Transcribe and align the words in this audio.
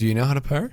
Do 0.00 0.06
you 0.06 0.14
know 0.14 0.24
how 0.24 0.32
to 0.32 0.40
purr? 0.40 0.70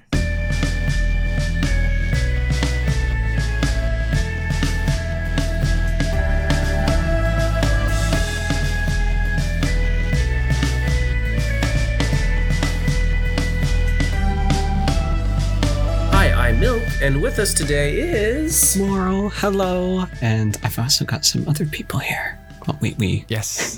Hi, 16.14 16.32
I'm 16.32 16.62
Milk, 16.62 16.82
and 17.02 17.22
with 17.22 17.38
us 17.40 17.54
today 17.54 18.00
is. 18.00 18.78
Moral, 18.78 19.28
hello. 19.32 20.06
And 20.22 20.58
I've 20.64 20.80
also 20.80 21.04
got 21.04 21.26
some 21.26 21.46
other 21.50 21.66
people 21.66 22.00
here. 22.00 22.40
Well, 22.66 22.78
we, 22.80 22.94
we, 22.94 23.26
Yes. 23.28 23.78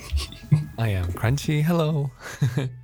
I 0.77 0.89
am 0.89 1.05
Crunchy. 1.13 1.63
Hello. 1.63 2.11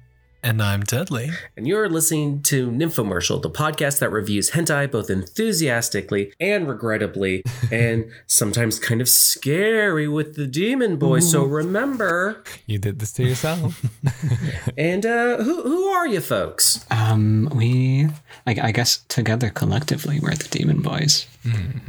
And 0.45 0.61
I'm 0.61 0.81
Deadly. 0.81 1.31
And 1.57 1.65
you're 1.67 1.89
listening 1.89 2.43
to 2.43 2.69
Nymphomercial, 2.69 3.41
the 3.41 3.49
podcast 3.49 3.97
that 3.97 4.11
reviews 4.11 4.51
hentai 4.51 4.91
both 4.91 5.09
enthusiastically 5.09 6.33
and 6.39 6.67
regrettably, 6.67 7.41
and 7.71 8.11
sometimes 8.27 8.77
kind 8.77 9.01
of 9.01 9.09
scary 9.09 10.07
with 10.07 10.35
the 10.35 10.45
demon 10.45 10.97
boy. 10.97 11.21
So 11.21 11.43
remember. 11.43 12.43
You 12.67 12.77
did 12.77 12.99
this 12.99 13.11
to 13.13 13.23
yourself. 13.23 13.83
And 14.77 15.05
uh, 15.05 15.37
who, 15.37 15.63
who 15.63 15.87
are 15.87 16.07
you 16.07 16.19
folks? 16.21 16.85
um, 16.91 17.49
we, 17.55 18.07
I, 18.45 18.55
I 18.61 18.71
guess 18.71 18.97
together 19.07 19.49
collectively, 19.49 20.19
we're 20.19 20.35
the 20.35 20.47
Demon 20.49 20.81
Boys. 20.81 21.25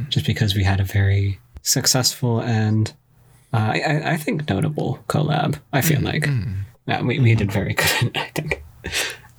Just 0.09 0.25
because 0.25 0.55
we 0.55 0.63
had 0.63 0.79
a 0.79 0.83
very 0.83 1.39
successful 1.61 2.39
and 2.41 2.93
uh, 3.53 3.57
I, 3.73 3.79
I- 3.81 4.11
I 4.13 4.17
think 4.17 4.47
notable 4.49 5.03
collab, 5.07 5.59
I 5.73 5.81
feel 5.81 6.01
like. 6.01 6.27
Yeah, 6.87 7.01
we, 7.01 7.19
we 7.19 7.35
did 7.35 7.51
very 7.51 7.73
good, 7.73 8.11
I 8.17 8.29
think. 8.33 8.63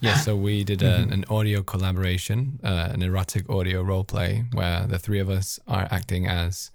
yeah, 0.01 0.17
so 0.17 0.37
we 0.37 0.65
did 0.65 0.83
a, 0.83 0.97
an 0.97 1.25
audio 1.31 1.63
collaboration, 1.63 2.61
uh, 2.63 2.91
an 2.93 3.03
erotic 3.03 3.49
audio 3.49 3.83
role 3.83 4.05
play 4.05 4.45
where 4.53 4.87
the 4.87 4.99
three 4.99 5.19
of 5.19 5.31
us 5.31 5.59
are 5.67 5.89
acting 5.91 6.27
as 6.27 6.71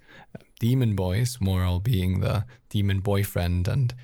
demon 0.58 0.94
boys, 0.96 1.38
Moral 1.40 1.78
being 1.80 2.20
the 2.20 2.44
demon 2.70 3.00
boyfriend, 3.00 3.68
and 3.68 3.94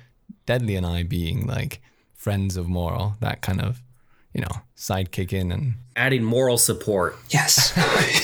Deadly 0.45 0.75
and 0.75 0.85
I 0.85 1.03
being 1.03 1.45
like 1.45 1.81
friends 2.15 2.57
of 2.57 2.67
Moral, 2.67 3.15
that 3.19 3.41
kind 3.41 3.61
of, 3.61 3.81
you 4.33 4.41
know, 4.41 4.61
sidekick 4.75 5.31
in 5.33 5.51
and 5.51 5.75
Adding 5.95 6.23
moral 6.23 6.57
support. 6.57 7.17
Yes. 7.29 7.73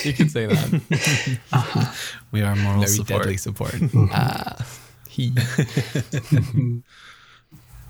you 0.05 0.13
could 0.13 0.31
say 0.31 0.45
that. 0.47 1.95
We 2.31 2.41
are 2.41 2.55
moral 2.55 2.79
Very 2.81 2.91
support. 2.91 3.23
deadly 3.23 3.37
support. 3.37 3.75
Ah, 4.11 4.65
he. 5.09 5.31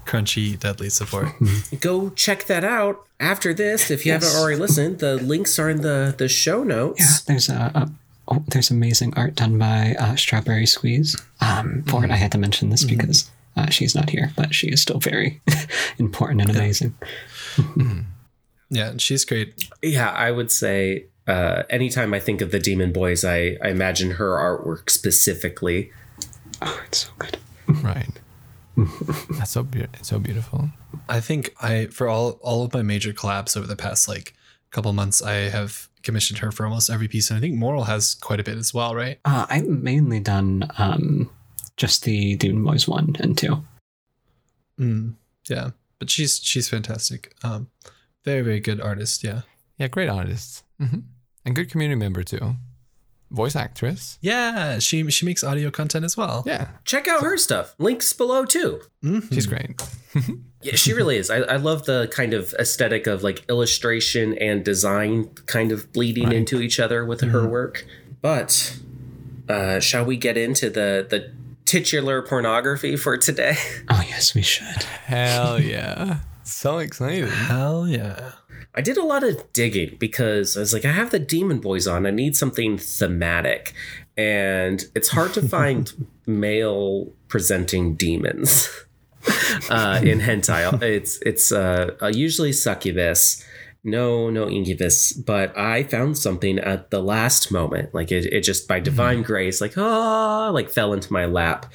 Crunchy, 0.07 0.57
deadly 0.59 0.89
support. 0.89 1.27
Go 1.79 2.09
check 2.11 2.45
that 2.45 2.63
out 2.63 3.05
after 3.19 3.53
this. 3.53 3.91
If 3.91 4.05
you 4.05 4.13
Yes. 4.13 4.23
haven't 4.23 4.39
already 4.41 4.59
listened, 4.59 4.99
the 4.99 5.15
links 5.17 5.59
are 5.59 5.69
in 5.69 5.81
the, 5.81 6.15
the 6.17 6.27
show 6.27 6.63
notes. 6.63 6.99
Yeah, 6.99 7.15
there's 7.33 7.49
a, 7.49 7.71
a 7.75 7.91
oh, 8.29 8.43
there's 8.47 8.71
amazing 8.71 9.13
art 9.15 9.35
done 9.35 9.57
by 9.57 9.95
uh, 9.99 10.15
Strawberry 10.15 10.65
Squeeze. 10.65 11.15
Um, 11.41 11.83
for 11.87 12.03
it, 12.05 12.11
I 12.11 12.15
had 12.15 12.31
to 12.31 12.37
mention 12.37 12.69
this 12.69 12.83
because 12.83 13.29
uh, 13.55 13.69
she's 13.69 13.93
not 13.95 14.09
here, 14.09 14.31
but 14.35 14.55
she 14.55 14.67
is 14.67 14.81
still 14.81 14.99
very 14.99 15.41
important 15.99 16.41
and 16.41 16.49
amazing. 16.49 16.93
yeah, 18.69 18.93
she's 18.97 19.25
great. 19.25 19.69
Yeah, 19.81 20.09
I 20.11 20.31
would 20.31 20.51
say 20.51 21.05
uh, 21.27 21.63
anytime 21.69 22.13
I 22.13 22.19
think 22.19 22.41
of 22.41 22.51
the 22.51 22.59
Demon 22.59 22.91
Boys, 22.91 23.23
I, 23.25 23.57
I 23.63 23.69
imagine 23.69 24.11
her 24.11 24.29
artwork 24.31 24.89
specifically. 24.89 25.91
Oh, 26.61 26.81
it's 26.87 26.99
so 27.05 27.09
good. 27.19 27.37
Right. 27.67 28.07
That's 29.31 29.51
so 29.51 29.63
be- 29.63 29.81
it's 29.81 30.07
so 30.09 30.19
beautiful. 30.19 30.69
I 31.09 31.19
think 31.19 31.53
I 31.61 31.87
for 31.87 32.07
all 32.07 32.31
all 32.41 32.63
of 32.63 32.73
my 32.73 32.81
major 32.83 33.11
collabs 33.13 33.57
over 33.57 33.65
the 33.67 33.75
past 33.75 34.07
like 34.07 34.33
couple 34.71 34.91
months, 34.93 35.21
I 35.21 35.49
have 35.49 35.87
commissioned 36.03 36.39
her 36.39 36.51
for 36.51 36.65
almost 36.65 36.89
every 36.89 37.07
piece, 37.07 37.29
and 37.31 37.37
I 37.37 37.41
think 37.41 37.55
Moral 37.55 37.85
has 37.85 38.13
quite 38.15 38.39
a 38.39 38.43
bit 38.43 38.57
as 38.57 38.73
well, 38.73 38.93
right? 38.93 39.19
Uh, 39.25 39.45
I've 39.49 39.65
mainly 39.67 40.19
done 40.19 40.69
um, 40.77 41.29
just 41.77 42.03
the 42.03 42.35
Demon 42.35 42.63
Boys 42.63 42.87
one 42.87 43.15
and 43.19 43.37
two. 43.37 43.63
Mm, 44.79 45.15
yeah, 45.49 45.71
but 45.99 46.09
she's 46.09 46.39
she's 46.43 46.69
fantastic. 46.69 47.33
Um, 47.43 47.69
very 48.23 48.41
very 48.41 48.59
good 48.59 48.79
artist. 48.81 49.23
Yeah. 49.23 49.41
Yeah, 49.79 49.87
great 49.87 50.09
artists. 50.09 50.63
hmm 50.79 50.99
And 51.45 51.55
good 51.55 51.69
community 51.71 51.97
member 51.99 52.23
too. 52.23 52.55
Voice 53.29 53.55
actress. 53.55 54.17
Yeah, 54.21 54.79
she 54.79 55.09
she 55.11 55.25
makes 55.25 55.43
audio 55.43 55.69
content 55.69 56.05
as 56.05 56.15
well. 56.15 56.43
Yeah, 56.45 56.69
Check 56.85 57.07
out 57.07 57.23
her 57.23 57.37
stuff. 57.37 57.75
Links 57.77 58.13
below 58.13 58.45
too. 58.45 58.81
Mhm. 59.03 59.33
she's 59.33 59.45
great. 59.47 59.81
Yeah, 60.63 60.73
she 60.75 60.91
really 60.91 61.17
is. 61.17 61.29
I, 61.29 61.37
I 61.41 61.57
love 61.57 61.85
the 61.85 62.09
kind 62.11 62.33
of 62.33 62.51
aesthetic 62.59 63.05
of 63.05 63.21
like 63.21 63.45
illustration 63.47 64.35
and 64.39 64.65
design 64.65 65.25
kind 65.45 65.71
of 65.71 65.93
bleeding 65.93 66.31
into 66.31 66.61
each 66.61 66.79
other 66.79 67.05
with 67.05 67.21
her 67.21 67.47
work. 67.47 67.85
But 68.21 68.75
uh, 69.47 69.79
shall 69.79 70.03
we 70.03 70.17
get 70.17 70.35
into 70.35 70.71
the 70.71 71.05
the 71.07 71.31
titular 71.65 72.23
pornography 72.23 72.95
for 72.97 73.17
today? 73.17 73.55
Oh 73.87 74.03
yes, 74.09 74.33
we 74.33 74.41
should. 74.41 74.83
Hell 75.05 75.61
yeah. 75.61 76.19
So 76.43 76.79
excited. 76.79 77.29
Hell 77.29 77.87
yeah. 77.87 78.31
I 78.77 78.81
did 78.81 78.95
a 78.95 79.03
lot 79.03 79.23
of 79.23 79.51
digging 79.53 79.97
because 79.97 80.55
I 80.55 80.59
was 80.59 80.71
like, 80.71 80.85
I 80.85 80.91
have 80.91 81.09
the 81.09 81.17
Demon 81.17 81.59
Boys 81.59 81.87
on. 81.87 82.05
I 82.05 82.11
need 82.11 82.35
something 82.35 82.77
thematic. 82.77 83.73
And 84.15 84.85
it's 84.93 85.09
hard 85.09 85.33
to 85.33 85.41
find 85.49 86.07
male 86.27 87.11
presenting 87.27 87.95
demons 87.95 88.69
uh, 89.69 89.99
in 90.03 90.19
hentai. 90.19 90.79
It's 90.83 91.19
it's 91.23 91.51
uh, 91.51 91.95
uh, 92.01 92.07
usually 92.07 92.53
succubus. 92.53 93.43
No, 93.83 94.29
no 94.29 94.49
incubus, 94.49 95.13
but 95.13 95.57
I 95.57 95.83
found 95.83 96.17
something 96.17 96.59
at 96.59 96.91
the 96.91 97.01
last 97.01 97.51
moment. 97.51 97.93
Like 97.95 98.11
it, 98.11 98.25
it 98.25 98.41
just 98.41 98.67
by 98.67 98.79
divine 98.79 99.23
grace, 99.23 99.61
like 99.61 99.77
ah, 99.77 100.49
like 100.53 100.69
fell 100.69 100.93
into 100.93 101.11
my 101.11 101.25
lap. 101.25 101.65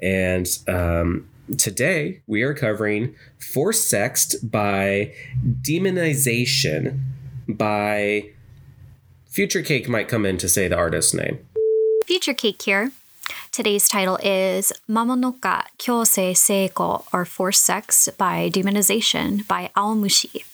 And 0.00 0.46
um, 0.68 1.28
today 1.58 2.22
we 2.26 2.42
are 2.42 2.54
covering 2.54 3.14
Force 3.38 3.84
Sexed 3.84 4.50
by 4.50 5.12
Demonization 5.62 7.00
by 7.48 8.30
Future 9.26 9.62
Cake 9.62 9.88
might 9.88 10.08
come 10.08 10.26
in 10.26 10.36
to 10.38 10.48
say 10.48 10.68
the 10.68 10.76
artist's 10.76 11.14
name. 11.14 11.38
Future 12.04 12.34
Cake 12.34 12.60
here. 12.62 12.92
Today's 13.50 13.88
title 13.88 14.18
is 14.22 14.72
Mamonoka 14.88 15.64
Kyosei 15.78 16.32
Seiko 16.32 17.04
or 17.12 17.24
Forced 17.24 17.64
Sex 17.64 18.08
by 18.18 18.50
Demonization 18.50 19.46
by 19.46 19.70
Aomushi. 19.76 20.44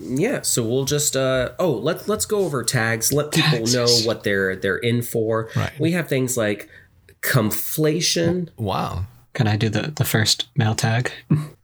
Yeah, 0.00 0.42
so 0.42 0.62
we'll 0.62 0.84
just 0.84 1.16
uh 1.16 1.52
oh 1.58 1.70
let's 1.72 2.08
let's 2.08 2.26
go 2.26 2.38
over 2.38 2.62
tags. 2.64 3.12
Let 3.12 3.32
people 3.32 3.66
know 3.66 3.86
what 4.04 4.24
they're 4.24 4.56
they're 4.56 4.76
in 4.76 5.02
for. 5.02 5.50
Right. 5.56 5.72
We 5.78 5.92
have 5.92 6.08
things 6.08 6.36
like 6.36 6.68
conflation. 7.22 8.50
Wow. 8.56 9.06
Can 9.34 9.46
I 9.48 9.56
do 9.56 9.68
the 9.68 9.92
the 9.94 10.04
first 10.04 10.48
male 10.56 10.74
tag? 10.74 11.10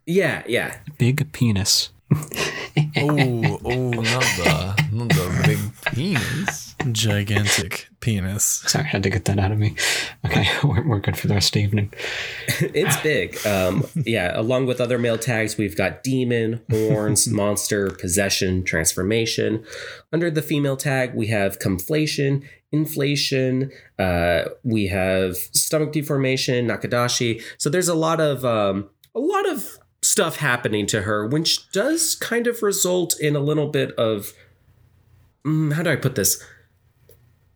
Yeah, 0.06 0.42
yeah. 0.46 0.76
Big 0.98 1.32
penis. 1.32 1.90
Oh, 2.12 3.60
oh, 3.64 3.90
not 3.90 4.22
the 4.22 4.88
not 4.92 5.08
the 5.08 5.42
big 5.46 5.94
penis. 5.94 6.74
Gigantic 6.90 7.88
penis. 8.00 8.44
Sorry, 8.44 8.84
I 8.84 8.88
had 8.88 9.02
to 9.04 9.10
get 9.10 9.26
that 9.26 9.38
out 9.38 9.52
of 9.52 9.58
me. 9.58 9.76
Okay, 10.24 10.48
we're, 10.64 10.86
we're 10.86 10.98
good 10.98 11.16
for 11.16 11.28
the 11.28 11.34
rest 11.34 11.50
of 11.50 11.52
the 11.54 11.62
evening. 11.62 11.92
It's 12.60 12.96
big. 13.00 13.38
Um 13.46 13.84
yeah, 13.94 14.38
along 14.38 14.66
with 14.66 14.80
other 14.80 14.98
male 14.98 15.18
tags, 15.18 15.56
we've 15.56 15.76
got 15.76 16.02
demon, 16.02 16.60
horns, 16.70 17.28
monster, 17.40 17.90
possession, 17.90 18.64
transformation. 18.64 19.64
Under 20.12 20.30
the 20.30 20.42
female 20.42 20.76
tag, 20.76 21.14
we 21.14 21.28
have 21.28 21.58
conflation, 21.58 22.42
inflation, 22.72 23.70
uh, 23.98 24.44
we 24.64 24.86
have 24.88 25.36
stomach 25.36 25.92
deformation, 25.92 26.66
nakadashi. 26.66 27.42
So 27.58 27.70
there's 27.70 27.88
a 27.88 27.94
lot 27.94 28.20
of 28.20 28.44
um 28.44 28.90
a 29.14 29.20
lot 29.20 29.48
of 29.48 29.78
stuff 30.02 30.36
happening 30.36 30.86
to 30.86 31.02
her, 31.02 31.26
which 31.26 31.70
does 31.72 32.14
kind 32.14 32.46
of 32.46 32.62
result 32.62 33.18
in 33.20 33.36
a 33.36 33.40
little 33.40 33.68
bit 33.68 33.92
of 33.92 34.32
mm, 35.46 35.72
how 35.72 35.82
do 35.82 35.90
I 35.90 35.96
put 35.96 36.14
this? 36.14 36.42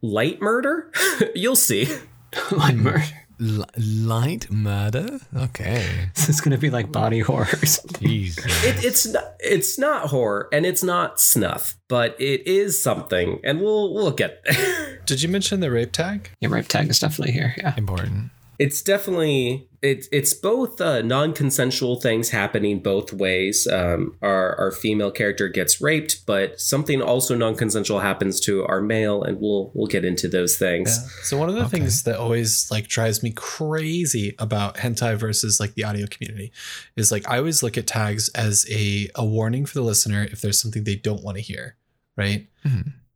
Light 0.03 0.41
murder? 0.41 0.91
You'll 1.35 1.57
see. 1.57 1.89
like 2.53 2.75
murder. 2.77 3.05
L- 3.41 3.65
light 3.79 4.51
murder. 4.51 5.19
Okay. 5.35 6.09
This 6.15 6.29
is 6.29 6.41
gonna 6.41 6.59
be 6.59 6.71
like 6.71 6.93
body 6.93 7.21
horror. 7.21 7.49
or 7.53 7.67
something. 7.67 8.09
Jesus. 8.09 8.65
It, 8.65 8.85
it's 8.85 9.07
not 9.07 9.25
it's 9.41 9.79
not 9.79 10.07
horror 10.09 10.49
and 10.53 10.65
it's 10.65 10.83
not 10.83 11.21
snuff, 11.21 11.77
but 11.89 12.15
it 12.21 12.47
is 12.47 12.81
something, 12.81 13.41
and 13.43 13.61
we'll 13.61 13.93
we'll 13.93 14.11
get 14.13 14.43
there. 14.45 15.01
Did 15.07 15.23
you 15.23 15.29
mention 15.29 15.61
the 15.61 15.71
rape 15.71 15.93
tag? 15.93 16.31
Yeah, 16.41 16.49
rape 16.51 16.69
tag 16.69 16.89
is 16.89 17.01
definitely 17.01 17.33
here. 17.33 17.55
Yeah. 17.59 17.75
Important. 17.77 18.31
it's 18.59 18.81
definitely 18.83 19.69
it, 19.85 20.07
it's 20.11 20.33
both 20.33 20.81
uh, 20.81 21.03
non-consensual 21.03 22.01
things 22.01 22.31
happening 22.31 22.81
both 22.81 23.13
ways. 23.13 23.67
Um, 23.67 24.17
our 24.23 24.57
our 24.59 24.71
female 24.73 25.11
character 25.11 25.49
gets 25.49 25.79
raped, 25.79 26.25
but 26.25 26.59
something 26.59 27.03
also 27.03 27.37
non-consensual 27.37 28.01
happens 28.01 28.41
to 28.41 28.65
our 28.65 28.81
male, 28.81 29.23
and 29.23 29.39
we'll 29.41 29.71
we'll 29.75 29.87
get 29.87 30.05
into 30.05 30.27
those 30.27 30.57
things. 30.57 30.97
Yeah. 30.97 31.09
So 31.25 31.37
one 31.37 31.51
of 31.51 31.55
the 31.55 31.69
things 31.69 32.05
that 32.05 32.17
always 32.17 32.71
like 32.71 32.89
drives 32.89 33.23
me 33.23 33.33
crazy 33.33 34.35
about 34.39 34.77
hentai 34.77 35.17
versus 35.17 35.61
like 35.61 35.75
the 35.75 35.85
audio 35.85 36.07
community 36.07 36.51
is 36.97 37.13
like 37.13 37.29
I 37.29 37.37
always 37.37 37.63
look 37.63 37.77
at 37.77 37.87
tags 37.87 38.31
as 38.31 38.67
a 38.71 39.11
a 39.15 39.25
warning 39.25 39.67
for 39.67 39.75
the 39.75 39.83
listener 39.83 40.27
if 40.33 40.41
there's 40.41 40.61
something 40.61 40.85
they 40.85 40.97
don't 40.97 41.23
want 41.23 41.37
to 41.37 41.43
hear, 41.43 41.77
right? 42.17 42.49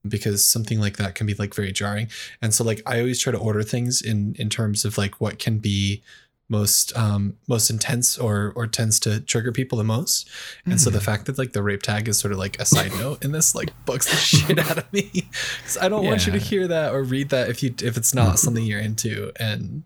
Because 0.06 0.44
something 0.44 0.80
like 0.80 0.98
that 0.98 1.14
can 1.14 1.26
be 1.26 1.34
like 1.34 1.54
very 1.54 1.72
jarring. 1.72 2.08
And 2.42 2.52
so 2.52 2.62
like 2.62 2.82
I 2.84 2.98
always 3.00 3.18
try 3.20 3.32
to 3.32 3.38
order 3.38 3.62
things 3.62 4.02
in 4.02 4.36
in 4.38 4.50
terms 4.50 4.84
of 4.84 4.98
like 4.98 5.18
what 5.18 5.38
can 5.38 5.58
be 5.58 6.02
most 6.48 6.96
um 6.96 7.36
most 7.46 7.68
intense 7.68 8.16
or 8.16 8.52
or 8.56 8.66
tends 8.66 8.98
to 8.98 9.20
trigger 9.20 9.52
people 9.52 9.76
the 9.76 9.84
most 9.84 10.28
and 10.64 10.80
so 10.80 10.88
the 10.88 10.96
mm-hmm. 10.96 11.04
fact 11.04 11.26
that 11.26 11.36
like 11.36 11.52
the 11.52 11.62
rape 11.62 11.82
tag 11.82 12.08
is 12.08 12.18
sort 12.18 12.32
of 12.32 12.38
like 12.38 12.58
a 12.58 12.64
side 12.64 12.92
note 12.98 13.22
in 13.22 13.32
this 13.32 13.54
like 13.54 13.70
bugs 13.84 14.06
the 14.06 14.16
shit 14.16 14.58
out 14.58 14.78
of 14.78 14.92
me 14.92 15.10
because 15.12 15.76
i 15.80 15.88
don't 15.88 16.04
want 16.04 16.26
you 16.26 16.32
to 16.32 16.38
hear 16.38 16.66
that 16.66 16.92
or 16.92 17.02
read 17.02 17.28
that 17.28 17.50
if 17.50 17.62
you 17.62 17.74
if 17.82 17.96
it's 17.96 18.14
not 18.14 18.38
something 18.38 18.62
mm-hmm. 18.62 18.70
you're 18.70 18.80
into 18.80 19.30
and 19.38 19.82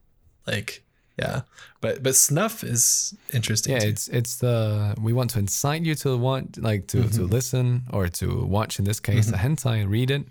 like 0.47 0.85
yeah 1.19 1.43
but 1.82 2.00
but 2.00 2.14
snuff 2.14 2.62
is 2.62 3.15
interesting 3.35 3.75
Yeah, 3.75 3.81
too. 3.81 3.88
it's 3.88 4.08
it's 4.08 4.37
the 4.37 4.94
we 5.03 5.12
want 5.12 5.31
to 5.31 5.41
incite 5.41 5.82
you 5.82 5.97
to 5.97 6.17
want 6.17 6.62
like 6.62 6.87
to 6.88 7.03
to 7.03 7.08
mm-hmm. 7.08 7.26
listen 7.26 7.82
or 7.91 8.06
to 8.08 8.44
watch 8.44 8.79
in 8.79 8.85
this 8.85 9.00
case 9.00 9.26
the 9.26 9.37
hentai 9.37 9.82
and 9.82 9.91
read 9.91 10.11
it. 10.11 10.25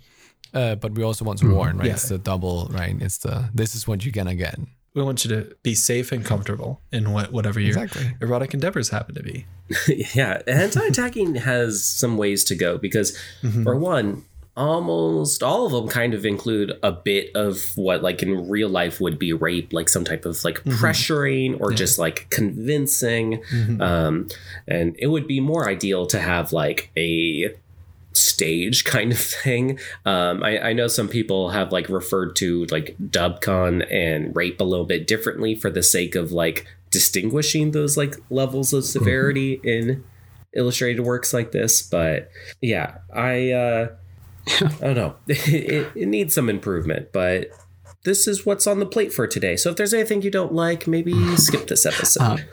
Uh, 0.54 0.76
but 0.76 0.94
we 0.94 1.04
also 1.04 1.24
want 1.24 1.40
to 1.40 1.54
warn, 1.54 1.78
right? 1.78 1.88
Yeah. 1.88 1.94
It's 1.94 2.10
the 2.10 2.18
double, 2.18 2.70
right? 2.72 2.96
It's 3.02 3.20
the 3.20 3.50
this 3.54 3.76
is 3.76 3.88
what 3.88 4.04
you're 4.04 4.12
gonna 4.12 4.36
get. 4.36 4.60
We 4.94 5.02
want 5.02 5.24
you 5.24 5.30
to 5.36 5.56
be 5.64 5.74
safe 5.74 6.12
and 6.12 6.26
comfortable 6.26 6.82
in 6.92 7.12
what 7.12 7.32
whatever 7.32 7.60
your 7.60 7.70
Exactly. 7.70 8.16
erotic 8.22 8.54
endeavors 8.54 8.90
happen 8.90 9.16
to 9.16 9.24
be. 9.24 9.46
Yeah, 10.14 10.42
hentai 10.48 10.92
tagging 10.92 11.36
has 11.36 11.84
some 11.84 12.18
ways 12.18 12.44
to 12.46 12.56
go 12.56 12.78
because, 12.78 13.18
mm-hmm. 13.42 13.64
for 13.64 13.78
one, 13.78 14.26
almost 14.58 15.42
all 15.42 15.66
of 15.66 15.72
them 15.72 15.88
kind 15.88 16.14
of 16.14 16.26
include 16.26 16.74
a 16.84 16.92
bit 16.92 17.32
of 17.36 17.58
what, 17.76 18.04
like 18.04 18.22
in 18.22 18.50
real 18.50 18.68
life, 18.68 19.00
would 19.00 19.18
be 19.18 19.32
rape, 19.32 19.72
like 19.72 19.88
some 19.88 20.04
type 20.04 20.26
of 20.26 20.44
like 20.44 20.56
mm-hmm. 20.56 20.72
pressuring 20.72 21.60
or 21.62 21.72
just 21.72 21.98
like 21.98 22.30
convincing. 22.30 23.42
Mm-hmm. 23.52 23.82
Um, 23.82 24.28
and 24.68 24.96
it 25.00 25.08
would 25.08 25.28
be 25.28 25.40
more 25.40 25.70
ideal 25.70 26.06
to 26.08 26.20
have 26.20 26.52
like 26.52 26.92
a 26.98 27.56
stage 28.14 28.84
kind 28.86 29.12
of 29.12 29.20
thing. 29.20 29.80
Um, 30.06 30.44
I, 30.44 30.70
I 30.70 30.74
know 30.74 30.88
some 30.88 31.08
people 31.08 31.50
have 31.50 31.72
like 31.72 31.90
referred 31.90 32.36
to 32.38 32.66
like 32.66 32.96
dubcon 33.00 33.86
and 33.92 34.36
rape 34.36 34.60
a 34.60 34.66
little 34.66 34.86
bit 34.86 35.08
differently 35.08 35.56
for 35.56 35.70
the 35.70 35.84
sake 35.84 36.16
of 36.16 36.32
like 36.32 36.68
distinguishing 36.90 37.72
those 37.72 37.98
like 37.98 38.16
levels 38.30 38.74
of 38.74 38.84
severity 38.86 39.62
in 39.64 40.04
illustrated 40.54 41.02
works 41.02 41.34
like 41.34 41.52
this. 41.52 41.82
But 41.82 42.30
yeah, 42.62 42.98
I 43.14 43.52
uh, 43.52 43.88
I 44.48 44.70
don't 44.82 44.96
know. 44.96 45.16
it, 45.28 45.92
it 45.96 46.08
needs 46.08 46.34
some 46.34 46.50
improvement, 46.50 47.12
but. 47.12 47.50
This 48.04 48.28
is 48.28 48.48
what's 48.48 48.66
on 48.66 48.80
the 48.80 48.88
plate 48.88 49.14
for 49.14 49.28
today. 49.28 49.56
So 49.56 49.70
if 49.70 49.76
there's 49.76 49.94
anything 49.94 50.24
you 50.24 50.32
don't 50.32 50.52
like, 50.52 50.88
maybe 50.88 51.14
skip 51.36 51.68
this 51.68 51.86
episode. 51.86 52.48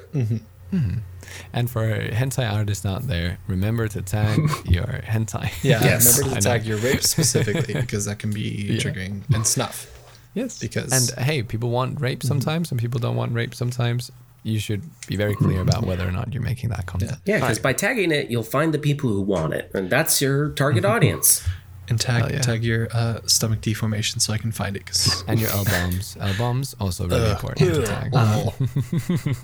And 1.53 1.71
for 1.71 1.87
hentai 2.11 2.51
artists 2.53 2.85
out 2.87 3.07
there, 3.09 3.39
remember 3.47 3.89
to 3.89 4.03
tag 4.03 4.39
your 4.65 4.87
hentai. 5.05 5.51
yeah 5.63 5.83
Yes. 5.83 6.19
remember 6.19 6.41
to 6.41 6.43
tag 6.43 6.65
your 6.67 6.79
rape 6.79 7.03
specifically 7.03 7.75
because 7.81 8.05
that 8.07 8.19
can 8.19 8.31
be 8.33 8.79
triggering 8.81 9.23
and 9.35 9.47
snuff 9.47 9.87
Yes. 10.35 10.59
Because- 10.61 10.93
and 10.93 11.25
hey, 11.27 11.43
people 11.43 11.71
want 11.71 12.01
rape 12.01 12.23
sometimes, 12.23 12.71
and 12.71 12.79
people 12.79 13.01
don't 13.01 13.17
want 13.17 13.33
rape 13.33 13.55
sometimes. 13.55 14.13
You 14.45 14.61
should 14.61 14.83
be 15.09 15.17
very 15.17 15.35
clear 15.35 15.61
about 15.61 15.85
whether 15.85 16.07
or 16.07 16.13
not 16.13 16.33
you're 16.33 16.43
making 16.43 16.71
that 16.71 16.87
content. 16.87 17.19
Yeah, 17.25 17.41
because 17.41 17.59
by 17.59 17.73
tagging 17.73 18.13
it, 18.13 18.31
you'll 18.31 18.45
find 18.45 18.73
the 18.73 18.79
people 18.79 19.11
who 19.11 19.21
want 19.21 19.53
it, 19.55 19.71
and 19.75 19.91
that's 19.91 20.21
your 20.23 20.51
target 20.51 20.85
audience. 20.95 21.43
and 21.89 21.99
tag 21.99 22.21
Hell 22.23 22.33
yeah. 22.33 22.41
tag 22.41 22.63
your 22.63 22.87
uh, 22.93 23.21
stomach 23.27 23.63
deformation 23.63 24.21
so 24.21 24.33
I 24.33 24.39
can 24.39 24.53
find 24.53 24.77
it. 24.77 24.87
Cause 24.87 25.25
And 25.27 25.41
your 25.41 25.51
L 25.51 25.65
bombs. 25.65 26.17
L 26.21 26.35
bombs 26.39 26.77
also 26.79 27.09
really 27.09 27.31
important 27.31 27.75
to 27.75 27.83
tag. 27.83 28.13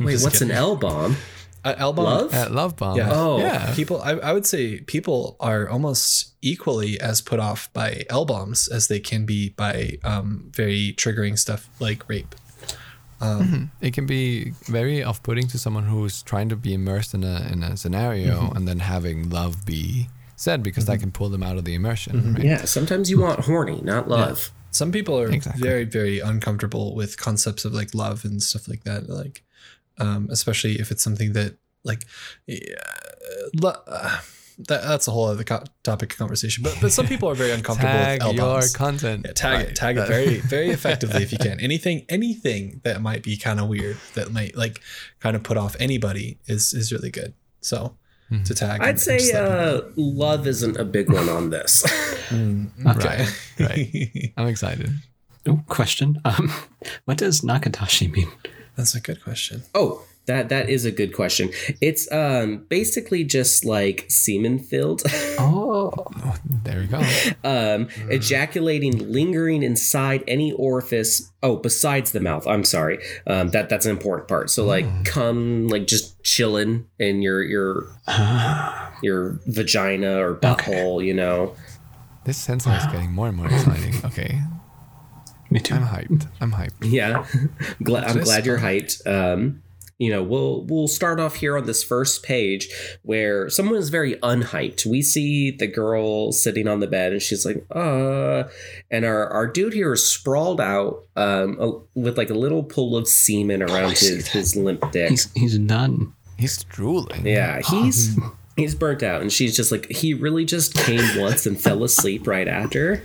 Wait, 0.01 0.21
what's 0.23 0.43
an 0.43 0.51
L 0.53 0.77
bomb? 0.77 1.17
Uh, 1.65 1.75
album, 1.79 2.05
Love? 2.05 2.35
Uh, 2.35 2.49
love 2.51 2.77
bomb. 2.77 2.97
yeah, 2.99 3.11
Oh. 3.13 3.39
yeah. 3.39 3.75
people. 3.75 4.01
I, 4.03 4.13
I 4.13 4.33
would 4.33 4.47
say 4.47 4.81
people 4.81 5.37
are 5.41 5.69
almost 5.69 6.35
equally 6.43 7.01
as 7.01 7.21
put 7.21 7.41
off 7.41 7.73
by 7.73 8.05
L 8.11 8.25
bombs 8.25 8.69
as 8.69 8.89
they 8.89 9.01
can 9.01 9.25
be 9.27 9.51
by 9.51 9.99
um, 10.05 10.51
very 10.55 10.95
triggering 10.97 11.39
stuff 11.39 11.69
like 11.81 12.09
rape. 12.09 12.35
It 13.81 13.95
can 13.95 14.05
be 14.07 14.51
very 14.67 15.03
off-putting 15.03 15.49
to 15.49 15.59
someone 15.59 15.85
who's 15.85 16.23
trying 16.23 16.51
to 16.51 16.57
be 16.57 16.75
immersed 16.75 17.15
in 17.15 17.25
a 17.25 17.49
in 17.51 17.63
a 17.63 17.75
scenario 17.77 18.51
and 18.55 18.69
then 18.69 18.81
having 18.81 19.31
love 19.31 19.65
be 19.65 20.09
said 20.37 20.63
because 20.63 20.85
that 20.87 20.99
can 21.01 21.11
pull 21.11 21.31
them 21.31 21.43
out 21.43 21.57
of 21.57 21.65
the 21.65 21.73
immersion. 21.75 22.35
Right? 22.35 22.45
Yeah, 22.45 22.65
sometimes 22.67 23.09
you 23.11 23.21
want 23.21 23.41
horny, 23.41 23.81
not 23.81 24.09
love. 24.09 24.51
Some 24.73 24.93
people 24.93 25.19
are 25.19 25.31
Exactly. 25.31 25.63
very 25.63 25.85
very 25.85 26.19
uncomfortable 26.21 26.95
with 26.95 27.17
concepts 27.17 27.65
of 27.65 27.73
like 27.73 27.95
love 27.95 28.27
and 28.27 28.43
stuff 28.43 28.69
like 28.69 28.85
that. 28.85 29.09
Like, 29.09 29.43
um, 29.99 30.29
especially 30.31 30.81
if 30.81 30.91
it's 30.91 31.02
something 31.02 31.32
that 31.35 31.56
like, 31.85 32.05
yeah, 32.46 32.75
uh, 33.87 34.20
that 34.58 34.82
that's 34.82 35.08
a 35.08 35.11
whole 35.11 35.26
other 35.26 35.44
co- 35.44 35.64
topic 35.82 36.12
of 36.12 36.19
conversation. 36.19 36.62
But 36.62 36.79
but 36.81 36.93
some 36.93 37.06
people 37.06 37.29
are 37.29 37.35
very 37.35 37.50
uncomfortable 37.58 37.93
Tag 37.93 38.23
with 38.23 38.38
L 38.38 38.52
your 38.52 38.62
content. 38.75 39.25
Yeah, 39.26 39.32
tag 39.32 39.52
Right. 39.58 39.69
it, 39.69 39.76
tag 39.76 39.96
it 39.99 40.06
very, 40.08 40.38
very 40.56 40.70
effectively 40.70 41.23
if 41.23 41.32
you 41.32 41.38
can. 41.38 41.58
Anything, 41.61 42.05
anything 42.08 42.81
that 42.85 43.02
might 43.02 43.23
be 43.23 43.37
kind 43.37 43.58
of 43.61 43.69
weird, 43.69 43.96
that 44.14 44.32
might 44.32 44.56
like 44.56 44.81
kind 45.20 45.35
of 45.37 45.43
put 45.43 45.56
off 45.56 45.75
anybody, 45.81 46.38
is 46.46 46.73
is 46.73 46.93
really 46.93 47.11
good. 47.11 47.35
So 47.61 47.96
to 48.44 48.55
tag, 48.55 48.81
I'd 48.81 48.88
and 48.91 49.00
say 49.00 49.19
just 49.19 49.35
let 49.35 49.49
them 49.49 49.85
uh, 49.87 49.91
love 49.96 50.46
isn't 50.46 50.76
a 50.76 50.85
big 50.85 51.12
one 51.12 51.29
on 51.29 51.50
this. 51.50 51.82
know. 52.32 52.67
Right. 52.85 53.29
Right. 53.61 54.32
I'm 54.37 54.46
excited. 54.49 54.91
Oh, 55.46 55.62
question. 55.69 56.20
Um, 56.25 56.50
what 57.05 57.19
does 57.19 57.43
Nakadashi 57.43 58.11
mean? 58.11 58.31
That's 58.76 58.94
a 58.94 59.00
good 59.00 59.23
question. 59.23 59.62
oh, 59.75 60.03
that 60.26 60.49
that 60.49 60.71
is 60.71 60.87
a 60.87 60.91
good 60.91 61.12
question. 61.15 61.50
It's 61.82 62.11
um 62.11 62.65
basically 62.71 63.25
just 63.25 63.62
like 63.65 64.06
semen 64.09 64.59
filled, 64.59 65.03
Oh, 65.38 65.93
There 66.65 66.81
we 66.81 66.87
go. 66.87 67.03
um, 67.44 67.88
ejaculating, 68.09 69.12
lingering 69.12 69.62
inside 69.62 70.25
any 70.26 70.50
orifice. 70.53 71.31
Oh, 71.43 71.56
besides 71.56 72.12
the 72.12 72.21
mouth. 72.21 72.47
I'm 72.47 72.65
sorry. 72.65 73.00
Um, 73.26 73.50
that 73.50 73.69
that's 73.69 73.85
an 73.85 73.91
important 73.93 74.26
part. 74.29 74.49
So 74.49 74.65
like, 74.65 74.87
come 75.05 75.69
like 75.69 75.87
just 75.87 76.23
chilling 76.25 76.87
in 76.99 77.20
your 77.20 77.43
your 77.43 77.94
your 79.03 79.38
vagina 79.47 80.19
or 80.25 80.35
butthole. 80.35 81.05
You 81.05 81.15
know. 81.15 81.55
This 82.25 82.38
sensor 82.38 82.73
is 82.73 82.87
getting 82.87 83.12
more 83.12 83.29
and 83.29 83.37
more 83.37 83.47
exciting. 83.47 83.93
Okay. 84.06 84.41
Me 85.55 85.61
too. 85.61 85.75
I'm 85.75 85.87
hyped. 85.87 86.27
I'm 86.43 86.53
hyped. 86.53 86.73
Yeah, 86.83 87.25
glad, 87.83 88.05
I'm 88.05 88.21
glad 88.23 88.45
you're 88.45 88.59
hyped. 88.59 89.06
Um, 89.06 89.62
you 89.97 90.11
know, 90.11 90.25
we'll 90.25 90.65
we'll 90.65 90.89
start 90.89 91.21
off 91.21 91.37
here 91.37 91.56
on 91.56 91.67
this 91.67 91.85
first 91.85 92.25
page 92.25 92.69
where 93.03 93.49
someone 93.49 93.77
is 93.77 93.91
very 93.91 94.17
unhyped. 94.17 94.85
We 94.85 95.01
see 95.03 95.53
the 95.53 95.69
girl 95.69 96.33
sitting 96.33 96.67
on 96.67 96.81
the 96.81 96.89
bed, 96.89 97.12
and 97.12 97.23
she's 97.23 97.47
like, 97.47 97.65
"Uh," 97.70 98.44
and 98.91 99.05
our 99.05 99.29
our 99.29 99.46
dude 99.46 99.73
here 99.73 99.93
is 99.93 100.05
sprawled 100.06 100.61
out, 100.61 101.05
um, 101.15 101.56
a- 101.61 101.79
with 101.99 102.19
like 102.19 102.31
a 102.31 102.34
little 102.34 102.65
pool 102.65 102.96
of 102.96 103.06
semen 103.06 103.63
around 103.63 103.93
I 103.93 103.94
see 103.94 104.17
his 104.17 104.29
his 104.29 104.56
limp 104.56 104.91
dick. 104.91 105.11
He's 105.11 105.32
he's 105.34 105.58
done. 105.58 106.13
He's 106.37 106.65
drooling. 106.65 107.25
Yeah, 107.25 107.61
he's 107.61 108.19
he's 108.56 108.75
burnt 108.75 109.03
out, 109.03 109.20
and 109.23 109.32
she's 109.32 109.56
just 109.56 109.70
like 109.73 109.91
he 109.91 110.15
really 110.15 110.44
just 110.44 110.75
came 110.75 111.20
once 111.20 111.46
and 111.46 111.61
fell 111.61 111.82
asleep 111.84 112.27
right 112.27 112.49
after. 112.49 113.03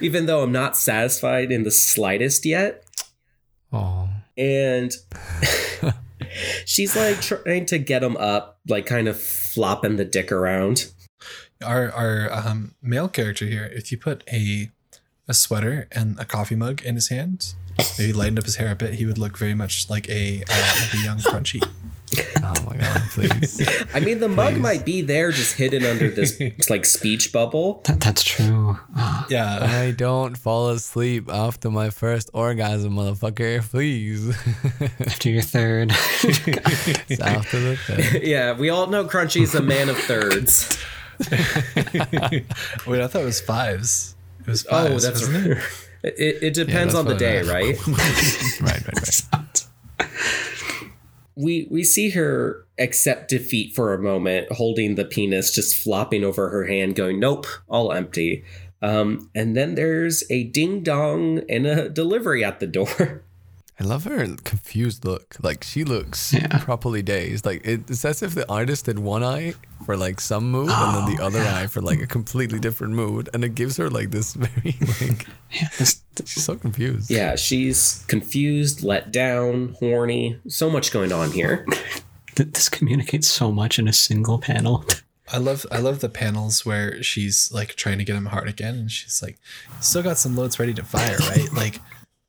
Even 0.00 0.26
though 0.26 0.42
I'm 0.42 0.52
not 0.52 0.76
satisfied 0.76 1.50
in 1.52 1.62
the 1.64 1.70
slightest 1.70 2.44
yet, 2.46 2.84
Oh. 3.72 4.08
and 4.36 4.92
she's 6.64 6.94
like 6.96 7.20
trying 7.20 7.66
to 7.66 7.78
get 7.78 8.02
him 8.02 8.16
up, 8.16 8.58
like 8.68 8.86
kind 8.86 9.08
of 9.08 9.18
flopping 9.20 9.96
the 9.96 10.04
dick 10.04 10.30
around. 10.32 10.92
Our 11.64 11.90
our 11.92 12.32
um, 12.32 12.74
male 12.82 13.08
character 13.08 13.46
here, 13.46 13.70
if 13.72 13.92
you 13.92 13.98
put 13.98 14.24
a 14.32 14.70
a 15.28 15.34
sweater 15.34 15.88
and 15.92 16.18
a 16.18 16.24
coffee 16.24 16.56
mug 16.56 16.82
in 16.82 16.96
his 16.96 17.08
hand, 17.08 17.54
maybe 17.98 18.12
lightened 18.12 18.38
up 18.38 18.44
his 18.44 18.56
hair 18.56 18.72
a 18.72 18.74
bit, 18.74 18.94
he 18.94 19.06
would 19.06 19.18
look 19.18 19.38
very 19.38 19.54
much 19.54 19.88
like 19.88 20.08
a 20.08 20.42
uh, 20.48 20.74
like 20.80 20.94
a 20.94 21.04
young 21.04 21.18
crunchy. 21.18 21.62
Oh 22.44 22.54
my 22.68 22.76
god, 22.76 23.00
please. 23.10 23.66
I 23.94 24.00
mean, 24.00 24.18
the 24.20 24.28
mug 24.28 24.56
might 24.56 24.84
be 24.84 25.00
there, 25.00 25.30
just 25.32 25.56
hidden 25.56 25.84
under 25.84 26.08
this 26.10 26.40
like 26.70 26.84
speech 26.84 27.32
bubble. 27.32 27.80
That, 27.86 28.00
that's 28.00 28.22
true. 28.22 28.76
Ah, 28.96 29.26
Yeah, 29.30 29.58
I 29.62 29.92
don't 29.92 30.36
fall 30.36 30.68
asleep 30.70 31.30
after 31.30 31.70
my 31.70 31.90
first 31.90 32.30
orgasm, 32.34 32.94
motherfucker. 32.94 33.62
Please. 33.62 34.28
after 35.00 35.30
your 35.30 35.42
third. 35.42 35.90
it's 35.92 37.20
after 37.20 37.60
the 37.60 37.76
third. 37.76 38.22
yeah, 38.22 38.52
we 38.58 38.68
all 38.70 38.86
know 38.88 39.04
Crunchy's 39.04 39.54
a 39.54 39.62
man 39.62 39.88
of 39.88 39.96
thirds. 39.96 40.76
wait, 41.30 43.00
I 43.00 43.06
thought 43.06 43.22
it 43.22 43.24
was 43.24 43.40
fives. 43.40 44.14
It 44.40 44.46
was 44.48 44.66
Oh, 44.70 44.88
fives. 44.88 45.04
that's 45.04 45.20
wasn't 45.22 45.46
it? 45.52 45.58
It, 46.04 46.42
it 46.42 46.54
depends 46.54 46.94
that's 46.94 46.96
on 46.96 47.06
the 47.06 47.14
day, 47.14 47.38
I- 47.40 47.42
right? 47.42 47.86
right, 47.86 48.60
right, 48.60 48.86
right. 48.86 49.66
We 51.36 51.66
we 51.70 51.84
see 51.84 52.10
her 52.10 52.66
accept 52.78 53.28
defeat 53.30 53.74
for 53.74 53.94
a 53.94 53.98
moment, 54.02 54.50
holding 54.52 54.94
the 54.96 55.04
penis 55.04 55.54
just 55.54 55.76
flopping 55.76 56.24
over 56.24 56.48
her 56.50 56.64
hand, 56.66 56.94
going, 56.96 57.18
"Nope, 57.20 57.46
all 57.68 57.92
empty." 57.92 58.44
Um, 58.82 59.30
and 59.34 59.56
then 59.56 59.74
there's 59.76 60.24
a 60.30 60.44
ding 60.44 60.82
dong 60.82 61.42
and 61.48 61.66
a 61.66 61.88
delivery 61.88 62.42
at 62.44 62.58
the 62.60 62.66
door. 62.66 63.22
I 63.80 63.84
love 63.84 64.04
her 64.04 64.26
confused 64.44 65.04
look. 65.04 65.36
Like 65.42 65.64
she 65.64 65.82
looks 65.84 66.32
Yeah. 66.32 66.58
properly 66.58 67.02
dazed. 67.02 67.46
Like 67.46 67.62
it's 67.64 68.04
as 68.04 68.22
if 68.22 68.34
the 68.34 68.48
artist 68.50 68.84
did 68.86 68.98
one 68.98 69.24
eye 69.24 69.54
for 69.86 69.96
like 69.96 70.20
some 70.20 70.50
mood 70.50 70.70
and 70.70 70.94
then 70.94 71.16
the 71.16 71.22
other 71.22 71.40
eye 71.40 71.66
for 71.66 71.80
like 71.80 72.00
a 72.00 72.06
completely 72.06 72.58
different 72.60 72.92
mood, 72.94 73.28
and 73.34 73.42
it 73.44 73.54
gives 73.54 73.76
her 73.78 73.88
like 73.90 74.10
this 74.10 74.34
very 74.44 74.76
like 75.00 75.26
Yeah, 75.52 75.68
this, 75.78 76.01
she's 76.24 76.44
so 76.44 76.56
confused. 76.56 77.10
yeah, 77.10 77.36
she's 77.36 78.04
confused, 78.08 78.82
let 78.82 79.12
down, 79.12 79.74
horny. 79.78 80.38
So 80.48 80.70
much 80.70 80.92
going 80.92 81.12
on 81.12 81.30
here. 81.32 81.66
this 82.36 82.68
communicates 82.68 83.28
so 83.28 83.52
much 83.52 83.78
in 83.78 83.88
a 83.88 83.92
single 83.92 84.38
panel. 84.38 84.84
I 85.32 85.38
love 85.38 85.64
I 85.70 85.78
love 85.78 86.00
the 86.00 86.08
panels 86.08 86.66
where 86.66 87.02
she's 87.02 87.50
like 87.52 87.74
trying 87.74 87.98
to 87.98 88.04
get 88.04 88.16
him 88.16 88.26
hard 88.26 88.48
again, 88.48 88.74
and 88.74 88.90
she's 88.90 89.22
like, 89.22 89.38
still 89.80 90.02
got 90.02 90.18
some 90.18 90.36
loads 90.36 90.58
ready 90.58 90.74
to 90.74 90.84
fire, 90.84 91.16
right? 91.20 91.48
like, 91.54 91.80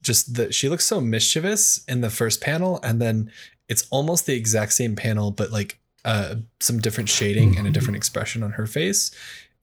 just 0.02 0.36
the 0.36 0.52
she 0.52 0.70
looks 0.70 0.86
so 0.86 1.02
mischievous 1.02 1.84
in 1.88 2.02
the 2.02 2.10
first 2.10 2.42
panel, 2.42 2.80
and 2.84 3.02
then 3.02 3.32
it's 3.68 3.88
almost 3.90 4.25
the 4.25 4.36
exact 4.36 4.74
same 4.74 4.96
panel, 4.96 5.32
but 5.32 5.52
like 5.52 5.80
uh 6.06 6.36
some 6.60 6.80
different 6.80 7.10
shading 7.10 7.58
and 7.58 7.66
a 7.66 7.72
different 7.72 7.96
expression 7.98 8.44
on 8.44 8.52
her 8.52 8.68
face. 8.68 9.12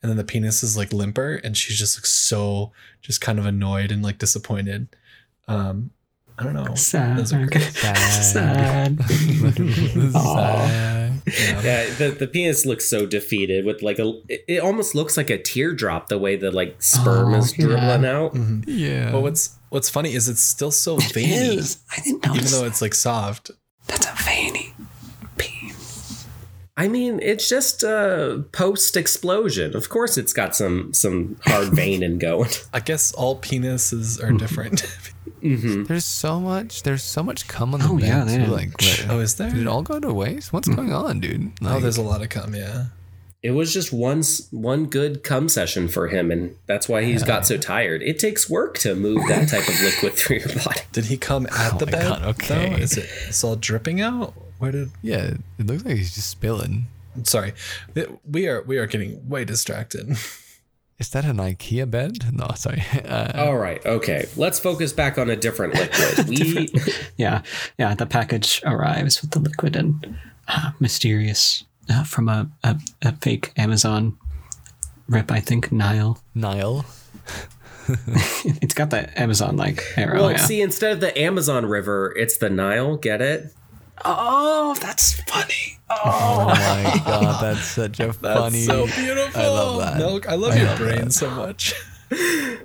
And 0.03 0.09
then 0.11 0.17
the 0.17 0.25
penis 0.25 0.63
is 0.63 0.77
like 0.77 0.93
limper, 0.93 1.35
and 1.45 1.57
she's 1.57 1.79
just 1.79 1.97
looks 1.99 2.11
so 2.13 2.73
just 3.03 3.21
kind 3.21 3.39
of 3.39 3.45
annoyed 3.47 3.93
and 3.93 4.03
like 4.03 4.19
disappointed. 4.19 4.89
Um, 5.47 5.91
I 6.39 6.43
don't 6.45 6.55
know. 6.55 6.75
Sad. 6.75 7.19
Those 7.19 7.33
are 7.35 7.45
great. 7.47 7.63
Sad. 7.73 7.97
Sad. 8.25 8.99
Yeah, 11.63 11.85
the, 11.99 12.17
the 12.19 12.27
penis 12.27 12.65
looks 12.65 12.89
so 12.89 13.05
defeated 13.07 13.65
with 13.67 13.83
like 13.83 13.99
a 13.99 14.09
it, 14.29 14.45
it 14.49 14.59
almost 14.63 14.95
looks 14.95 15.17
like 15.19 15.29
a 15.29 15.37
teardrop 15.37 16.09
the 16.09 16.19
way 16.19 16.35
the 16.37 16.51
like 16.51 16.83
sperm 16.83 17.35
Oh, 17.35 17.39
is 17.39 17.57
yeah. 17.59 17.67
dribbling 17.67 18.05
out. 18.07 18.35
Yeah. 18.67 19.13
But 19.13 19.21
what's 19.21 19.59
what's 19.69 19.91
funny 19.91 20.15
is 20.15 20.29
it's 20.29 20.41
still 20.41 20.71
so 20.71 20.97
It 20.97 21.13
veiny, 21.13 21.57
is. 21.59 21.79
I 21.97 22.01
didn't 22.01 22.25
know 22.27 22.35
even 22.35 22.51
though 22.51 22.65
it's 22.65 22.81
like 22.81 22.95
soft. 22.95 23.51
That's 23.87 24.07
a 24.07 24.25
veiny 24.25 24.50
peen. 24.50 24.50
I 26.81 26.89
mean, 26.89 27.21
it's 27.23 27.47
just 27.47 27.83
a 27.83 28.43
post 28.53 28.97
explosion. 28.97 29.77
Of 29.77 29.91
course, 29.91 30.17
it's 30.17 30.33
got 30.33 30.57
some 30.57 30.95
some 30.95 31.37
hard 31.45 31.69
veining 31.75 32.19
going. 32.19 32.49
I 32.73 32.81
guess 32.81 33.13
all 33.13 33.39
penises 33.39 34.19
are 34.23 34.33
different. 34.33 34.85
Mm-hmm. 35.43 35.85
There's 35.89 36.07
so 36.07 36.41
much. 36.41 36.83
There's 36.83 37.03
so 37.03 37.23
much 37.23 37.47
cum 37.49 37.75
on 37.75 37.81
the 37.81 37.87
Oh, 37.87 37.99
bed. 37.99 38.07
yeah, 38.07 38.25
they 38.25 38.33
too, 38.37 38.39
didn't- 38.45 38.53
like, 38.53 38.81
what- 38.81 39.07
oh, 39.11 39.21
is 39.21 39.35
there? 39.35 39.51
did 39.51 39.59
it 39.59 39.67
all 39.67 39.83
go 39.83 40.01
to 40.01 40.11
waste? 40.11 40.55
What's 40.55 40.69
hmm. 40.69 40.75
going 40.75 40.93
on, 40.95 41.21
dude? 41.21 41.53
oh, 41.63 41.81
there's 41.81 41.99
a 41.99 42.03
lot 42.03 42.23
of 42.23 42.31
cum. 42.31 42.55
Yeah. 42.55 42.87
It 43.43 43.51
was 43.51 43.75
just 43.75 43.93
one 43.93 44.23
one 44.51 44.87
good 44.87 45.23
cum 45.23 45.51
session 45.51 45.87
for 45.89 46.09
him, 46.09 46.31
and 46.31 46.57
that's 46.65 46.89
why 46.89 47.05
he's 47.05 47.23
got 47.23 47.47
so 47.47 47.59
tired. 47.59 48.01
It 48.03 48.19
takes 48.19 48.49
work 48.49 48.79
to 48.79 48.95
move 48.95 49.29
that 49.29 49.51
type 49.51 49.69
of 49.69 49.79
liquid 49.83 50.15
through 50.15 50.39
your 50.39 50.55
body. 50.65 50.81
Did 50.93 51.07
he 51.07 51.19
come 51.19 51.47
at 51.47 51.75
oh 51.75 51.79
the 51.79 51.87
bed? 51.87 52.03
God, 52.09 52.23
okay. 52.23 52.71
Though? 52.71 52.77
Is 52.77 52.97
it 52.97 53.09
it's 53.29 53.45
all 53.45 53.57
dripping 53.57 54.01
out? 54.01 54.33
Where 54.61 54.73
did? 54.73 54.91
yeah, 55.03 55.35
it 55.59 55.67
looks 55.67 55.85
like 55.85 55.97
he's 55.97 56.15
just 56.15 56.29
spilling. 56.31 56.87
Sorry, 57.25 57.55
we 58.31 58.47
are 58.47 58.63
we 58.63 58.79
are 58.79 58.87
getting 58.87 59.29
way 59.29 59.45
distracted. 59.45 60.17
Is 61.01 61.09
that 61.11 61.25
an 61.25 61.39
IKEA 61.39 61.91
bed? 61.91 62.33
No, 62.33 62.49
sorry. 62.55 62.85
Uh, 63.05 63.33
All 63.35 63.57
right, 63.57 63.85
okay. 63.87 64.29
Let's 64.37 64.59
focus 64.61 64.93
back 64.93 65.17
on 65.17 65.31
a 65.31 65.35
different 65.37 65.75
liquid. 65.75 66.29
We 66.29 66.69
Yeah, 67.17 67.41
yeah. 67.79 67.95
The 67.95 68.05
package 68.07 68.61
arrives 68.65 69.23
with 69.23 69.31
the 69.31 69.41
liquid 69.41 69.77
and 69.77 70.19
uh, 70.47 70.73
mysterious 70.79 71.65
uh, 71.89 72.05
from 72.05 72.29
a, 72.29 72.51
a 72.63 72.77
a 73.01 73.13
fake 73.17 73.53
Amazon 73.57 74.19
rip. 75.09 75.33
I 75.33 75.41
think 75.41 75.73
Nile. 75.73 76.23
Nile. 76.35 76.85
It's 78.63 78.75
got 78.75 78.91
the 78.91 79.11
Amazon 79.21 79.57
like 79.57 79.83
arrow. 79.97 80.21
well 80.21 80.31
yeah. 80.31 80.37
see 80.37 80.61
instead 80.61 80.93
of 80.93 81.01
the 81.01 81.19
Amazon 81.19 81.67
River, 81.67 82.15
it's 82.17 82.37
the 82.37 82.49
Nile. 82.49 82.97
Get 82.97 83.21
it? 83.21 83.53
Oh, 84.05 84.77
that's 84.81 85.21
funny. 85.23 85.79
Oh. 85.89 85.99
oh 86.05 86.47
my 86.49 87.03
god, 87.05 87.43
that's 87.43 87.65
such 87.67 87.99
a 88.01 88.13
funny. 88.13 88.61
so 88.61 88.87
beautiful. 88.87 89.41
I 89.41 89.47
love 89.49 89.79
that. 89.81 89.97
Milk, 89.99 90.29
I 90.29 90.35
love 90.35 90.53
I 90.53 90.57
your 90.57 90.67
love 90.67 90.79
brain 90.79 91.05
that. 91.07 91.13
so 91.13 91.31
much. 91.31 91.75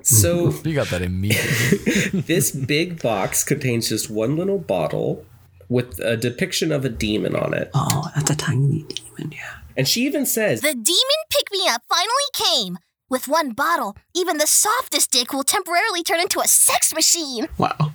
So 0.01 0.50
You 0.63 0.74
got 0.74 0.88
that 0.88 1.04
immediately. 1.04 2.22
this 2.22 2.50
big 2.51 3.00
box 3.01 3.44
contains 3.44 3.89
just 3.89 4.10
one 4.10 4.36
little 4.38 4.58
bottle 4.58 5.24
with 5.70 6.00
a 6.00 6.18
depiction 6.18 6.72
of 6.72 6.84
a 6.86 6.89
demon 6.89 7.36
on 7.36 7.54
it, 7.54 7.70
Oh, 7.75 8.10
that's 8.15 8.32
a 8.32 8.36
tiny 8.36 8.84
demon. 8.89 9.32
Yeah. 9.34 9.58
and 9.77 9.88
she 9.88 10.01
even 10.06 10.25
says, 10.25 10.62
The 10.62 10.74
demon 10.74 11.22
pick 11.32 11.51
me 11.51 11.68
up 11.68 11.84
finally 11.88 12.10
came. 12.34 12.77
With 13.08 13.27
one 13.27 13.51
bottle, 13.51 13.96
even 14.15 14.38
the 14.39 14.48
softest 14.48 15.12
dick 15.12 15.32
will 15.32 15.44
temporarily 15.44 16.01
turn 16.01 16.20
into 16.22 16.39
a 16.39 16.48
sex 16.48 16.92
machine. 16.94 17.48
Wow. 17.60 17.94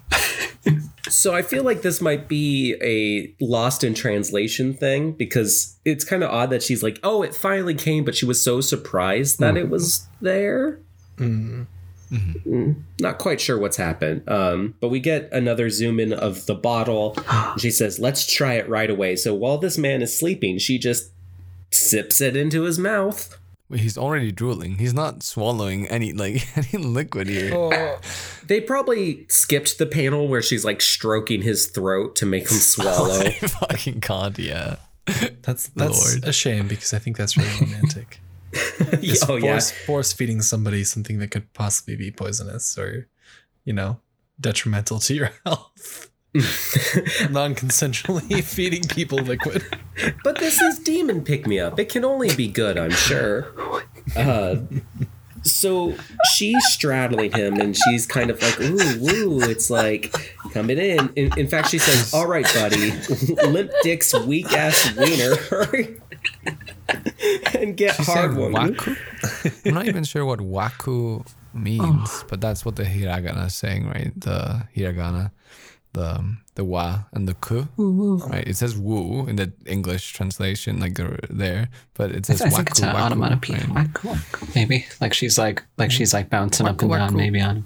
So 1.11 1.35
I 1.35 1.43
feel 1.43 1.65
like 1.65 1.83
this 1.83 2.01
might 2.01 2.29
be 2.29 2.75
a 2.83 3.35
lost 3.45 3.85
in 3.85 3.95
translation 3.95 4.75
thing 4.75 5.13
because 5.13 5.77
it's 5.85 6.05
kind 6.05 6.23
of 6.23 6.31
odd 6.31 6.51
that 6.51 6.63
she's 6.63 6.83
like, 6.83 6.99
"Oh, 7.03 7.23
it 7.23 7.35
finally 7.35 7.75
came," 7.75 8.05
but 8.05 8.15
she 8.15 8.25
was 8.27 8.41
so 8.43 8.61
surprised 8.61 9.39
that 9.41 9.57
it 9.57 9.69
was 9.69 10.07
there. 10.21 10.81
Mm, 11.19 11.67
Not 13.01 13.19
quite 13.19 13.41
sure 13.41 13.59
what's 13.59 13.77
happened. 13.77 14.29
Um, 14.29 14.75
but 14.81 14.89
we 14.89 15.01
get 15.01 15.29
another 15.33 15.71
zoom 15.71 16.01
in 16.01 16.13
of 16.13 16.47
the 16.47 16.55
bottle. 16.55 17.17
she 17.59 17.71
says, 17.71 17.99
"Let's 17.99 18.27
try 18.33 18.55
it 18.55 18.69
right 18.69 18.91
away." 18.91 19.17
So 19.17 19.35
while 19.35 19.59
this 19.59 19.79
man 19.79 20.03
is 20.03 20.17
sleeping, 20.17 20.59
she 20.59 20.79
just 20.79 21.11
sips 21.71 22.21
it 22.21 22.37
into 22.37 22.63
his 22.63 22.79
mouth. 22.79 23.37
Wait, 23.71 23.81
he's 23.81 23.97
already 23.97 24.33
drooling. 24.33 24.79
He's 24.79 24.93
not 24.93 25.23
swallowing 25.23 25.87
any 25.87 26.13
like 26.13 26.47
any 26.57 26.83
liquid 26.83 27.29
here. 27.29 27.53
Oh, 27.55 27.99
They 28.45 28.61
probably 28.61 29.27
skipped 29.29 29.79
the 29.79 29.87
panel 29.87 30.27
where 30.27 30.43
she's 30.43 30.65
like 30.65 30.83
stroking 30.83 31.43
his 31.43 31.69
throat 31.69 32.17
to 32.17 32.27
make 32.27 32.45
him 32.45 32.49
oh 32.57 32.59
swallow. 32.59 33.21
I 33.21 33.31
fucking 33.31 34.01
can't. 34.01 34.37
Yeah. 34.39 34.77
that's 35.43 35.69
that's 35.69 36.15
Lord. 36.15 36.25
a 36.29 36.33
shame 36.33 36.67
because 36.67 36.93
I 36.93 36.99
think 36.99 37.17
that's 37.17 37.37
really 37.37 37.51
romantic. 37.61 38.21
oh 39.29 39.37
yeah. 39.37 39.53
force, 39.53 39.71
force 39.71 40.13
feeding 40.13 40.43
somebody 40.43 40.83
something 40.83 41.21
that 41.21 41.31
could 41.31 41.53
possibly 41.53 41.95
be 41.95 42.11
poisonous 42.11 42.77
or, 42.77 43.09
you 43.65 43.73
know, 43.73 44.01
detrimental 44.41 44.99
to 44.99 45.15
your 45.15 45.31
health. 45.47 46.10
Non-consensually 47.31 48.43
feeding 48.45 48.83
people 48.85 49.19
liquid. 49.19 49.65
But 50.23 50.39
this 50.39 50.61
is 50.61 50.79
demon 50.79 51.23
pick 51.25 51.47
me 51.47 51.59
up. 51.59 51.79
It 51.79 51.89
can 51.89 52.05
only 52.05 52.35
be 52.35 52.49
good, 52.49 52.79
I'm 52.79 52.91
sure. 52.93 53.49
Uh, 54.17 54.57
so 55.43 55.95
she's 56.35 56.65
straddling 56.67 57.33
him 57.33 57.55
and 57.61 57.77
she's 57.77 58.07
kind 58.07 58.31
of 58.31 58.41
like, 58.43 58.61
ooh, 58.61 59.01
woo. 59.01 59.41
It's 59.43 59.71
like 59.71 60.35
coming 60.53 60.79
in. 60.79 61.13
In, 61.17 61.37
in 61.39 61.49
fact, 61.49 61.71
she 61.71 61.79
says, 61.79 62.13
all 62.15 62.27
right, 62.27 62.45
buddy, 62.55 62.93
limp 63.49 63.73
dick's 63.83 64.15
weak 64.21 64.53
ass 64.53 64.95
wiener. 64.97 65.35
Hurry 65.37 65.97
and 67.59 67.77
get 67.77 67.95
She 67.97 68.03
hard 68.05 68.31
said 68.33 68.39
one. 68.39 68.53
waku. 68.75 68.97
I'm 69.67 69.75
not 69.75 69.87
even 69.89 70.05
sure 70.05 70.25
what 70.25 70.41
waku 70.41 71.27
means, 71.55 72.25
but 72.29 72.41
that's 72.41 72.65
what 72.65 72.77
the 72.77 72.85
hiragana 72.85 73.47
is 73.47 73.55
saying, 73.55 73.87
right? 73.89 74.13
The 74.21 74.67
hiragana, 74.77 75.31
the 75.93 76.37
the 76.55 76.65
wa 76.65 77.05
and 77.13 77.27
the 77.29 77.35
ku, 77.35 77.67
right? 78.31 78.47
It 78.47 78.57
says 78.57 78.77
woo 78.77 79.27
in 79.27 79.37
the 79.37 79.53
English 79.67 80.13
translation, 80.13 80.79
like 80.81 80.95
there, 80.95 81.19
there 81.29 81.69
but 81.95 82.11
it 82.13 82.29
I, 82.31 82.35
says 82.35 82.55
I 82.55 82.63
waku. 82.63 82.71
it's 82.71 82.81
an 82.81 82.95
waku, 82.95 83.07
onomatopoeia. 83.07 83.67
right? 83.75 83.89
Waku, 83.93 84.15
waku. 84.15 84.55
Maybe 84.55 84.87
like 85.01 85.15
she's 85.15 85.37
like 85.39 85.65
like 85.79 85.91
she's 85.91 86.13
like 86.15 86.31
bouncing 86.31 86.67
up 86.69 86.77
Waku, 86.77 86.83
and 86.95 87.11
down. 87.11 87.17
Maybe 87.17 87.41
on. 87.41 87.65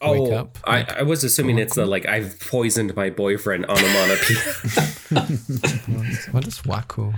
Oh, 0.00 0.12
Wake 0.24 0.32
up, 0.34 0.58
I, 0.64 0.78
like- 0.80 0.92
I 1.00 1.02
was 1.02 1.24
assuming 1.24 1.58
it's 1.58 1.76
the 1.76 1.86
like 1.86 2.06
I've 2.06 2.38
poisoned 2.40 2.94
my 2.94 3.08
boyfriend 3.10 3.64
onomatopoeia. 3.66 4.40
What 6.32 6.46
is 6.46 6.60
waku? 6.62 7.14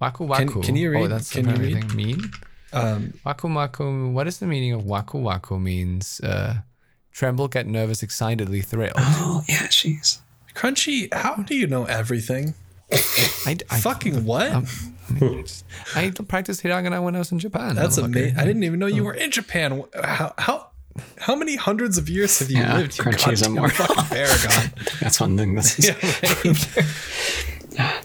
Waku 0.00 0.28
Can- 0.36 0.48
waku. 0.48 0.62
can 0.64 0.76
you 0.76 0.88
Oh, 0.90 1.00
read- 1.00 1.10
that's 1.10 1.30
can 1.32 1.44
you 1.46 1.52
apparently 1.54 1.80
read? 1.82 1.94
mean. 1.94 2.30
Um, 2.72 3.12
Waku 3.24 3.48
waku. 3.52 4.12
What 4.12 4.26
is 4.26 4.38
the 4.38 4.46
meaning 4.46 4.72
of 4.72 4.82
waku 4.84 5.20
waku? 5.22 5.60
Means 5.60 6.20
uh, 6.20 6.56
tremble, 7.12 7.48
get 7.48 7.66
nervous, 7.66 8.02
excitedly 8.02 8.60
thrilled. 8.60 8.92
Oh 8.96 9.42
yeah, 9.48 9.68
she's. 9.68 10.20
Crunchy, 10.54 11.12
how 11.12 11.36
do 11.36 11.54
you 11.54 11.66
know 11.66 11.84
everything? 11.86 12.54
I, 13.46 13.56
I, 13.70 13.80
Fucking 13.80 14.26
what? 14.26 14.52
um, 14.52 14.66
I 15.96 16.10
practiced 16.28 16.62
hiragana 16.62 17.02
when 17.02 17.14
I 17.16 17.20
was 17.20 17.32
in 17.32 17.38
Japan. 17.38 17.74
That's 17.74 17.98
motherfucker. 17.98 18.04
amazing. 18.04 18.38
I 18.38 18.44
didn't 18.44 18.64
even 18.64 18.78
know 18.78 18.86
you 18.86 19.02
were 19.04 19.14
in 19.14 19.30
Japan. 19.30 19.82
How 20.04 20.34
how 20.36 20.68
how 21.18 21.34
many 21.34 21.56
hundreds 21.56 21.96
of 21.96 22.10
years 22.10 22.38
have 22.40 22.50
you 22.50 22.58
Yeah, 22.58 22.76
lived? 22.76 22.98
You 22.98 23.04
Crunchy 23.04 23.32
is 23.32 23.48
more- 23.48 23.70
fucking 23.70 24.04
paragon. 24.04 24.72
That's 25.00 25.18
one 25.20 25.38
thing. 25.38 25.54
That's 25.54 25.78
yeah, 27.78 28.02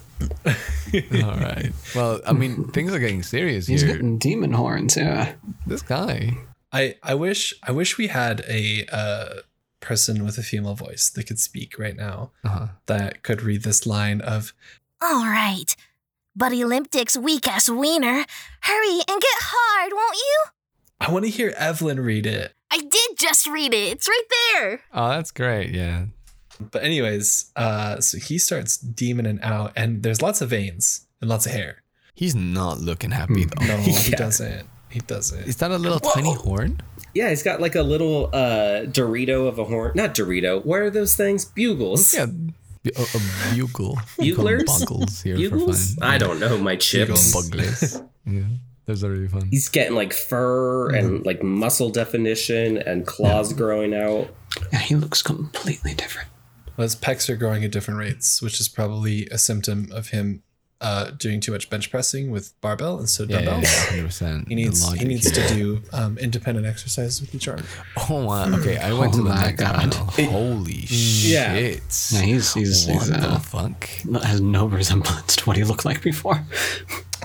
right. 0.93 1.23
All 1.23 1.35
right. 1.35 1.71
Well, 1.95 2.21
I 2.25 2.31
mean, 2.33 2.69
things 2.71 2.93
are 2.93 2.99
getting 2.99 3.23
serious 3.23 3.67
he's 3.67 3.81
here. 3.81 3.87
He's 3.89 3.97
getting 3.97 4.17
demon 4.17 4.53
horns. 4.53 4.95
Yeah. 4.95 5.33
This 5.65 5.81
guy. 5.81 6.31
I 6.71 6.95
I 7.03 7.13
wish 7.15 7.53
I 7.63 7.71
wish 7.71 7.97
we 7.97 8.07
had 8.07 8.43
a 8.47 8.85
uh 8.91 9.41
person 9.79 10.25
with 10.25 10.37
a 10.37 10.43
female 10.43 10.73
voice 10.75 11.09
that 11.11 11.27
could 11.27 11.39
speak 11.39 11.77
right 11.79 11.95
now 11.95 12.31
Uh-huh. 12.43 12.67
that 12.87 13.23
could 13.23 13.41
read 13.41 13.63
this 13.63 13.85
line 13.85 14.21
of 14.21 14.53
All 15.01 15.25
right. 15.25 15.75
Buddy 16.35 16.63
Limp 16.65 16.89
Dick's 16.91 17.17
weak 17.17 17.47
ass 17.47 17.69
wiener. 17.69 18.25
Hurry 18.61 18.99
and 19.07 19.21
get 19.21 19.39
hard, 19.39 19.91
won't 19.93 20.17
you? 20.17 20.43
I 20.99 21.11
want 21.11 21.25
to 21.25 21.31
hear 21.31 21.53
Evelyn 21.57 21.99
read 21.99 22.25
it. 22.25 22.53
I 22.71 22.77
did 22.79 23.17
just 23.17 23.47
read 23.47 23.73
it. 23.73 23.91
It's 23.93 24.07
right 24.07 24.23
there. 24.53 24.81
Oh, 24.93 25.09
that's 25.09 25.31
great. 25.31 25.69
Yeah. 25.73 26.05
But 26.59 26.83
anyways, 26.83 27.51
uh, 27.55 28.01
so 28.01 28.17
he 28.17 28.37
starts 28.39 28.77
demoning 28.77 29.41
out, 29.43 29.73
and 29.75 30.01
there's 30.03 30.21
lots 30.23 30.41
of 30.41 30.49
veins 30.49 31.05
and 31.21 31.29
lots 31.29 31.45
of 31.45 31.51
hair. 31.51 31.83
He's 32.15 32.33
not 32.35 32.79
looking 32.79 33.11
happy 33.11 33.45
though. 33.45 33.65
No, 33.65 33.77
he 33.77 34.11
doesn't. 34.25 34.67
He 34.97 35.01
doesn't. 35.05 35.43
Is 35.47 35.57
that 35.57 35.69
a 35.69 35.77
little 35.77 35.99
tiny 35.99 36.33
horn? 36.33 36.81
Yeah, 37.13 37.29
he's 37.29 37.43
got 37.43 37.61
like 37.61 37.75
a 37.75 37.83
little 37.83 38.31
uh 38.33 38.85
Dorito 38.87 39.47
of 39.47 39.59
a 39.59 39.63
horn. 39.63 39.91
Not 39.93 40.15
Dorito. 40.15 40.65
What 40.65 40.79
are 40.79 40.89
those 40.89 41.15
things? 41.15 41.45
Bugles. 41.45 42.15
Yeah. 42.15 42.25
bu- 42.25 42.89
A, 42.97 43.01
a 43.03 43.55
bugle. 43.55 43.99
Buglers? 44.17 44.63
Bugles 44.65 45.21
here 45.21 45.35
Bugles? 45.35 45.93
for 45.93 45.99
fun. 46.01 46.09
I 46.09 46.17
don't 46.17 46.39
know. 46.39 46.57
My 46.57 46.75
chips. 46.77 47.31
Buglers. 47.31 48.01
yeah. 48.25 48.41
Those 48.87 49.03
are 49.03 49.11
really 49.11 49.27
fun. 49.27 49.49
He's 49.51 49.69
getting 49.69 49.93
like 49.95 50.13
fur 50.13 50.89
and 50.95 51.23
like 51.27 51.43
muscle 51.43 51.91
definition 51.91 52.77
and 52.79 53.05
claws 53.05 53.53
growing 53.53 53.93
out. 53.93 54.29
Yeah, 54.73 54.79
he 54.79 54.95
looks 54.95 55.21
completely 55.21 55.93
different. 55.93 56.29
Well, 56.75 56.83
his 56.85 56.95
pecs 56.95 57.29
are 57.29 57.35
growing 57.35 57.63
at 57.63 57.71
different 57.71 57.99
rates, 57.99 58.41
which 58.41 58.59
is 58.59 58.67
probably 58.67 59.27
a 59.27 59.37
symptom 59.37 59.91
of 59.91 60.09
him 60.09 60.41
uh, 60.79 61.11
doing 61.17 61.39
too 61.39 61.51
much 61.51 61.69
bench 61.69 61.89
pressing 61.89 62.29
with 62.29 62.53
barbell 62.61 62.99
instead 62.99 63.23
of 63.23 63.29
Yeah, 63.31 63.39
yeah, 63.39 63.45
dumbbells. 63.45 63.63
yeah, 63.73 63.85
hundred 63.89 64.05
percent. 64.05 64.47
He 64.47 64.55
needs 64.55 64.93
he 64.93 65.05
needs 65.05 65.31
to 65.31 65.47
do 65.47 65.81
um, 65.91 66.17
independent 66.19 66.67
exercises 66.67 67.19
with 67.21 67.33
each 67.33 67.47
arm. 67.47 67.63
Oh 68.09 68.23
my. 68.23 68.55
Okay, 68.59 68.77
I 68.77 68.93
went 68.93 69.13
Oh 69.13 69.17
to 69.17 69.23
the 69.23 69.29
my 69.29 69.41
next 69.41 69.59
God. 69.59 69.91
panel. 69.91 70.05
Holy 70.31 70.73
Yeah. 70.87 71.55
shit! 71.55 71.81
Yeah, 72.11 72.21
he's 72.21 72.53
he's, 72.53 72.85
what 72.87 72.93
he's 72.93 73.09
the 73.09 73.17
uh, 73.27 73.39
fuck? 73.39 73.85
has 74.23 74.39
no 74.41 74.67
resemblance 74.67 75.35
to 75.37 75.45
what 75.45 75.57
he 75.57 75.63
looked 75.63 75.85
like 75.85 76.01
before. 76.03 76.45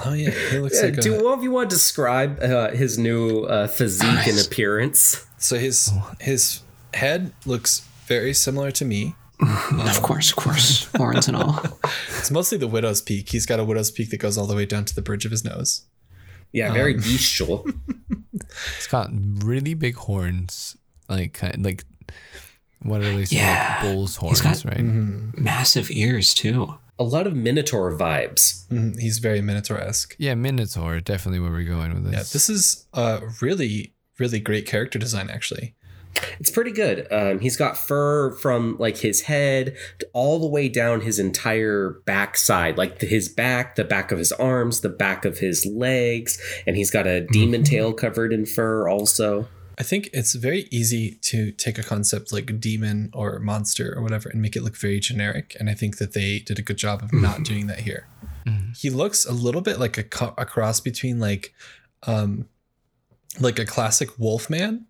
Oh 0.05 0.15
yeah, 0.15 0.31
he 0.51 0.59
looks 0.59 0.77
Yeah, 0.83 0.89
like 0.91 1.01
do 1.01 1.15
a, 1.21 1.23
one 1.23 1.35
of 1.39 1.43
you 1.45 1.51
want 1.51 1.69
to 1.71 1.77
describe 1.77 2.43
uh, 2.43 2.71
his 2.71 2.99
new 2.99 3.43
uh, 3.45 3.67
physique 3.69 4.27
and 4.27 4.39
appearance? 4.41 5.27
so 5.39 5.59
his 5.59 5.93
his 6.21 6.61
head 6.95 7.33
looks 7.45 7.87
very 8.07 8.33
similar 8.33 8.71
to 8.73 8.85
me. 8.85 9.15
of 9.89 10.03
course, 10.03 10.31
of 10.31 10.37
course, 10.37 10.85
horns 10.97 11.29
and 11.29 11.37
all. 11.37 11.61
It's 12.19 12.31
mostly 12.31 12.57
the 12.59 12.69
widow's 12.69 13.03
peak. 13.03 13.31
He's 13.31 13.47
got 13.47 13.59
a 13.59 13.65
widow's 13.65 13.91
peak 13.91 14.11
that 14.11 14.19
goes 14.19 14.39
all 14.39 14.47
the 14.47 14.55
way 14.55 14.65
down 14.65 14.85
to 14.85 14.95
the 14.95 15.03
bridge 15.03 15.25
of 15.25 15.33
his 15.33 15.45
nose. 15.45 15.83
Yeah, 16.53 16.73
very 16.73 16.95
bestial. 16.95 17.65
It's 18.77 18.87
got 18.89 19.11
really 19.13 19.75
big 19.75 19.95
horns, 19.95 20.77
like 21.09 21.41
like 21.59 21.85
what 22.83 23.01
are 23.01 23.17
they? 23.17 23.25
Yeah. 23.31 23.79
like 23.83 23.93
bull's 23.95 24.17
He's 24.19 24.41
horns, 24.41 24.63
got- 24.63 24.65
right? 24.73 24.81
Massive 24.83 25.91
ears 25.91 26.35
too. 26.35 26.75
a 26.99 27.05
lot 27.05 27.27
of 27.27 27.35
Minotaur 27.35 27.93
vibes. 27.97 28.67
Mhm, 28.69 28.99
He's 29.01 29.19
very 29.19 29.41
Minotaur-esque. 29.41 30.15
Yeah, 30.19 30.35
Minotaur. 30.35 31.01
Definitely 31.01 31.41
where 31.41 31.51
we're 31.53 31.65
going 31.69 31.95
with 31.95 32.05
this. 32.05 32.13
Yeah, 32.13 32.19
this 32.33 32.49
is 32.51 32.87
a 32.93 33.21
really 33.41 33.95
really 34.19 34.41
great 34.41 34.67
character 34.67 34.99
design 34.99 35.31
actually. 35.31 35.75
It's 36.39 36.51
pretty 36.51 36.73
good. 36.73 37.07
Um, 37.11 37.41
he's 37.41 37.57
got 37.57 37.77
fur 37.77 38.33
from 38.33 38.77
like 38.79 38.99
his 38.99 39.23
head 39.23 39.77
all 40.13 40.39
the 40.39 40.47
way 40.47 40.69
down 40.69 41.01
his 41.03 41.19
entire 41.19 42.01
backside, 42.05 42.77
like 42.79 42.99
the- 42.99 43.07
his 43.07 43.29
back, 43.29 43.77
the 43.77 43.85
back 43.85 44.13
of 44.13 44.19
his 44.19 44.33
arms, 44.33 44.81
the 44.81 44.89
back 44.89 45.25
of 45.25 45.39
his 45.39 45.65
legs, 45.67 46.39
and 46.67 46.77
he's 46.77 46.91
got 46.91 47.07
a 47.07 47.21
demon 47.23 47.63
tail 47.65 47.93
covered 47.93 48.33
in 48.33 48.45
fur 48.47 48.89
also. 48.89 49.49
I 49.79 49.85
think 49.85 50.11
it's 50.13 50.35
very 50.35 50.69
easy 50.71 51.13
to 51.23 51.51
take 51.53 51.79
a 51.79 51.83
concept 51.83 52.31
like 52.33 52.61
demon 52.61 53.11
or 53.15 53.39
monster 53.39 53.95
or 53.97 54.03
whatever 54.03 54.29
and 54.29 54.43
make 54.43 54.55
it 54.55 54.63
look 54.63 54.77
very 54.77 55.01
generic. 55.01 55.57
And 55.59 55.71
I 55.71 55.75
think 55.75 55.97
that 55.97 56.13
they 56.13 56.41
did 56.41 56.59
a 56.59 56.63
good 56.63 56.77
job 56.77 57.03
of 57.03 57.13
not 57.13 57.43
doing 57.43 57.67
that 57.69 57.81
here. 57.81 58.07
He 58.77 58.91
looks 58.91 59.25
a 59.25 59.33
little 59.33 59.61
bit 59.61 59.79
like 59.79 59.97
a, 59.99 60.03
co- 60.03 60.35
a 60.37 60.45
cross 60.45 60.81
between 60.81 61.19
like, 61.21 61.55
um, 62.07 62.49
like 63.41 63.59
a 63.59 63.65
classic 63.65 64.19
Wolfman 64.19 64.87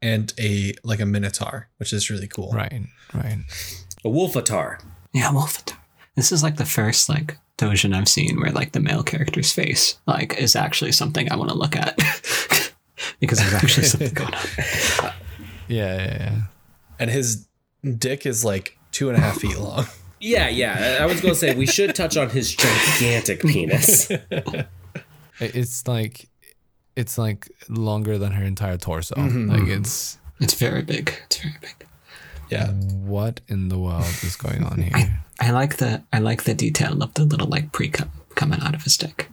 and 0.00 0.32
a 0.38 0.74
like 0.84 1.00
a 1.00 1.06
Minotaur, 1.06 1.68
which 1.78 1.92
is 1.92 2.10
really 2.10 2.28
cool. 2.28 2.50
Right, 2.52 2.82
right. 3.14 3.38
A 4.04 4.08
wolfatar. 4.08 4.82
Yeah, 5.12 5.32
Wolf. 5.32 5.64
This 6.14 6.32
is 6.32 6.42
like 6.42 6.56
the 6.56 6.64
first 6.64 7.08
like 7.08 7.38
Dojin 7.56 7.94
I've 7.94 8.08
seen 8.08 8.40
where 8.40 8.52
like 8.52 8.72
the 8.72 8.80
male 8.80 9.02
character's 9.02 9.52
face 9.52 9.98
like 10.06 10.36
is 10.38 10.54
actually 10.56 10.92
something 10.92 11.30
I 11.30 11.36
want 11.36 11.50
to 11.50 11.56
look 11.56 11.76
at 11.76 11.96
because 13.20 13.38
there's 13.38 13.54
actually 13.54 13.84
something 13.86 14.14
going 14.14 14.34
on. 14.34 14.46
Yeah, 15.68 15.96
yeah, 15.96 16.16
yeah. 16.18 16.40
And 16.98 17.10
his 17.10 17.46
dick 17.98 18.26
is 18.26 18.44
like 18.44 18.78
two 18.92 19.08
and 19.08 19.18
a 19.18 19.20
half 19.20 19.38
feet 19.38 19.58
long. 19.58 19.86
Yeah, 20.20 20.48
yeah. 20.48 20.98
I 21.00 21.06
was 21.06 21.20
going 21.20 21.32
to 21.32 21.38
say 21.38 21.54
we 21.54 21.66
should 21.66 21.94
touch 21.94 22.16
on 22.16 22.28
his 22.28 22.52
gigantic 22.52 23.40
penis. 23.40 24.10
It's 25.38 25.86
like 25.86 26.28
it's 26.98 27.16
like 27.16 27.48
longer 27.68 28.18
than 28.18 28.32
her 28.32 28.44
entire 28.44 28.76
torso. 28.76 29.14
Mm-hmm. 29.14 29.50
Like 29.50 29.60
mm-hmm. 29.60 29.80
it's 29.82 30.18
It's 30.40 30.54
very 30.54 30.82
big. 30.82 31.14
It's 31.26 31.38
very 31.38 31.54
big. 31.60 31.86
Yeah. 32.50 32.68
what 32.70 33.40
in 33.46 33.68
the 33.68 33.78
world 33.78 34.14
is 34.22 34.34
going 34.36 34.64
on 34.64 34.80
here? 34.88 35.20
I 35.38 35.50
like 35.52 35.76
the 35.76 36.02
I 36.12 36.18
like 36.18 36.42
the 36.44 36.54
detail 36.54 37.02
of 37.02 37.14
the 37.14 37.24
little 37.24 37.46
like 37.46 37.72
pre 37.72 37.88
cum 37.88 38.10
coming 38.34 38.60
out 38.62 38.74
of 38.74 38.82
his 38.82 38.96
dick. 38.96 39.30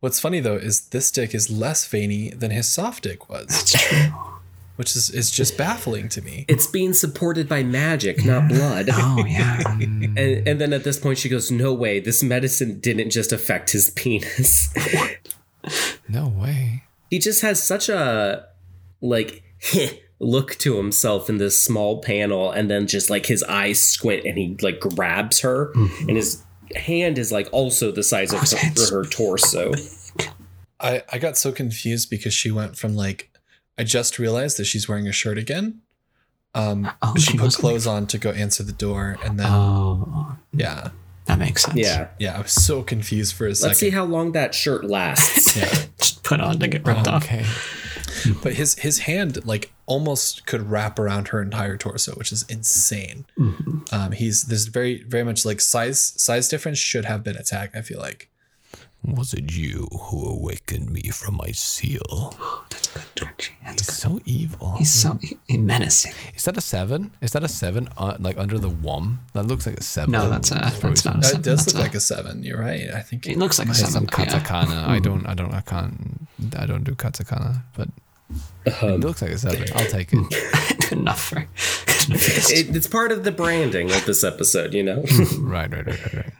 What's 0.00 0.20
funny 0.20 0.40
though 0.40 0.56
is 0.56 0.88
this 0.88 1.10
dick 1.10 1.34
is 1.34 1.50
less 1.50 1.86
veiny 1.86 2.30
than 2.30 2.50
his 2.50 2.68
soft 2.68 3.02
dick 3.04 3.28
was, 3.28 3.46
It's 3.48 3.72
true. 3.72 4.08
which 4.76 4.94
is, 4.96 5.10
is 5.10 5.30
just 5.30 5.56
baffling 5.58 6.08
to 6.10 6.20
me. 6.22 6.44
It's 6.48 6.66
being 6.66 6.92
supported 6.94 7.48
by 7.48 7.62
magic, 7.62 8.24
not 8.24 8.48
blood. 8.54 8.88
Oh 8.92 9.24
yeah. 9.26 9.60
And, 10.16 10.46
and 10.48 10.60
then 10.60 10.72
at 10.72 10.84
this 10.84 10.98
point, 10.98 11.18
she 11.18 11.28
goes, 11.28 11.50
No 11.50 11.72
way, 11.74 12.00
this 12.00 12.22
medicine 12.22 12.78
didn't 12.80 13.10
just 13.10 13.32
affect 13.32 13.70
his 13.72 13.90
penis. 13.90 14.68
No 16.08 16.28
way. 16.28 16.84
He 17.14 17.18
just 17.20 17.42
has 17.42 17.62
such 17.62 17.88
a, 17.88 18.46
like, 19.00 19.42
look 20.18 20.56
to 20.56 20.76
himself 20.76 21.28
in 21.30 21.38
this 21.38 21.64
small 21.64 22.00
panel, 22.02 22.50
and 22.50 22.68
then 22.70 22.86
just 22.86 23.08
like 23.10 23.26
his 23.26 23.42
eyes 23.44 23.80
squint 23.80 24.24
and 24.26 24.36
he 24.36 24.56
like 24.62 24.80
grabs 24.80 25.40
her, 25.40 25.72
and 26.08 26.10
his 26.16 26.42
hand 26.74 27.18
is 27.18 27.30
like 27.30 27.48
also 27.52 27.92
the 27.92 28.02
size 28.02 28.32
of 28.32 28.40
his 28.40 28.52
her, 28.90 28.98
her 29.02 29.04
torso. 29.04 29.72
I, 30.80 31.02
I 31.12 31.18
got 31.18 31.36
so 31.36 31.52
confused 31.52 32.10
because 32.10 32.34
she 32.34 32.50
went 32.50 32.76
from 32.76 32.96
like 32.96 33.30
I 33.78 33.84
just 33.84 34.18
realized 34.18 34.56
that 34.58 34.64
she's 34.64 34.88
wearing 34.88 35.06
a 35.06 35.12
shirt 35.12 35.38
again. 35.38 35.82
Um 36.54 36.90
Oh, 37.00 37.14
she 37.16 37.32
she 37.32 37.38
put 37.38 37.44
wasn't. 37.44 37.60
clothes 37.60 37.86
on 37.86 38.06
to 38.08 38.18
go 38.18 38.30
answer 38.30 38.62
the 38.64 38.72
door 38.72 39.16
and 39.24 39.38
then 39.38 39.46
Oh, 39.48 40.36
yeah. 40.52 40.90
That 41.26 41.38
makes 41.38 41.62
sense. 41.62 41.76
Yeah. 41.76 42.08
Yeah, 42.18 42.36
I 42.36 42.42
was 42.42 42.52
so 42.52 42.82
confused 42.82 43.34
for 43.34 43.46
a 43.46 43.54
second. 43.54 43.68
Let's 43.68 43.80
see 43.80 43.90
how 43.90 44.04
long 44.04 44.32
that 44.32 44.54
shirt 44.54 44.84
lasts. 44.84 45.54
Just 45.98 46.22
put 46.22 46.40
on 46.40 46.58
to 46.58 46.68
get 46.68 46.86
ripped 46.86 47.08
off. 47.08 47.24
Okay. 47.24 47.44
but 48.42 48.54
his 48.54 48.74
his 48.78 49.00
hand 49.00 49.44
like 49.46 49.72
almost 49.86 50.46
could 50.46 50.70
wrap 50.70 50.98
around 50.98 51.28
her 51.28 51.40
entire 51.42 51.76
torso, 51.76 52.12
which 52.14 52.30
is 52.32 52.42
insane. 52.48 53.24
Um 53.92 54.12
he's 54.12 54.44
there's 54.44 54.66
very 54.66 55.02
very 55.02 55.24
much 55.24 55.44
like 55.44 55.60
size 55.60 56.12
size 56.16 56.48
difference 56.48 56.78
should 56.78 57.04
have 57.06 57.22
been 57.24 57.36
a 57.36 57.42
tag, 57.42 57.70
I 57.74 57.80
feel 57.82 57.98
like. 57.98 58.28
Was 59.04 59.34
it 59.34 59.52
you 59.52 59.86
who 59.92 60.26
awakened 60.28 60.90
me 60.90 61.02
from 61.10 61.36
my 61.36 61.50
seal? 61.52 62.34
That's 62.70 62.88
good, 62.88 63.02
Georgie. 63.16 63.52
That's 63.64 63.82
He's 63.82 63.86
good. 63.90 63.94
so 63.96 64.20
evil. 64.24 64.76
He's 64.78 64.92
so 64.92 65.18
he, 65.46 65.56
menacing. 65.58 66.12
Is 66.34 66.44
that 66.44 66.56
a 66.56 66.60
seven? 66.60 67.10
Is 67.20 67.32
that 67.32 67.44
a 67.44 67.48
seven? 67.48 67.88
Uh, 67.98 68.16
like 68.18 68.38
under 68.38 68.58
the 68.58 68.70
wom? 68.70 69.20
That 69.34 69.46
looks 69.46 69.66
like 69.66 69.78
a 69.78 69.82
seven. 69.82 70.12
No, 70.12 70.30
that's 70.30 70.50
a 70.52 70.56
It's 70.56 70.78
probably 70.78 70.90
that's 70.90 71.04
not 71.04 71.16
a 71.16 71.18
That 71.18 71.24
seven. 71.26 71.42
does 71.42 71.64
that's 71.64 71.74
look 71.74 71.82
a- 71.82 71.86
like 71.86 71.94
a 71.94 72.00
seven. 72.00 72.42
You're 72.42 72.60
right. 72.60 72.88
I 72.94 73.00
think 73.00 73.26
It 73.26 73.36
looks 73.36 73.58
like 73.58 73.68
a 73.68 73.72
It's 73.72 73.80
some 73.80 73.90
seven. 73.90 74.08
yeah. 74.10 74.38
katakana. 74.40 74.88
I 74.88 74.98
don't. 75.00 75.26
I 75.26 75.34
don't. 75.34 75.52
I 75.52 75.60
can't. 75.60 76.26
I 76.56 76.64
don't 76.66 76.84
do 76.84 76.92
katakana. 76.94 77.62
But 77.76 77.88
it 78.66 79.00
looks 79.00 79.20
like 79.22 79.32
a 79.32 79.38
seven. 79.38 79.64
I'll 79.74 79.86
take 79.86 80.12
it. 80.12 80.78
good 80.88 80.98
enough 80.98 81.22
for. 81.24 81.34
Good 81.36 82.08
enough 82.08 82.20
for 82.22 82.30
this. 82.30 82.50
It, 82.50 82.74
it's 82.74 82.86
part 82.86 83.12
of 83.12 83.24
the 83.24 83.32
branding 83.32 83.90
of 83.92 84.04
this 84.06 84.24
episode, 84.24 84.72
you 84.72 84.82
know? 84.82 85.04
right. 85.40 85.70
Right. 85.70 85.86
Right. 85.86 85.86
Right. 85.86 86.14
Right. 86.14 86.32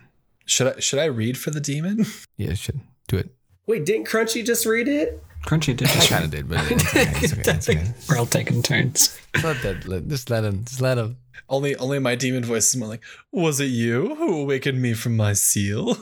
Should 0.44 0.76
I 0.76 0.80
should 0.80 0.98
I 0.98 1.07
read 1.07 1.38
for 1.38 1.50
the 1.50 1.61
demon? 1.61 2.07
Yeah. 2.37 2.54
Should 2.54 2.80
do 3.07 3.16
it. 3.16 3.30
Wait, 3.66 3.87
didn't 3.87 4.09
Crunchy 4.09 4.44
just 4.44 4.66
read 4.66 4.88
it? 4.88 5.22
Crunchy 5.46 5.76
did 5.76 5.88
I 5.88 5.92
just 5.92 6.09
kind 6.09 6.24
of 6.24 6.30
did, 6.30 6.48
but 6.48 6.59
it's 6.70 6.85
okay. 6.88 7.12
It's 7.22 7.33
okay. 7.33 7.50
It's 7.52 7.68
okay. 7.70 7.94
We're 8.09 8.18
all 8.18 8.26
taking 8.26 8.61
turns. 8.61 9.16
Just 9.35 9.44
let 9.44 9.62
that. 9.62 9.87
Let, 9.87 10.09
just 10.09 10.30
let 10.30 10.42
him. 10.44 10.64
Just 10.64 10.80
let 10.80 10.98
him. 10.98 11.18
Only 11.48 11.76
only 11.76 11.98
my 12.00 12.16
demon 12.16 12.44
voice 12.44 12.70
is 12.70 12.76
more 12.76 12.88
like, 12.88 13.04
was 13.30 13.61
it 13.61 13.66
you 13.66 14.14
who 14.16 14.40
awakened 14.40 14.83
me 14.83 14.94
from 14.94 15.16
my 15.16 15.33
seal? 15.35 15.96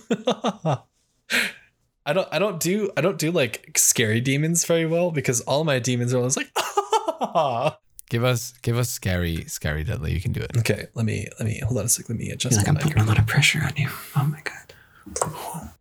I 2.04 2.12
don't 2.12 2.28
I 2.32 2.38
don't 2.38 2.58
do 2.60 2.90
I 2.96 3.00
don't 3.00 3.18
do 3.18 3.30
like 3.30 3.72
scary 3.76 4.20
demons 4.20 4.64
very 4.64 4.86
well 4.86 5.10
because 5.10 5.40
all 5.42 5.64
my 5.64 5.78
demons 5.78 6.12
are 6.14 6.18
always 6.18 6.36
like 6.36 6.50
ah! 6.56 7.78
Give 8.12 8.24
us. 8.24 8.52
Give 8.60 8.76
us 8.76 8.90
scary. 8.90 9.46
Scary 9.46 9.84
deadly. 9.84 10.12
You 10.12 10.20
can 10.20 10.32
do 10.32 10.40
it. 10.40 10.54
Okay, 10.58 10.88
let 10.92 11.06
me 11.06 11.28
let 11.38 11.48
me 11.48 11.60
hold 11.64 11.78
on 11.78 11.86
a 11.86 11.88
sec, 11.88 12.10
let 12.10 12.18
me 12.18 12.28
adjust 12.28 12.56
feel 12.56 12.60
like 12.60 12.68
I'm 12.68 12.76
putting 12.76 12.98
a 13.02 13.06
lot 13.06 13.18
of 13.18 13.26
pressure 13.26 13.62
on 13.64 13.72
you. 13.74 13.88
Oh 14.14 14.24
my 14.24 14.42
god. 14.44 14.74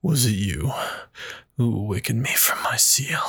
Was 0.02 0.26
it 0.26 0.36
you 0.36 0.72
who 1.58 1.76
awakened 1.76 2.22
me 2.22 2.30
from 2.30 2.64
my 2.64 2.78
seal? 2.78 3.20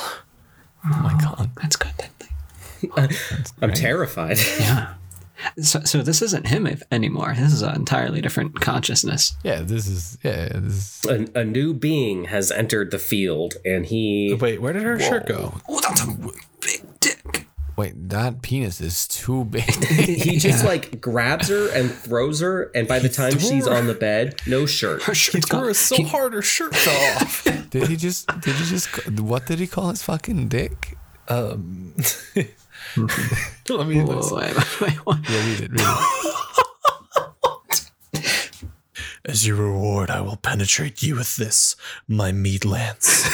Oh 0.84 1.00
my 1.02 1.18
god. 1.20 1.50
That's 1.60 1.74
good. 1.74 1.90
That 1.98 3.12
thing. 3.12 3.48
I'm 3.60 3.72
terrified. 3.72 4.38
Yeah. 4.60 4.94
So, 5.60 5.80
so 5.80 6.02
this 6.02 6.22
isn't 6.22 6.46
him 6.46 6.68
anymore. 6.92 7.34
This 7.36 7.52
is 7.52 7.62
an 7.62 7.74
entirely 7.74 8.20
different 8.20 8.60
consciousness. 8.60 9.34
Yeah, 9.42 9.62
this 9.62 9.88
is 9.88 10.16
yeah, 10.22 10.50
this 10.54 11.04
is 11.04 11.10
A, 11.10 11.40
a 11.40 11.44
new 11.44 11.74
being 11.74 12.26
has 12.26 12.52
entered 12.52 12.92
the 12.92 13.00
field, 13.00 13.54
and 13.64 13.84
he 13.84 14.38
Wait, 14.40 14.62
where 14.62 14.72
did 14.72 14.84
her 14.84 15.00
shirt 15.00 15.26
go? 15.26 15.54
Oh, 15.68 15.80
that's 15.80 16.04
a 16.04 16.06
big 16.06 16.22
dick. 16.22 16.46
Wait, 17.76 17.94
that 18.10 18.42
penis 18.42 18.80
is 18.80 19.06
too 19.08 19.44
big. 19.44 19.62
he 19.84 20.36
just 20.38 20.64
like 20.64 21.00
grabs 21.00 21.48
her 21.48 21.68
and 21.72 21.90
throws 21.90 22.40
her, 22.40 22.70
and 22.74 22.86
by 22.88 22.98
the 22.98 23.08
time 23.08 23.38
she's 23.38 23.66
on 23.66 23.86
the 23.86 23.94
bed, 23.94 24.40
no 24.46 24.66
shirt. 24.66 25.02
Her 25.04 25.12
He 25.12 25.16
shirt's 25.18 25.48
threw 25.48 25.58
gone. 25.58 25.68
her 25.68 25.74
so 25.74 26.02
hard 26.04 26.32
her 26.34 26.42
shirt 26.42 26.74
fell 26.74 27.16
off. 27.22 27.44
did 27.70 27.88
he 27.88 27.96
just 27.96 28.26
did 28.40 28.54
he 28.56 28.64
just 28.64 28.88
what 29.20 29.46
did 29.46 29.58
he 29.58 29.66
call 29.66 29.90
his 29.90 30.02
fucking 30.02 30.48
dick? 30.48 30.96
Um, 31.28 31.94
let 32.36 33.86
me 33.86 34.00
Whoa, 34.02 34.36
wait, 34.36 34.54
wait, 34.80 35.06
wait. 35.06 35.16
Yeah, 35.28 35.46
read 35.46 35.60
it, 35.60 35.70
read 35.70 35.80
it. 35.82 36.38
As 39.24 39.46
your 39.46 39.56
reward, 39.56 40.10
I 40.10 40.20
will 40.20 40.34
penetrate 40.36 41.00
you 41.02 41.14
with 41.14 41.36
this, 41.36 41.76
my 42.08 42.32
meat 42.32 42.64
lance. 42.64 43.28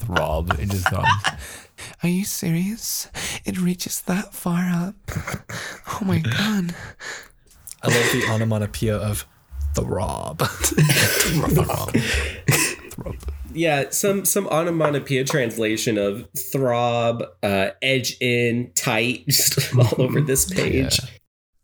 Throb. 0.00 0.58
It 0.58 0.70
just 0.70 0.88
throbs. 0.88 1.65
Are 2.02 2.08
you 2.08 2.24
serious? 2.24 3.08
It 3.44 3.58
reaches 3.60 4.00
that 4.02 4.34
far 4.34 4.68
up. 4.70 4.94
Oh 5.88 6.00
my 6.04 6.18
god. 6.36 6.74
I 7.82 7.88
love 7.88 8.12
the 8.12 8.26
onomatopoeia 8.30 8.96
of 8.96 9.26
throb. 9.74 10.38
Throb. 12.90 13.16
Yeah, 13.52 13.90
some 13.90 14.24
some 14.24 14.46
onomatopoeia 14.48 15.24
translation 15.24 15.96
of 15.98 16.28
throb, 16.36 17.22
uh, 17.42 17.70
edge 17.80 18.16
in, 18.20 18.70
tight, 18.74 19.24
just 19.28 19.74
all 19.74 20.02
over 20.02 20.20
this 20.20 20.44
page. 20.52 21.00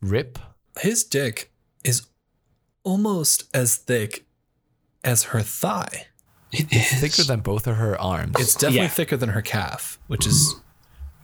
Rip. 0.01 0.39
His 0.81 1.05
dick 1.05 1.53
is 1.85 2.07
almost 2.83 3.45
as 3.55 3.77
thick 3.77 4.25
as 5.05 5.25
her 5.25 5.43
thigh. 5.43 6.07
It 6.53 6.73
is. 6.73 7.01
Thicker 7.01 7.23
than 7.23 7.41
both 7.41 7.67
of 7.67 7.77
her 7.77 7.99
arms. 8.01 8.35
It's 8.39 8.55
definitely 8.55 8.81
Yeah. 8.83 8.89
thicker 8.89 9.17
than 9.17 9.31
her 9.31 9.43
calf, 9.43 9.99
which 10.07 10.27
is 10.27 10.57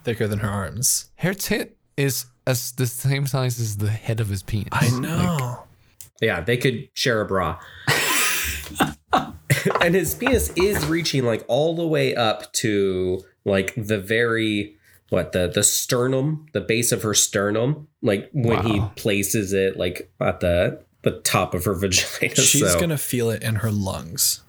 thicker 0.05 0.27
than 0.27 0.39
her 0.41 0.49
arms. 0.49 1.11
her 1.17 1.35
tit 1.35 1.77
is 1.97 2.27
as 2.47 2.73
the 2.73 2.87
same 2.87 3.27
size 3.27 3.61
as 3.61 3.77
the 3.77 3.91
head 3.91 4.21
of 4.21 4.29
his 4.29 4.43
penis. 4.43 4.69
I 4.73 4.89
know. 4.99 5.65
Yeah, 6.23 6.41
they 6.41 6.57
could 6.57 6.89
share 6.95 7.21
a 7.21 7.27
bra. 7.27 7.59
and 9.81 9.95
his 9.95 10.15
penis 10.15 10.51
is 10.57 10.85
reaching 10.87 11.25
like 11.25 11.45
all 11.49 11.75
the 11.75 11.87
way 11.87 12.15
up 12.15 12.53
to 12.55 13.23
like 13.45 13.75
the 13.77 13.99
very 13.99 14.77
what 15.11 15.33
the 15.33 15.49
the 15.53 15.63
sternum, 15.63 16.47
the 16.53 16.61
base 16.61 16.93
of 16.93 17.03
her 17.03 17.15
sternum, 17.15 17.89
like 18.03 18.31
when 18.33 18.65
he 18.65 18.81
places 18.97 19.53
it 19.53 19.77
like 19.77 20.11
at 20.21 20.41
the 20.41 20.81
the 21.03 21.13
top 21.21 21.55
of 21.55 21.65
her 21.65 21.75
vagina. 21.79 22.35
She's 22.35 22.73
so, 22.73 22.81
gonna 22.81 22.99
feel 22.99 23.31
it 23.31 23.43
in 23.43 23.57
her 23.57 23.71
lungs. 23.71 24.43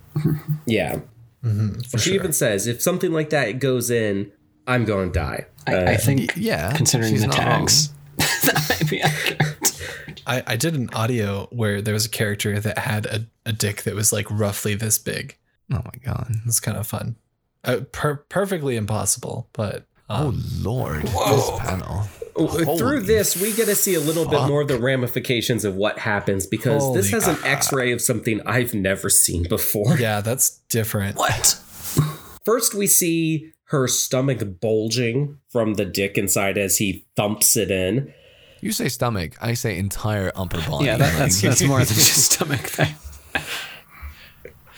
Yeah. 0.66 1.00
Mm-hmm, 1.44 1.80
she 1.98 1.98
sure. 1.98 2.14
even 2.16 2.34
says 2.34 2.68
if 2.68 2.82
something 2.82 3.12
like 3.14 3.30
that 3.30 3.60
goes 3.60 3.90
in, 3.90 4.32
I'm 4.68 4.86
going 4.86 5.12
to 5.12 5.20
die. 5.20 5.46
I, 5.68 5.74
I 5.76 5.94
Uh, 5.94 5.98
think, 5.98 6.34
yeah, 6.36 6.74
considering 6.76 7.12
she's 7.14 7.22
the 7.22 7.28
not 7.28 7.36
tags, 7.38 7.94
that 8.18 8.66
might 8.82 8.90
be 8.90 9.02
accurate. 9.02 9.82
I, 10.28 10.44
I 10.46 10.56
did 10.58 10.76
an 10.76 10.90
audio 10.94 11.48
where 11.52 11.82
there 11.82 11.94
was 11.94 12.06
a 12.06 12.10
character 12.10 12.60
that 12.60 12.78
had 12.78 13.06
a, 13.06 13.26
a 13.46 13.54
dick 13.54 13.84
that 13.84 13.96
was 13.96 14.12
like 14.14 14.30
roughly 14.30 14.76
this 14.76 15.00
big. 15.00 15.38
Oh 15.72 15.82
my 15.84 15.92
god. 16.04 16.32
It's 16.46 16.60
kind 16.60 16.78
of 16.78 16.86
fun. 16.86 17.16
Uh, 17.64 17.82
per- 17.92 18.18
perfectly 18.30 18.76
impossible, 18.76 19.50
but 19.54 19.86
Oh 20.10 20.30
um, 20.30 20.44
lord. 20.62 21.04
This 21.04 21.50
panel. 21.60 22.08
Through 22.48 23.02
this, 23.02 23.40
we 23.40 23.54
get 23.54 23.66
to 23.66 23.76
see 23.76 23.96
a 23.96 24.00
little 24.00 24.28
bit 24.28 24.48
more 24.48 24.62
of 24.62 24.68
the 24.68 24.80
ramifications 24.80 25.66
of 25.66 25.76
what 25.76 26.00
happens 26.00 26.46
because 26.48 26.94
this 26.94 27.12
Holy 27.12 27.24
has 27.24 27.28
an 27.28 27.44
x 27.46 27.72
ray 27.74 27.92
of 27.92 28.02
something 28.02 28.42
I've 28.46 28.74
never 28.74 29.10
seen 29.10 29.44
before. 29.48 29.98
yeah, 29.98 30.22
that's 30.22 30.60
different. 30.70 31.18
What? 31.18 31.60
First, 32.46 32.74
we 32.74 32.88
see 32.88 33.52
her 33.66 33.88
stomach 33.88 34.60
bulging 34.60 35.38
from 35.50 35.76
the 35.76 35.86
dick 35.86 36.18
inside 36.18 36.58
as 36.58 36.78
he 36.78 37.06
thumps 37.16 37.56
it 37.56 37.70
in. 37.70 38.14
You 38.62 38.72
say 38.72 38.90
stomach, 38.90 39.36
I 39.42 39.54
say 39.54 39.78
entire 39.78 40.32
upper 40.36 40.62
body. 40.70 40.86
Yeah, 40.86 40.98
that, 40.98 41.18
that's 41.18 41.42
Like, 41.44 41.50
that's 41.50 41.64
more 41.64 41.80
than 41.80 41.88
just 41.96 42.32
stomach 42.32 42.62
thing. 42.62 42.96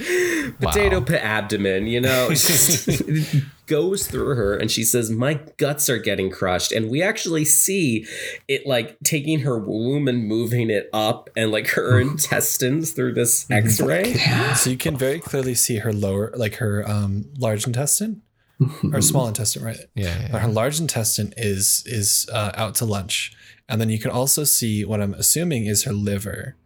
Potato 0.60 1.00
Wow. 1.00 1.06
pit 1.06 1.22
abdomen, 1.24 1.88
you 1.88 2.02
know, 2.02 2.30
just 2.30 2.90
goes 3.68 4.08
through 4.08 4.36
her 4.36 4.56
and 4.58 4.70
she 4.70 4.84
says, 4.84 5.10
My 5.10 5.40
guts 5.58 5.90
are 5.90 5.98
getting 5.98 6.30
crushed. 6.30 6.72
And 6.72 6.90
we 6.90 7.02
actually 7.02 7.46
see 7.46 8.06
it 8.48 8.66
like 8.66 8.98
taking 9.04 9.40
her 9.42 9.58
womb 9.58 10.08
and 10.08 10.28
moving 10.28 10.70
it 10.70 10.90
up 10.94 11.30
and 11.36 11.52
like 11.52 11.68
her 11.70 12.00
intestines 12.02 12.92
through 12.92 13.14
this 13.14 13.50
x 13.50 13.80
ray. 13.80 14.14
So 14.56 14.70
you 14.70 14.78
can 14.78 14.98
very 14.98 15.20
clearly 15.20 15.56
see 15.56 15.78
her 15.78 15.94
lower, 15.94 16.32
like 16.36 16.56
her 16.56 16.88
um, 16.90 17.26
large 17.38 17.66
intestine 17.66 18.22
or 18.94 19.02
small 19.02 19.28
intestine, 19.28 19.64
right? 19.64 19.78
Yeah, 19.96 20.20
yeah, 20.22 20.28
But 20.32 20.42
her 20.42 20.48
large 20.48 20.80
intestine 20.80 21.34
is 21.38 21.84
is 21.88 22.30
uh, 22.32 22.52
out 22.56 22.76
to 22.76 22.86
lunch, 22.86 23.32
and 23.68 23.82
then 23.82 23.90
you 23.90 23.98
can 23.98 24.12
also 24.12 24.44
see 24.44 24.86
what 24.86 25.02
I'm 25.02 25.16
assuming 25.16 25.66
is 25.66 25.86
her 25.86 25.94
liver, 25.94 26.58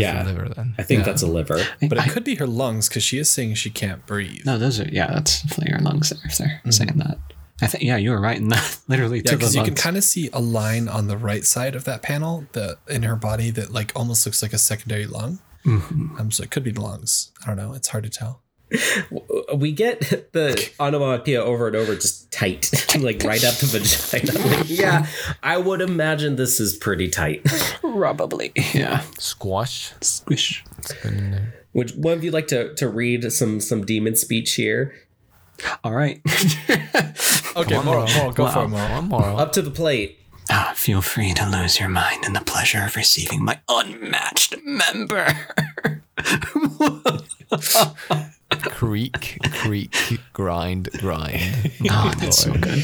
Yeah. 0.00 0.24
liver 0.24 0.48
then. 0.48 0.74
I 0.78 0.82
think 0.82 1.00
Yeah. 1.00 1.04
that's 1.06 1.22
a 1.22 1.26
liver. 1.26 1.64
but 1.88 1.98
I- 1.98 2.04
it 2.06 2.10
could 2.10 2.24
be 2.24 2.34
her 2.36 2.46
lungs 2.46 2.88
because 2.88 3.02
she 3.02 3.18
is 3.18 3.30
saying 3.30 3.54
she 3.54 3.70
can't 3.70 4.04
breathe. 4.06 4.44
No, 4.44 4.58
those 4.58 4.80
are 4.80 4.88
yeah. 4.90 5.06
That's 5.12 5.42
definitely 5.42 5.72
your 5.72 5.80
lungs 5.80 6.10
there. 6.10 6.20
If 6.24 6.38
they're 6.38 6.60
saying 6.72 6.92
that, 6.96 7.18
I 7.62 7.66
think 7.68 7.84
yeah, 7.84 7.96
you 7.96 8.10
were 8.10 8.20
right 8.20 8.36
in 8.38 8.48
that. 8.48 8.78
Literally 8.88 9.18
Yeah, 9.18 9.30
the 9.32 9.36
because 9.36 9.54
you 9.54 9.62
can 9.62 9.74
kind 9.74 9.96
of 9.96 10.04
see 10.04 10.28
a 10.32 10.40
line 10.40 10.88
on 10.88 11.06
the 11.08 11.16
right 11.16 11.44
side 11.44 11.74
of 11.76 11.84
that 11.84 12.02
panel 12.02 12.46
that 12.52 12.78
in 12.88 13.02
her 13.04 13.16
body 13.16 13.50
that 13.50 13.72
like 13.72 13.92
almost 13.94 14.26
looks 14.26 14.42
like 14.42 14.52
a 14.52 14.58
secondary 14.58 15.06
lung. 15.06 15.38
Um, 15.66 16.28
so 16.30 16.42
it 16.42 16.50
could 16.50 16.62
be 16.62 16.72
the 16.72 16.82
lungs. 16.82 17.30
I 17.42 17.46
don't 17.46 17.56
know. 17.56 17.72
It's 17.72 17.88
hard 17.88 18.04
to 18.04 18.10
tell. 18.10 18.42
We 19.54 19.72
get 19.72 20.00
the 20.32 20.70
onomatopoeia 20.80 21.42
over 21.42 21.66
and 21.68 21.76
over, 21.76 21.94
just 21.94 22.30
tight, 22.32 22.70
like 22.98 23.22
right 23.22 23.44
up 23.44 23.54
the 23.54 23.66
vagina. 23.66 24.56
Like, 24.56 24.68
yeah, 24.68 25.06
I 25.42 25.58
would 25.58 25.80
imagine 25.80 26.36
this 26.36 26.58
is 26.60 26.76
pretty 26.76 27.08
tight. 27.08 27.44
probably 27.80 28.52
yeah. 28.72 29.02
Squash. 29.18 29.92
Squish. 30.00 30.64
It's 30.78 30.92
been 31.02 31.14
in 31.18 31.30
there. 31.30 31.54
Would 31.74 32.02
one 32.02 32.14
of 32.14 32.24
you 32.24 32.30
like 32.30 32.48
to 32.48 32.74
to 32.74 32.88
read 32.88 33.30
some 33.32 33.60
some 33.60 33.84
demon 33.84 34.16
speech 34.16 34.54
here? 34.54 34.94
All 35.84 35.92
right. 35.92 36.20
Okay, 37.56 37.80
moral, 37.84 38.08
moral, 38.16 38.32
go 38.32 38.48
for 38.48 38.58
Wow. 38.58 38.64
it, 38.64 38.68
moral. 38.68 38.88
One 38.96 39.08
more. 39.08 39.40
Up 39.40 39.52
to 39.52 39.62
the 39.62 39.70
plate. 39.70 40.18
Ah, 40.50 40.72
feel 40.74 41.00
free 41.00 41.32
to 41.34 41.48
lose 41.48 41.78
your 41.78 41.88
mind 41.88 42.24
in 42.24 42.32
the 42.32 42.40
pleasure 42.40 42.82
of 42.84 42.96
receiving 42.96 43.44
my 43.44 43.60
unmatched 43.68 44.56
member. 44.64 45.28
Creak, 48.70 49.38
creak, 49.52 49.94
grind, 50.32 50.90
grind. 50.92 51.72
oh, 51.90 52.12
that's 52.18 52.38
so 52.38 52.52
good. 52.52 52.82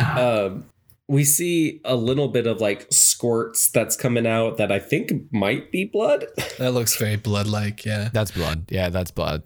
Um, 0.00 0.64
we 1.08 1.24
see 1.24 1.80
a 1.84 1.96
little 1.96 2.28
bit 2.28 2.46
of 2.46 2.60
like 2.60 2.86
squirts 2.90 3.70
that's 3.70 3.96
coming 3.96 4.26
out 4.26 4.56
that 4.56 4.72
I 4.72 4.78
think 4.78 5.12
might 5.32 5.70
be 5.70 5.84
blood. 5.84 6.26
That 6.58 6.70
looks 6.72 6.96
very 6.96 7.16
blood-like. 7.16 7.84
Yeah. 7.84 8.10
That's 8.12 8.30
blood. 8.30 8.66
Yeah, 8.70 8.88
that's 8.88 9.10
blood. 9.10 9.42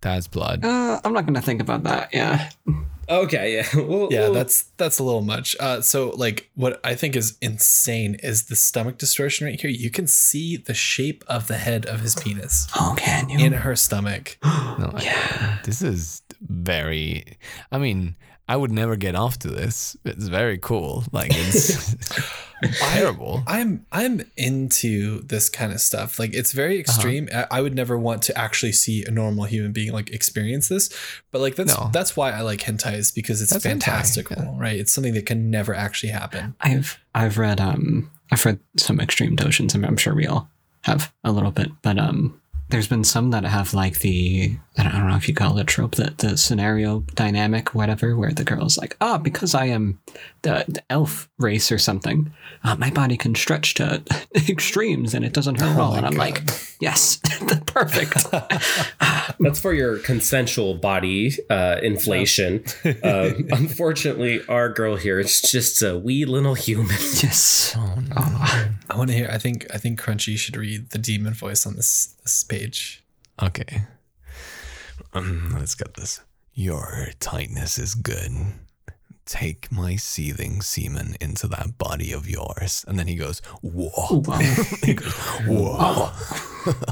That's 0.00 0.28
blood. 0.28 0.64
Uh, 0.64 1.00
I'm 1.04 1.12
not 1.12 1.26
gonna 1.26 1.42
think 1.42 1.60
about 1.60 1.82
that. 1.82 2.10
Yeah. 2.14 2.50
Okay, 3.08 3.56
yeah, 3.56 3.66
We'll- 3.74 4.08
Yeah, 4.12 4.20
we'll- 4.22 4.34
that's 4.34 4.62
that's 4.76 4.98
a 4.98 5.02
little 5.04 5.22
much. 5.22 5.56
Uh, 5.60 5.80
so 5.80 6.10
like 6.10 6.50
what 6.54 6.80
I 6.84 6.94
think 6.94 7.16
is 7.16 7.36
insane 7.40 8.16
is 8.22 8.46
the 8.46 8.56
stomach 8.56 8.98
distortion 8.98 9.46
right 9.46 9.60
here. 9.60 9.70
You 9.70 9.90
can 9.90 10.06
see 10.06 10.56
the 10.56 10.74
shape 10.74 11.24
of 11.28 11.46
the 11.46 11.56
head 11.58 11.86
of 11.86 12.00
his 12.00 12.14
penis 12.14 12.66
Oh, 12.76 12.94
can 12.98 13.28
you? 13.28 13.38
in 13.44 13.52
her 13.52 13.76
stomach. 13.76 14.38
No, 14.44 14.90
I- 14.94 15.60
this 15.64 15.82
is 15.82 16.22
very. 16.40 17.38
I 17.70 17.78
mean, 17.78 18.16
I 18.46 18.56
would 18.56 18.70
never 18.70 18.96
get 18.96 19.14
off 19.14 19.38
to 19.40 19.48
this. 19.48 19.96
It's 20.04 20.26
very 20.28 20.58
cool. 20.58 21.04
Like 21.12 21.30
it's 21.32 21.96
terrible. 22.80 23.42
I'm 23.46 23.86
I'm 23.90 24.20
into 24.36 25.22
this 25.22 25.48
kind 25.48 25.72
of 25.72 25.80
stuff. 25.80 26.18
Like 26.18 26.34
it's 26.34 26.52
very 26.52 26.78
extreme. 26.78 27.28
I, 27.34 27.46
I 27.50 27.60
would 27.62 27.74
never 27.74 27.98
want 27.98 28.22
to 28.24 28.38
actually 28.38 28.72
see 28.72 29.04
a 29.04 29.10
normal 29.10 29.44
human 29.44 29.72
being 29.72 29.92
like 29.92 30.10
experience 30.10 30.68
this. 30.68 30.90
But 31.30 31.40
like 31.40 31.56
that's 31.56 31.74
No. 31.78 31.88
that's 31.92 32.16
why 32.16 32.32
I 32.32 32.42
like 32.42 32.60
hentai 32.60 32.94
is 32.94 33.10
because 33.12 33.40
it's 33.40 33.50
That's 33.52 33.64
hentai, 33.64 33.70
fantastical, 33.84 34.36
yeah. 34.42 34.54
right? 34.58 34.76
It's 34.78 34.92
something 34.92 35.14
that 35.14 35.26
can 35.26 35.50
never 35.50 35.74
actually 35.74 36.10
happen. 36.12 36.54
I've 36.60 36.98
I've 37.14 37.38
read 37.38 37.60
um 37.60 38.10
I've 38.30 38.44
read 38.44 38.58
some 38.76 39.00
extreme 39.00 39.36
dojins. 39.36 39.74
and 39.74 39.86
I'm 39.86 39.96
sure 39.96 40.14
we 40.14 40.26
all 40.26 40.48
have 40.82 41.12
a 41.24 41.32
little 41.32 41.50
bit, 41.50 41.70
but 41.82 41.98
um 41.98 42.40
there's 42.68 42.88
been 42.88 43.04
some 43.04 43.30
that 43.30 43.44
have 43.44 43.72
like 43.74 44.00
the 44.00 44.56
I 44.76 44.82
don't, 44.82 44.94
I 44.94 44.98
don't 44.98 45.08
know 45.08 45.16
if 45.16 45.28
you 45.28 45.34
call 45.34 45.56
it 45.58 45.62
a 45.62 45.64
trope 45.64 45.94
the, 45.94 46.14
the 46.16 46.36
scenario 46.36 47.00
dynamic 47.14 47.74
whatever 47.74 48.16
where 48.16 48.32
the 48.32 48.44
girl's 48.44 48.76
like 48.76 48.96
oh 49.00 49.18
because 49.18 49.54
I 49.54 49.66
am 49.66 50.00
the, 50.42 50.64
the 50.66 50.82
elf 50.90 51.28
race 51.38 51.70
or 51.70 51.78
something 51.78 52.32
uh, 52.64 52.74
my 52.76 52.90
body 52.90 53.16
can 53.16 53.34
stretch 53.34 53.74
to 53.74 54.02
extremes 54.48 55.14
and 55.14 55.24
it 55.24 55.32
doesn't 55.32 55.60
hurt 55.60 55.70
at 55.70 55.78
all 55.78 55.94
and 55.94 56.06
I'm 56.06 56.14
like 56.14 56.42
yes 56.80 57.20
perfect 57.66 58.26
That's 59.40 59.60
for 59.60 59.72
your 59.72 59.98
consensual 59.98 60.74
body 60.74 61.32
uh, 61.50 61.78
inflation. 61.82 62.64
um, 63.02 63.48
unfortunately, 63.50 64.40
our 64.48 64.68
girl 64.68 64.96
here 64.96 65.18
is 65.18 65.40
just 65.40 65.82
a 65.82 65.98
wee 65.98 66.24
little 66.24 66.54
human. 66.54 66.96
yes 67.22 67.76
I 67.76 68.96
want 68.96 69.10
to 69.10 69.16
hear. 69.16 69.28
I 69.30 69.38
think 69.38 69.66
I 69.72 69.78
think 69.78 70.00
Crunchy 70.00 70.38
should 70.38 70.56
read 70.56 70.90
the 70.90 70.98
demon 70.98 71.34
voice 71.34 71.66
on 71.66 71.76
this 71.76 72.14
this 72.22 72.44
page. 72.44 73.04
Okay. 73.42 73.82
Let's 75.54 75.74
get 75.74 75.94
this. 75.94 76.20
Your 76.52 77.08
tightness 77.20 77.78
is 77.78 77.94
good. 77.94 78.30
Take 79.26 79.72
my 79.72 79.96
seething 79.96 80.60
semen 80.60 81.16
into 81.20 81.46
that 81.48 81.78
body 81.78 82.12
of 82.12 82.28
yours. 82.28 82.84
And 82.86 82.98
then 82.98 83.06
he 83.06 83.14
goes, 83.14 83.40
Whoa. 83.62 84.22
wow 84.26 84.38
he 84.84 84.94
goes, 84.94 85.12
Whoa. 85.46 86.10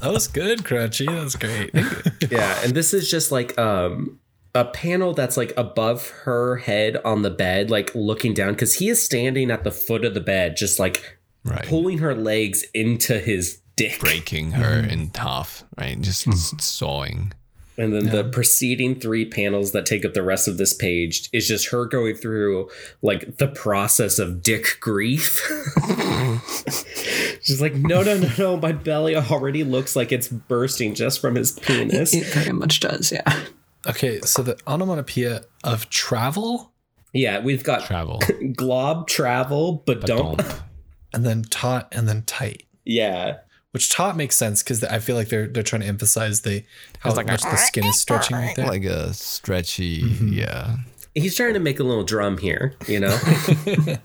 That 0.01 0.11
was 0.13 0.29
good, 0.29 0.61
Crunchy. 0.61 1.07
That 1.07 1.23
was 1.25 1.37
great. 1.37 1.71
Yeah, 2.33 2.59
and 2.65 2.73
this 2.75 2.95
is 2.95 3.11
just 3.11 3.31
like 3.31 3.59
um, 3.59 4.19
a 4.55 4.65
panel 4.65 5.13
that's 5.13 5.37
like 5.37 5.53
above 5.59 6.09
her 6.25 6.57
head 6.57 6.97
on 7.05 7.21
the 7.23 7.31
bed, 7.31 7.71
like 7.71 7.95
looking 7.95 8.33
down, 8.33 8.53
because 8.53 8.77
he 8.77 8.89
is 8.89 9.03
standing 9.05 9.51
at 9.51 9.65
the 9.65 9.71
foot 9.71 10.05
of 10.07 10.15
the 10.15 10.21
bed, 10.21 10.57
just 10.57 10.79
like 10.79 11.19
Right. 11.45 11.67
pulling 11.67 11.99
her 11.99 12.15
legs 12.15 12.65
into 12.73 13.19
his 13.19 13.61
dick. 13.77 13.99
Breaking 13.99 14.53
her 14.53 14.79
in 14.79 15.11
half, 15.15 15.65
right? 15.77 16.01
Just 16.01 16.29
s- 16.29 16.55
sawing. 16.61 17.33
And 17.79 17.95
then 17.95 18.11
the 18.11 18.25
preceding 18.25 19.01
three 19.01 19.25
panels 19.25 19.73
that 19.73 19.87
take 19.87 20.05
up 20.05 20.13
the 20.13 20.23
rest 20.23 20.47
of 20.47 20.59
this 20.59 20.75
page 20.75 21.31
is 21.33 21.49
just 21.49 21.69
her 21.71 21.87
going 21.87 22.15
through 22.17 22.69
like 23.01 23.39
the 23.39 23.49
process 23.49 24.19
of 24.19 24.43
dick 24.43 24.77
grief. 24.79 25.41
She's 27.43 27.61
like, 27.61 27.75
no, 27.75 28.03
no, 28.03 28.19
no, 28.19 28.29
no. 28.39 28.57
My 28.59 28.73
belly 28.73 29.17
already 29.17 29.65
looks 29.65 29.97
like 29.97 30.13
it's 30.13 30.29
bursting 30.29 30.95
just 30.95 31.21
from 31.21 31.35
his 31.35 31.53
penis. 31.53 32.13
it 32.15 32.27
very 32.27 32.53
much 32.53 32.81
does 32.81 33.11
yeah 33.11 33.43
Okay, 33.87 34.21
so 34.21 34.43
the 34.43 34.57
onomatopoeia 34.67 35.43
of 35.65 35.89
travel 35.91 36.73
Yeah, 37.13 37.41
we've 37.41 37.65
got 37.65 37.85
Travel. 37.85 38.21
glob 38.55 39.09
travel, 39.09 39.83
but 39.85 40.03
don't. 40.03 40.41
and 41.13 41.25
then 41.25 41.43
taut 41.43 41.89
and 41.93 42.09
then 42.09 42.23
tight. 42.23 42.65
Yeah. 42.85 43.39
Which 43.73 43.91
top 43.91 44.17
makes 44.17 44.37
sense 44.37 44.63
because 44.63 44.85
I 44.85 44.99
feel 44.99 45.17
like 45.17 45.29
they're 45.29 45.47
they're 45.47 45.63
trying 45.63 45.83
to 45.83 45.89
emphasize 45.89 46.43
the 46.43 46.63
how 47.01 47.11
It's 47.11 47.17
like 47.17 47.29
a- 47.29 47.33
much 47.33 47.43
the 47.43 47.57
skin 47.57 47.85
is 47.85 47.99
stretching 48.01 48.37
right 48.37 48.55
there. 48.55 48.67
like 48.67 48.85
a 48.85 49.13
stretchy, 49.15 50.03
mm-hmm. 50.03 50.29
yeah. 50.35 50.77
He's 51.15 51.35
trying 51.35 51.55
to 51.55 51.61
make 51.61 51.81
a 51.81 51.83
little 51.85 52.05
drum 52.05 52.39
here, 52.39 52.75
you 52.87 53.01
know? 53.01 53.19
you 53.67 53.99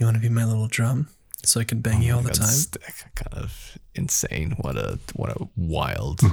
want 0.00 0.14
to 0.16 0.20
be 0.20 0.28
my 0.28 0.44
little 0.44 0.68
drum 0.68 1.08
so 1.44 1.60
I 1.60 1.64
can 1.64 1.80
bang 1.80 2.02
you 2.02 2.12
oh 2.12 2.16
all 2.16 2.22
the 2.22 2.30
time? 2.30 2.46
That's 2.48 2.66
kind 3.14 3.44
of 3.44 3.78
insane. 3.94 4.56
What 4.60 4.76
a 4.76 4.98
what 5.14 5.30
a 5.30 5.48
wild. 5.56 6.20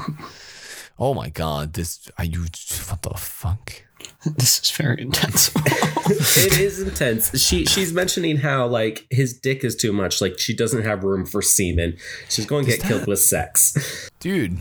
oh 1.00 1.14
my 1.14 1.30
god! 1.30 1.74
This 1.74 2.10
are 2.18 2.26
you? 2.26 2.42
What 2.90 3.02
the 3.02 3.12
fuck? 3.18 3.84
this 4.38 4.60
is 4.62 4.70
very 4.72 5.02
intense 5.02 5.52
it 5.56 6.60
is 6.60 6.80
intense. 6.82 7.38
She 7.42 7.66
she's 7.66 7.92
mentioning 7.92 8.38
how 8.38 8.68
like 8.68 9.08
his 9.10 9.34
dick 9.38 9.64
is 9.64 9.76
too 9.76 9.92
much. 9.92 10.22
Like 10.22 10.38
she 10.40 10.56
doesn't 10.56 10.84
have 10.84 11.04
room 11.04 11.26
for 11.26 11.42
semen. 11.42 11.98
She's 12.30 12.46
going 12.46 12.66
to 12.66 12.72
get 12.72 12.82
killed 12.82 13.08
with 13.08 13.20
sex. 13.20 14.10
Dude, 14.20 14.58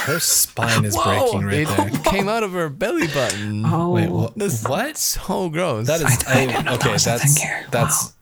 Her 0.00 0.18
spine 0.18 0.84
is 0.84 0.96
breaking 1.04 1.44
right 1.44 1.60
it 1.60 1.66
there. 1.68 1.90
came 2.12 2.28
out 2.28 2.42
of 2.42 2.52
her 2.52 2.68
belly 2.68 3.06
button. 3.08 3.64
oh 3.64 3.90
Wait, 3.92 4.08
wha- 4.10 4.32
That's 4.36 4.66
what? 4.66 4.96
so 4.96 5.48
gross. 5.48 5.86
That 5.86 6.00
is 6.00 6.24
I 6.26 6.46
didn't 6.46 6.64
know 6.64 6.74
okay. 6.74 6.92
was 6.92 7.06
a 7.06 7.10
That's 7.10 7.38
thing 7.38 7.48
here. 7.48 7.66
that's 7.70 8.12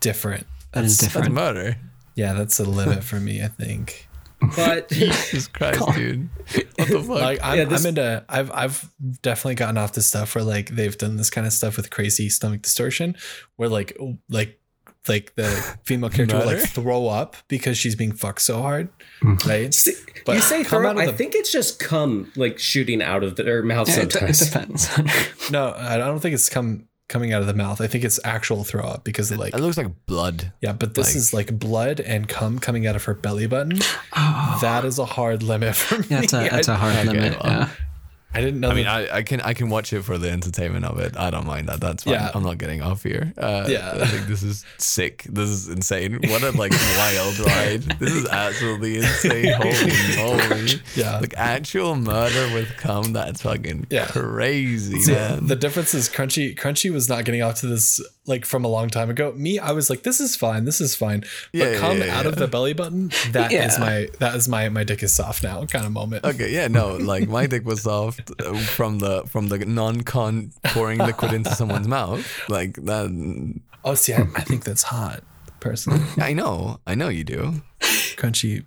different. 0.00 0.46
that 0.72 0.84
is 0.84 0.98
that's 0.98 1.12
different 1.12 1.34
murder. 1.34 1.76
Yeah, 2.14 2.34
that's 2.34 2.58
a 2.60 2.64
limit 2.64 3.02
for 3.02 3.18
me. 3.18 3.42
I 3.42 3.48
think. 3.48 4.08
But 4.56 4.88
Jesus 4.90 5.46
Christ, 5.48 5.82
dude. 5.94 6.28
What 6.76 6.88
the 6.88 6.98
fuck? 7.00 7.08
Like 7.08 7.38
I'm, 7.42 7.58
Yeah, 7.58 7.64
this- 7.64 7.84
I'm 7.84 7.88
into. 7.90 8.24
I've 8.28 8.50
I've 8.50 8.90
definitely 9.22 9.54
gotten 9.56 9.78
off 9.78 9.92
this 9.92 10.06
stuff 10.06 10.34
where 10.34 10.44
like 10.44 10.70
they've 10.70 10.96
done 10.96 11.16
this 11.16 11.30
kind 11.30 11.46
of 11.46 11.52
stuff 11.52 11.76
with 11.76 11.90
crazy 11.90 12.28
stomach 12.28 12.62
distortion, 12.62 13.16
where 13.56 13.68
like 13.68 13.96
like 14.28 14.58
like 15.08 15.34
the 15.34 15.46
female 15.84 16.10
character 16.10 16.38
will 16.38 16.46
like 16.46 16.60
throw 16.60 17.08
up 17.08 17.34
because 17.48 17.76
she's 17.76 17.96
being 17.96 18.12
fucked 18.12 18.40
so 18.40 18.62
hard, 18.62 18.88
mm. 19.20 19.44
right? 19.46 19.74
see, 19.74 19.94
But 20.24 20.36
you 20.36 20.42
say 20.42 20.62
come 20.62 20.82
throw, 20.82 20.90
out 20.90 20.96
of 20.96 21.02
I 21.02 21.06
the- 21.06 21.12
think 21.12 21.34
it's 21.34 21.50
just 21.50 21.80
cum 21.80 22.30
like 22.36 22.58
shooting 22.60 23.02
out 23.02 23.24
of 23.24 23.34
the, 23.36 23.42
their 23.42 23.62
mouth 23.64 23.88
Yeah, 23.88 24.02
it, 24.02 24.14
it 24.14 24.34
sometimes. 24.36 24.86
depends 24.86 25.50
No, 25.50 25.74
I 25.76 25.96
don't 25.98 26.20
think 26.20 26.34
it's 26.34 26.48
come 26.48 26.86
coming 27.12 27.32
out 27.32 27.40
of 27.42 27.46
the 27.46 27.54
mouth. 27.54 27.80
I 27.80 27.86
think 27.86 28.02
it's 28.02 28.18
actual 28.24 28.64
throw 28.64 28.82
up 28.84 29.04
because 29.04 29.30
of 29.30 29.38
like 29.38 29.54
it 29.54 29.60
looks 29.60 29.76
like 29.76 29.88
blood. 30.06 30.52
yeah, 30.60 30.72
but 30.72 30.94
this 30.94 31.08
like- 31.08 31.16
is 31.16 31.32
like 31.32 31.58
blood 31.58 32.00
and 32.00 32.26
cum 32.28 32.58
coming 32.58 32.86
out 32.88 32.96
of 32.96 33.04
her 33.04 33.14
belly 33.14 33.46
button. 33.46 33.78
Oh. 34.14 34.58
That 34.60 34.84
is 34.84 34.98
a 34.98 35.06
hard 35.06 35.42
limit 35.42 35.74
for 35.74 35.98
me. 35.98 36.06
yeah 36.10 36.20
it's 36.22 36.32
a, 36.34 36.58
it's 36.58 36.68
a 36.68 36.76
hard 36.76 36.94
Okay, 36.96 37.08
limit 37.08 37.42
well. 37.42 37.52
yeah 37.52 37.68
I 38.34 38.40
didn't 38.40 38.60
know. 38.60 38.70
I 38.70 38.74
mean, 38.74 38.86
I, 38.86 39.16
I 39.18 39.22
can 39.22 39.40
I 39.42 39.52
can 39.52 39.68
watch 39.68 39.92
it 39.92 40.02
for 40.02 40.16
the 40.16 40.30
entertainment 40.30 40.84
of 40.86 40.98
it. 40.98 41.16
I 41.16 41.30
don't 41.30 41.46
mind 41.46 41.68
that. 41.68 41.80
That's 41.80 42.04
fine. 42.04 42.14
Yeah. 42.14 42.30
I'm 42.34 42.42
not 42.42 42.56
getting 42.58 42.80
off 42.80 43.02
here. 43.02 43.32
Uh, 43.36 43.66
Yeah. 43.68 43.92
I 44.00 44.06
think 44.06 44.26
this 44.26 44.42
is 44.42 44.64
sick. 44.78 45.24
This 45.28 45.48
is 45.50 45.68
insane. 45.68 46.14
What 46.28 46.42
a 46.42 46.50
like 46.52 46.72
wild 46.96 47.38
ride. 47.40 47.82
This 47.98 48.12
is 48.12 48.26
absolutely 48.28 48.96
insane. 48.98 49.52
Holy 49.56 50.16
moly. 50.48 50.72
Yeah. 50.96 51.18
Like 51.18 51.34
actual 51.36 51.94
murder 51.94 52.52
with 52.54 52.68
cum. 52.78 53.12
That's 53.12 53.42
fucking 53.42 53.86
Yeah. 53.90 54.06
crazy, 54.06 54.98
See, 55.00 55.12
man. 55.12 55.46
the 55.46 55.56
difference 55.56 55.92
is 55.92 56.08
Crunchy. 56.08 56.56
Crunchy 56.56 56.90
was 56.90 57.08
not 57.08 57.24
getting 57.24 57.42
off 57.42 57.56
to 57.60 57.66
this 57.66 58.00
like 58.26 58.44
from 58.46 58.64
a 58.64 58.68
long 58.68 58.88
time 58.88 59.10
ago. 59.10 59.32
Me, 59.32 59.58
I 59.58 59.72
was 59.72 59.90
like, 59.90 60.02
this 60.04 60.20
is 60.20 60.36
fine, 60.36 60.64
this 60.64 60.80
is 60.80 60.94
fine. 60.94 61.20
But 61.20 61.28
Yeah, 61.52 61.78
come 61.78 61.98
yeah, 61.98 62.16
out 62.18 62.26
of 62.26 62.36
the 62.36 62.46
belly 62.46 62.72
button, 62.72 63.10
that 63.32 63.50
is 63.52 63.74
Yeah. 63.74 63.80
my 63.80 64.08
that 64.20 64.34
is 64.36 64.48
my 64.48 64.68
my 64.68 64.84
dick 64.84 65.02
is 65.02 65.12
soft 65.12 65.42
now 65.42 65.64
kind 65.66 65.84
of 65.84 65.92
moment. 65.92 66.24
Okay, 66.24 66.52
yeah, 66.52 66.68
no, 66.68 66.96
like 66.96 67.28
my 67.28 67.46
dick 67.46 67.64
was 67.64 67.82
soft 67.82 68.30
uh, 68.40 68.54
from 68.58 68.98
the 69.00 69.24
from 69.26 69.48
the 69.48 69.58
non-con 69.58 70.52
pouring 70.66 70.98
liquid 70.98 71.32
into 71.32 71.54
someone's 71.54 71.88
mouth, 71.88 72.24
like 72.48 72.74
that. 72.84 73.10
Oh, 73.84 73.94
see, 73.94 74.14
I, 74.14 74.20
I 74.36 74.42
think 74.42 74.64
that's 74.64 74.84
hot. 74.84 75.22
Personally, 75.60 76.02
I 76.18 76.32
know, 76.32 76.78
I 76.86 76.94
know 76.94 77.08
you 77.08 77.24
do. 77.24 77.62
Crunchy, 77.80 78.64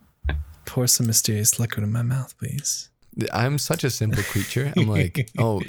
pour 0.65 0.87
some 0.87 1.07
mysterious 1.07 1.59
liquid 1.59 1.83
in 1.83 1.91
my 1.91 2.01
mouth, 2.01 2.37
please. 2.37 2.89
I'm 3.31 3.57
such 3.57 3.83
a 3.83 3.89
simple 3.89 4.23
creature. 4.23 4.73
I'm 4.75 4.87
like, 4.87 5.29
oh, 5.39 5.61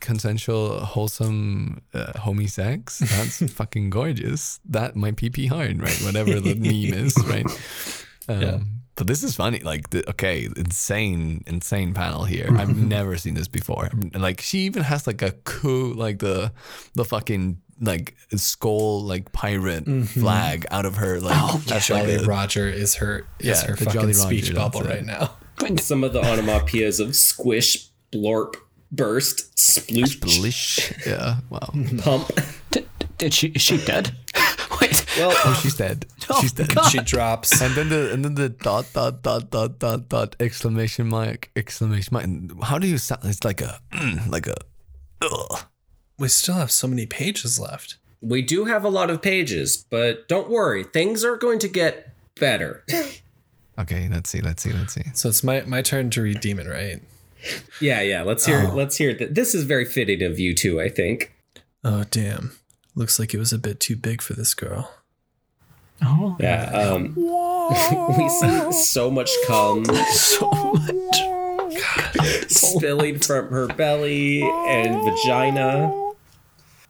consensual, 0.00 0.80
wholesome, 0.80 1.82
uh, 1.94 2.12
homie 2.16 2.48
sex. 2.50 2.98
That's 2.98 3.50
fucking 3.54 3.90
gorgeous. 3.90 4.60
That 4.64 4.96
might 4.96 5.16
pee 5.16 5.30
pee 5.30 5.46
hard, 5.46 5.80
right? 5.80 5.98
Whatever 6.02 6.40
the 6.40 6.54
meme 6.54 6.94
is, 7.06 7.16
right? 7.26 7.46
Um, 8.28 8.40
Yeah. 8.42 8.58
But 8.96 9.08
this 9.08 9.22
is 9.22 9.36
funny. 9.36 9.58
Like, 9.60 9.90
the, 9.90 10.08
okay, 10.10 10.48
insane, 10.56 11.44
insane 11.46 11.92
panel 11.92 12.24
here. 12.24 12.48
I've 12.56 12.74
never 12.78 13.18
seen 13.18 13.34
this 13.34 13.46
before. 13.46 13.90
Like, 14.14 14.40
she 14.40 14.60
even 14.60 14.84
has 14.84 15.06
like 15.06 15.20
a 15.20 15.32
coup, 15.44 15.92
like 15.92 16.18
the 16.20 16.50
the 16.94 17.04
fucking 17.04 17.58
like 17.78 18.14
skull, 18.36 19.02
like 19.02 19.32
pirate 19.32 19.84
flag 20.08 20.64
out 20.70 20.86
of 20.86 20.96
her. 20.96 21.20
Like, 21.20 21.36
that's 21.64 21.90
like 21.90 22.04
Jolly 22.04 22.14
a- 22.14 22.22
Roger 22.24 22.68
is 22.70 22.94
her 22.94 23.26
is 23.38 23.46
Yeah, 23.62 23.66
her 23.68 23.76
the 23.76 23.84
fucking 23.84 24.00
Jolly 24.00 24.12
speech 24.14 24.44
Roger, 24.48 24.54
bubble 24.54 24.80
right 24.80 25.04
now. 25.04 25.36
Some 25.78 26.04
of 26.04 26.12
the 26.12 26.20
onomatopoeias 26.22 27.00
of 27.00 27.16
squish, 27.16 27.88
blorp, 28.12 28.54
burst, 28.92 29.54
sploosh, 29.56 30.20
Splish. 30.22 30.92
Yeah. 31.06 31.36
Wow. 31.50 31.70
pump. 31.98 32.30
did, 32.70 32.86
did 33.18 33.34
she 33.34 33.48
is 33.48 33.62
she 33.62 33.78
dead 33.84 34.12
wait 34.80 35.04
Well, 35.18 35.32
Oh, 35.44 35.58
she's 35.62 35.74
dead. 35.74 36.06
Oh, 36.28 36.40
she's 36.40 36.52
dead. 36.52 36.72
She 36.90 36.98
drops. 36.98 37.60
And 37.62 37.74
then 37.74 37.88
the 37.88 38.12
and 38.12 38.24
then 38.24 38.34
the 38.34 38.48
dot 38.48 38.86
dot 38.92 39.22
dot 39.22 39.48
dot 39.50 39.78
dot 39.78 40.08
dot 40.08 40.36
exclamation 40.40 41.08
mark 41.08 41.50
exclamation 41.56 42.12
mark. 42.12 42.24
And 42.24 42.52
How 42.64 42.78
do 42.78 42.86
you 42.88 42.98
sound? 42.98 43.22
It's 43.24 43.44
like 43.44 43.60
a 43.60 43.80
like 44.28 44.46
a. 44.48 44.56
Ugh. 45.22 45.64
We 46.18 46.28
still 46.28 46.54
have 46.56 46.70
so 46.72 46.86
many 46.88 47.06
pages 47.06 47.58
left. 47.60 47.98
we 48.20 48.42
do 48.42 48.64
have 48.64 48.84
a 48.84 48.88
lot 48.88 49.08
of 49.10 49.22
pages, 49.22 49.84
but 49.90 50.26
don't 50.28 50.48
worry, 50.50 50.82
things 50.84 51.24
are 51.24 51.36
going 51.36 51.58
to 51.60 51.68
get 51.68 52.12
better. 52.40 52.84
Okay, 53.78 54.08
let's 54.10 54.30
see. 54.30 54.40
Let's 54.40 54.62
see. 54.62 54.72
Let's 54.72 54.94
see. 54.94 55.04
So 55.14 55.28
it's 55.28 55.44
my 55.44 55.60
my 55.62 55.82
turn 55.82 56.10
to 56.10 56.22
read 56.22 56.40
Demon, 56.40 56.68
right? 56.68 57.02
yeah, 57.80 58.00
yeah. 58.00 58.22
Let's 58.22 58.46
hear. 58.46 58.68
Let's 58.68 58.96
hear. 58.96 59.14
Th- 59.14 59.30
this 59.30 59.54
is 59.54 59.64
very 59.64 59.84
fitting 59.84 60.22
of 60.22 60.38
you 60.38 60.54
too. 60.54 60.80
I 60.80 60.88
think. 60.88 61.32
Oh 61.84 62.04
damn! 62.10 62.52
Looks 62.94 63.18
like 63.18 63.34
it 63.34 63.38
was 63.38 63.52
a 63.52 63.58
bit 63.58 63.78
too 63.78 63.96
big 63.96 64.22
for 64.22 64.32
this 64.32 64.54
girl. 64.54 64.92
oh 66.02 66.36
Yeah. 66.40 66.64
Um, 66.72 67.14
we 68.18 68.28
see 68.28 68.72
so 68.72 69.10
much 69.10 69.30
cum 69.46 69.84
so 70.12 70.50
much 70.50 71.22
spilling 72.48 73.18
from 73.18 73.48
her 73.50 73.68
belly 73.68 74.42
and 74.42 75.04
vagina. 75.04 75.92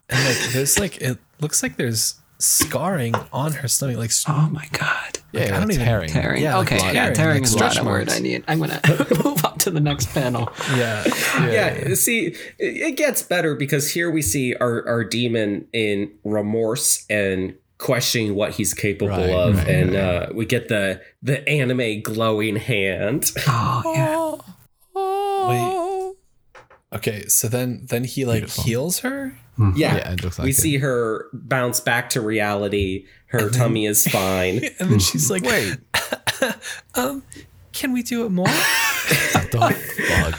And 0.09 0.25
like 0.25 0.53
there's 0.53 0.79
like 0.79 1.01
it 1.01 1.17
looks 1.41 1.61
like 1.61 1.75
there's 1.75 2.15
scarring 2.39 3.15
on 3.33 3.53
her 3.53 3.67
stomach. 3.67 3.97
Like 3.97 4.11
oh 4.27 4.49
my 4.51 4.67
god 4.71 5.19
Yeah, 5.31 5.55
I 5.55 5.59
don't 5.59 5.71
even 5.71 5.85
tearing. 5.85 6.09
Tearing. 6.09 6.43
Yeah, 6.43 6.59
okay, 6.59 6.77
tearing, 6.77 6.95
yeah, 6.95 7.13
tearing 7.13 7.35
like 7.37 7.43
is 7.43 7.55
not 7.55 7.71
stretch 7.71 7.85
a 7.85 7.87
word. 7.87 8.09
I 8.09 8.19
need. 8.19 8.43
I'm 8.47 8.59
gonna 8.59 8.79
move 9.23 9.43
on 9.43 9.57
to 9.59 9.71
the 9.71 9.79
next 9.79 10.13
panel. 10.13 10.51
Yeah. 10.75 11.03
yeah, 11.39 11.93
see, 11.95 12.27
it 12.27 12.37
it 12.59 12.97
gets 12.97 13.23
better 13.23 13.55
because 13.55 13.91
here 13.91 14.09
we 14.11 14.21
see 14.21 14.55
our, 14.55 14.87
our 14.87 15.03
demon 15.03 15.67
in 15.73 16.11
remorse 16.23 17.05
and 17.09 17.55
questioning 17.77 18.33
what 18.35 18.53
he's 18.53 18.73
capable 18.73 19.09
Right, 19.09 19.29
of, 19.29 19.57
right, 19.57 19.67
and 19.67 19.93
right. 19.93 19.99
Uh, 20.03 20.29
we 20.33 20.45
get 20.45 20.67
the 20.67 21.01
the 21.21 21.47
anime 21.47 22.01
glowing 22.01 22.55
hand. 22.55 23.31
Oh 23.47 23.81
yeah. 23.95 24.53
Wait. 25.49 25.86
Okay, 26.93 27.25
so 27.27 27.47
then 27.47 27.85
then 27.89 28.03
he 28.05 28.23
like 28.25 28.41
Beautiful. 28.41 28.63
heals 28.63 28.99
her. 28.99 29.37
Yeah, 29.59 29.95
Yeah, 29.97 30.11
it 30.13 30.23
looks 30.23 30.37
like 30.39 30.45
we 30.45 30.51
it. 30.51 30.55
see 30.55 30.77
her 30.77 31.25
bounce 31.33 31.79
back 31.79 32.09
to 32.11 32.21
reality. 32.21 33.05
Her 33.27 33.39
And 33.39 33.47
then- 33.51 33.59
tummy 33.59 33.85
is 33.87 34.07
fine. 34.07 34.61
And 34.79 34.91
then 34.91 34.99
she's 34.99 35.29
like, 35.31 35.43
Wait, 35.43 35.77
um, 36.95 37.23
can 37.73 37.91
we 37.91 38.03
do 38.03 38.25
it 38.25 38.29
more? 38.29 38.47
fuck? 39.51 39.75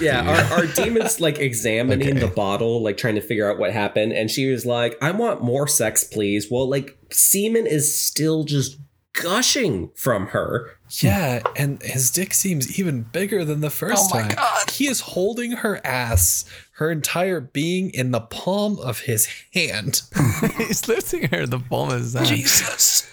Yeah, 0.01 0.23
our, 0.51 0.59
our 0.61 0.67
demon's 0.67 1.21
like 1.21 1.39
examining 1.39 2.11
Okay. 2.11 2.19
the 2.21 2.27
bottle, 2.29 2.83
like 2.83 2.97
trying 2.97 3.15
to 3.17 3.21
figure 3.21 3.51
out 3.51 3.59
what 3.59 3.73
happened, 3.73 4.13
and 4.13 4.31
she 4.31 4.51
was 4.51 4.65
like, 4.67 4.97
"I 5.03 5.11
want 5.13 5.43
more 5.43 5.67
sex, 5.67 6.05
please." 6.05 6.49
Well, 6.51 6.69
like 6.69 6.97
semen 7.11 7.67
is 7.67 7.99
still 7.99 8.45
just 8.45 8.79
gushing 9.23 9.91
from 9.95 10.29
her. 10.29 10.71
yeah, 11.01 11.43
and 11.57 11.83
his 11.83 12.11
dick 12.11 12.33
seems 12.35 12.79
even 12.79 13.03
bigger 13.03 13.45
than 13.45 13.61
the 13.61 13.71
first 13.71 14.11
Oh 14.13 14.17
my 14.17 14.23
time. 14.29 14.37
God. 14.37 14.71
He 14.71 14.87
is 14.87 15.01
holding 15.01 15.53
her 15.53 15.81
ass, 15.85 16.45
her 16.73 16.91
entire 16.91 17.41
being 17.41 17.91
in 17.91 18.11
the 18.11 18.21
palm 18.21 18.79
of 18.81 19.01
his 19.01 19.29
hand. 19.55 20.03
He's 20.59 20.89
lifting 20.89 21.29
her 21.29 21.41
in 21.43 21.51
the 21.51 21.59
palm 21.61 21.91
of 21.91 22.01
his 22.01 22.15
hand. 22.15 22.27
Jesus. 22.27 23.11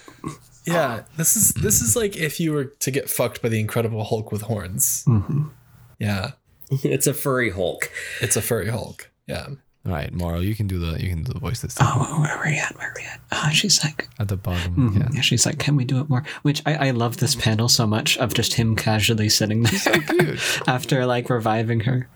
Yeah, 0.66 1.04
this 1.18 1.36
is 1.36 1.54
this 1.54 1.82
is 1.82 1.96
like 1.96 2.18
if 2.18 2.40
you 2.40 2.52
were 2.52 2.66
to 2.66 2.90
get 2.92 3.10
fucked 3.10 3.42
by 3.42 3.50
the 3.50 3.60
Incredible 3.60 4.04
Hulk 4.04 4.32
with 4.32 4.42
horns. 4.44 5.04
Mm-hmm. 5.08 5.50
Yeah, 6.00 6.32
It's 6.72 7.06
a 7.08 7.14
furry 7.14 7.52
Hulk. 7.52 7.92
it's 8.20 8.36
a 8.36 8.42
furry 8.42 8.70
Hulk. 8.70 9.12
Yeah. 9.28 9.48
All 9.86 9.92
right, 9.92 10.12
Moral, 10.12 10.44
you 10.44 10.56
can 10.56 10.66
do 10.66 10.80
the 10.80 11.02
you 11.02 11.10
can 11.10 11.22
do 11.24 11.32
the 11.32 11.40
voice 11.40 11.62
this 11.62 11.76
time. 11.76 11.88
Oh, 11.96 12.20
where 12.22 12.32
are 12.32 12.44
we 12.44 12.58
at? 12.58 12.76
Where 12.76 12.88
are 12.90 12.94
we 12.98 13.04
at? 13.04 13.20
Uh, 13.32 13.50
she's 13.50 13.84
like, 13.84 14.08
At 14.20 14.30
the 14.30 14.38
bottom, 14.38 14.76
mhm. 14.94 15.14
yeah. 15.14 15.22
She's 15.22 15.46
like, 15.46 15.60
can 15.60 15.76
we 15.76 15.86
do 15.86 16.00
it 16.00 16.10
more? 16.10 16.24
Which 16.42 16.64
I, 16.66 16.88
I 16.88 16.92
love 16.92 17.18
this 17.18 17.36
panel 17.36 17.70
so 17.70 17.86
much 17.86 18.18
of 18.18 18.34
just 18.34 18.56
him 18.56 18.76
casually 18.76 19.30
sitting 19.30 19.62
there 19.64 20.00
Cute. 20.02 20.62
after 20.68 21.06
like 21.06 21.30
reviving 21.30 21.82
her. 21.82 22.10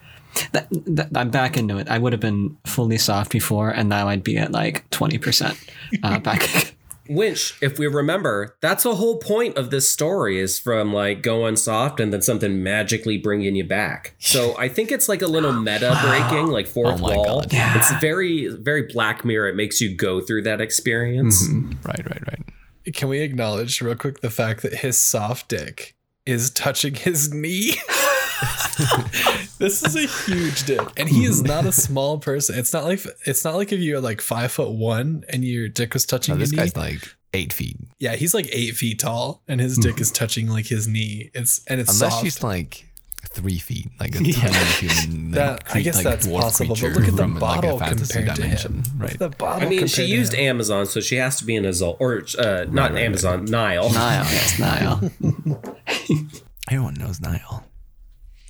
That, 0.51 0.67
that, 0.71 1.09
I'm 1.15 1.29
back 1.31 1.57
into 1.57 1.77
it. 1.77 1.87
I 1.89 1.97
would 1.97 2.13
have 2.13 2.19
been 2.19 2.57
fully 2.65 2.97
soft 2.99 3.31
before, 3.31 3.69
and 3.71 3.89
now 3.89 4.07
I'd 4.07 4.23
be 4.23 4.37
at 4.37 4.51
like 4.51 4.89
twenty 4.89 5.17
percent 5.17 5.57
uh, 6.03 6.19
back. 6.19 6.75
Which, 7.09 7.57
if 7.61 7.79
we 7.79 7.87
remember, 7.87 8.55
that's 8.61 8.83
the 8.83 8.95
whole 8.95 9.17
point 9.17 9.57
of 9.57 9.71
this 9.71 9.91
story 9.91 10.39
is 10.39 10.59
from 10.59 10.93
like 10.93 11.23
going 11.23 11.55
soft 11.55 11.99
and 11.99 12.13
then 12.13 12.21
something 12.21 12.61
magically 12.61 13.17
bringing 13.17 13.55
you 13.55 13.63
back. 13.63 14.15
So 14.19 14.55
I 14.57 14.67
think 14.69 14.91
it's 14.91 15.09
like 15.09 15.21
a 15.23 15.27
little 15.27 15.51
meta 15.61 15.97
breaking, 16.03 16.47
like 16.47 16.67
fourth 16.67 17.01
Oh 17.01 17.03
wall. 17.03 17.41
God. 17.41 17.53
Yeah. 17.53 17.77
It's 17.77 17.91
very, 17.99 18.47
very 18.47 18.83
Black 18.83 19.25
Mirror. 19.25 19.49
It 19.49 19.55
makes 19.55 19.81
you 19.81 19.95
go 19.95 20.21
through 20.21 20.43
that 20.43 20.61
experience. 20.61 21.47
Mm-hmm. 21.47 21.71
Right, 21.87 22.05
right, 22.05 22.27
right. 22.27 22.93
Can 22.93 23.09
we 23.09 23.19
acknowledge 23.21 23.81
real 23.81 23.95
quick 23.95 24.21
the 24.21 24.29
fact 24.29 24.61
that 24.61 24.75
his 24.75 24.97
soft 24.97 25.49
dick 25.49 25.95
is 26.25 26.49
touching 26.51 26.93
his 26.93 27.33
knee? 27.33 27.73
this 29.57 29.83
is 29.83 29.95
a 29.95 30.07
huge 30.31 30.63
dick, 30.63 30.79
and 30.97 31.09
he 31.09 31.25
is 31.25 31.41
not 31.41 31.65
a 31.65 31.71
small 31.71 32.17
person. 32.19 32.57
It's 32.57 32.73
not 32.73 32.83
like 32.85 33.01
it's 33.25 33.43
not 33.43 33.55
like 33.55 33.71
if 33.71 33.79
you're 33.79 34.01
like 34.01 34.21
five 34.21 34.51
foot 34.51 34.71
one 34.71 35.23
and 35.29 35.43
your 35.43 35.67
dick 35.67 35.93
was 35.93 36.05
touching 36.05 36.33
No, 36.33 36.37
your 36.37 36.41
this 36.47 36.51
knee. 36.51 36.57
guy's 36.57 36.75
like 36.77 37.15
eight 37.33 37.53
feet. 37.53 37.77
yeah, 37.99 38.15
he's 38.15 38.33
like 38.33 38.47
eight 38.51 38.75
feet 38.75 38.99
tall, 38.99 39.41
and 39.47 39.59
his 39.59 39.77
dick 39.77 39.99
is 39.99 40.11
touching 40.11 40.47
like 40.49 40.65
his 40.67 40.87
knee. 40.87 41.29
It's 41.33 41.61
and 41.67 41.79
it's 41.81 41.91
Unless 41.99 42.13
soft. 42.13 42.23
she's 42.25 42.43
like 42.43 42.85
three 43.33 43.57
feet, 43.59 43.87
like 43.99 44.15
a 44.15 44.19
tiny 44.23 44.31
human. 44.31 45.31
Like, 45.31 45.35
that 45.35 45.63
I 45.75 45.81
guess 45.81 45.95
like 45.97 46.03
that's 46.05 46.25
possible, 46.27 46.75
but 46.75 46.83
look 46.93 47.03
at 47.07 47.11
the 47.11 47.17
from, 47.17 47.33
like, 47.33 47.37
a 47.37 47.39
bottle 47.61 47.79
fantasy 47.79 48.13
compared 48.13 48.35
to 48.37 48.41
dimension, 48.41 48.73
him. 48.75 48.83
Right. 48.97 49.19
The 49.19 49.29
bottle. 49.29 49.67
I 49.67 49.69
mean, 49.69 49.87
she 49.87 50.05
used. 50.05 50.33
Amazon, 50.33 50.85
so 50.85 51.01
she 51.01 51.17
has 51.17 51.37
to 51.39 51.45
be 51.45 51.55
an 51.57 51.65
Azul 51.65 51.97
or 51.99 52.23
uh, 52.39 52.65
not 52.69 52.93
right, 52.93 53.03
Amazon, 53.03 53.43
Nile. 53.45 53.89
Nile, 53.91 54.23
yes, 54.23 54.57
Niall. 54.59 55.11
Everyone 56.71 56.93
knows 56.95 57.19
Niall. 57.19 57.65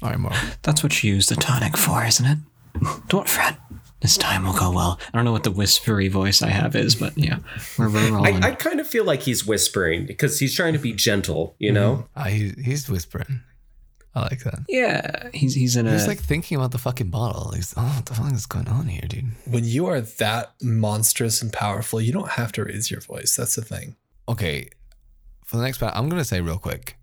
All 0.01 0.09
right, 0.09 0.19
Moral. 0.19 0.37
That's 0.61 0.81
what 0.83 1.03
you 1.03 1.13
use 1.15 1.27
the 1.27 1.35
tonic 1.35 1.75
for, 1.77 2.03
isn't 2.05 2.25
it? 2.25 2.37
Don't 3.09 3.27
fret. 3.27 3.57
This 4.01 4.15
time 4.15 4.45
will 4.45 4.53
go 4.53 4.71
well. 4.71 4.97
I 5.13 5.17
don't 5.17 5.25
know 5.25 5.33
what 5.33 5.43
the 5.43 5.51
whispery 5.51 6.07
voice 6.07 6.41
I 6.41 6.49
have 6.49 6.73
is, 6.73 6.95
but 6.95 7.17
yeah, 7.17 7.39
we're, 7.77 7.89
we're 7.89 8.11
rolling. 8.13 8.41
I, 8.43 8.49
I 8.49 8.55
kind 8.55 8.79
of 8.79 8.87
feel 8.87 9.03
like 9.03 9.23
he's 9.23 9.45
whispering 9.45 10.05
because 10.05 10.39
he's 10.39 10.55
trying 10.55 10.71
to 10.71 10.79
be 10.79 10.93
gentle, 10.93 11.55
you 11.59 11.73
know? 11.73 12.07
Ah, 12.15 12.25
he, 12.25 12.53
he's 12.63 12.89
whispering. 12.89 13.41
I 14.15 14.21
like 14.21 14.39
that. 14.43 14.59
yeah, 14.69 15.29
he's 15.33 15.53
he's 15.53 15.75
in 15.75 15.85
a. 15.85 15.91
He's 15.91 16.07
like 16.07 16.19
thinking 16.19 16.57
about 16.57 16.71
the 16.71 16.77
fucking 16.77 17.09
bottle. 17.09 17.51
He's, 17.51 17.73
oh, 17.77 17.83
what 17.83 18.05
the 18.05 18.13
fuck 18.13 18.31
is 18.33 18.45
going 18.45 18.67
on 18.69 18.87
here, 18.87 19.03
dude? 19.07 19.25
when 19.45 19.65
you 19.65 19.85
are 19.87 19.99
that 20.01 20.53
monstrous 20.61 21.41
and 21.41 21.51
powerful, 21.53 21.99
you 22.01 22.11
don't 22.13 22.29
have 22.29 22.51
to 22.53 22.63
raise 22.63 22.89
your 22.89 23.01
voice. 23.01 23.35
That's 23.35 23.55
the 23.55 23.61
thing. 23.63 23.97
Okay, 24.27 24.69
for 25.45 25.57
the 25.57 25.63
next 25.63 25.77
part, 25.79 25.93
I'm 25.95 26.07
gonna 26.09 26.23
say 26.25 26.39
real 26.41 26.57
quick. 26.57 26.95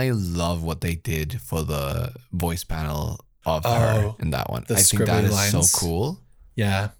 I 0.00 0.10
love 0.10 0.62
what 0.62 0.80
they 0.80 0.94
did 0.94 1.40
for 1.40 1.62
the 1.62 2.12
voice 2.32 2.64
panel 2.64 3.20
of 3.44 3.64
her 3.64 3.70
Oh, 3.70 4.16
in 4.20 4.30
that 4.30 4.48
one. 4.50 4.64
I 4.70 4.74
think 4.82 5.04
that 5.06 5.24
is 5.24 5.32
lines. 5.32 5.70
so 5.70 5.78
cool. 5.78 6.20
Yeah. 6.56 6.90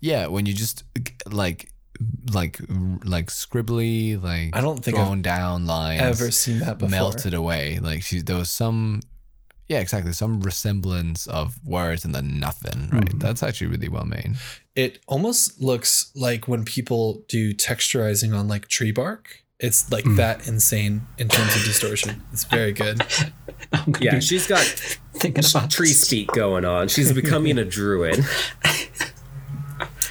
Yeah, 0.00 0.28
when 0.28 0.46
you 0.46 0.54
just 0.54 0.84
like, 1.26 1.68
like, 2.32 2.60
like 3.04 3.26
scribbly, 3.30 4.22
like 4.22 4.54
I 4.56 4.60
don't 4.60 4.82
think 4.84 4.96
I've 4.96 5.06
going 5.06 5.22
down 5.22 5.66
lines, 5.66 6.00
Ever 6.02 6.30
seen 6.30 6.60
that 6.60 6.78
before? 6.78 6.90
melted 6.90 7.34
away. 7.34 7.78
Like 7.82 8.02
she, 8.02 8.20
there 8.20 8.36
was 8.36 8.50
some, 8.50 9.00
yeah, 9.68 9.80
exactly, 9.80 10.12
some 10.12 10.40
resemblance 10.40 11.26
of 11.26 11.58
words 11.64 12.04
and 12.04 12.14
then 12.14 12.38
nothing. 12.38 12.88
Right, 12.92 13.04
Mm-hmm. 13.04 13.18
that's 13.18 13.42
actually 13.42 13.66
really 13.74 13.88
well 13.88 14.04
made. 14.06 14.36
It 14.76 15.00
almost 15.08 15.60
looks 15.60 16.12
like 16.14 16.46
when 16.48 16.64
people 16.64 17.24
do 17.28 17.52
texturizing 17.52 18.32
on 18.38 18.46
like 18.48 18.68
tree 18.68 18.92
bark. 18.92 19.42
It's 19.60 19.90
like 19.90 20.04
that 20.16 20.46
insane 20.46 21.06
in 21.18 21.28
terms 21.28 21.56
of 21.56 21.64
distortion. 21.64 22.22
It's 22.32 22.44
very 22.44 22.72
good. 22.72 23.02
Yeah, 24.00 24.14
be 24.14 24.20
she's 24.20 24.46
got 24.46 24.60
thinking 25.14 25.44
about 25.44 25.70
tree 25.70 25.88
this. 25.88 26.00
speak 26.00 26.28
going 26.32 26.64
on. 26.64 26.88
She's 26.88 27.12
becoming 27.12 27.58
a 27.58 27.64
druid. 27.64 28.24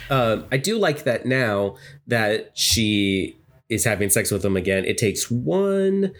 Uh, 0.10 0.42
I 0.52 0.58
do 0.58 0.78
like 0.78 1.06
that 1.06 1.26
now 1.26 1.78
that 2.08 2.52
she 2.54 3.38
is 3.70 3.84
having 3.84 4.10
sex 4.10 4.32
with 4.32 4.44
him 4.46 4.58
again. 4.58 4.86
It 4.86 4.98
takes 4.98 5.32
one, 5.32 6.14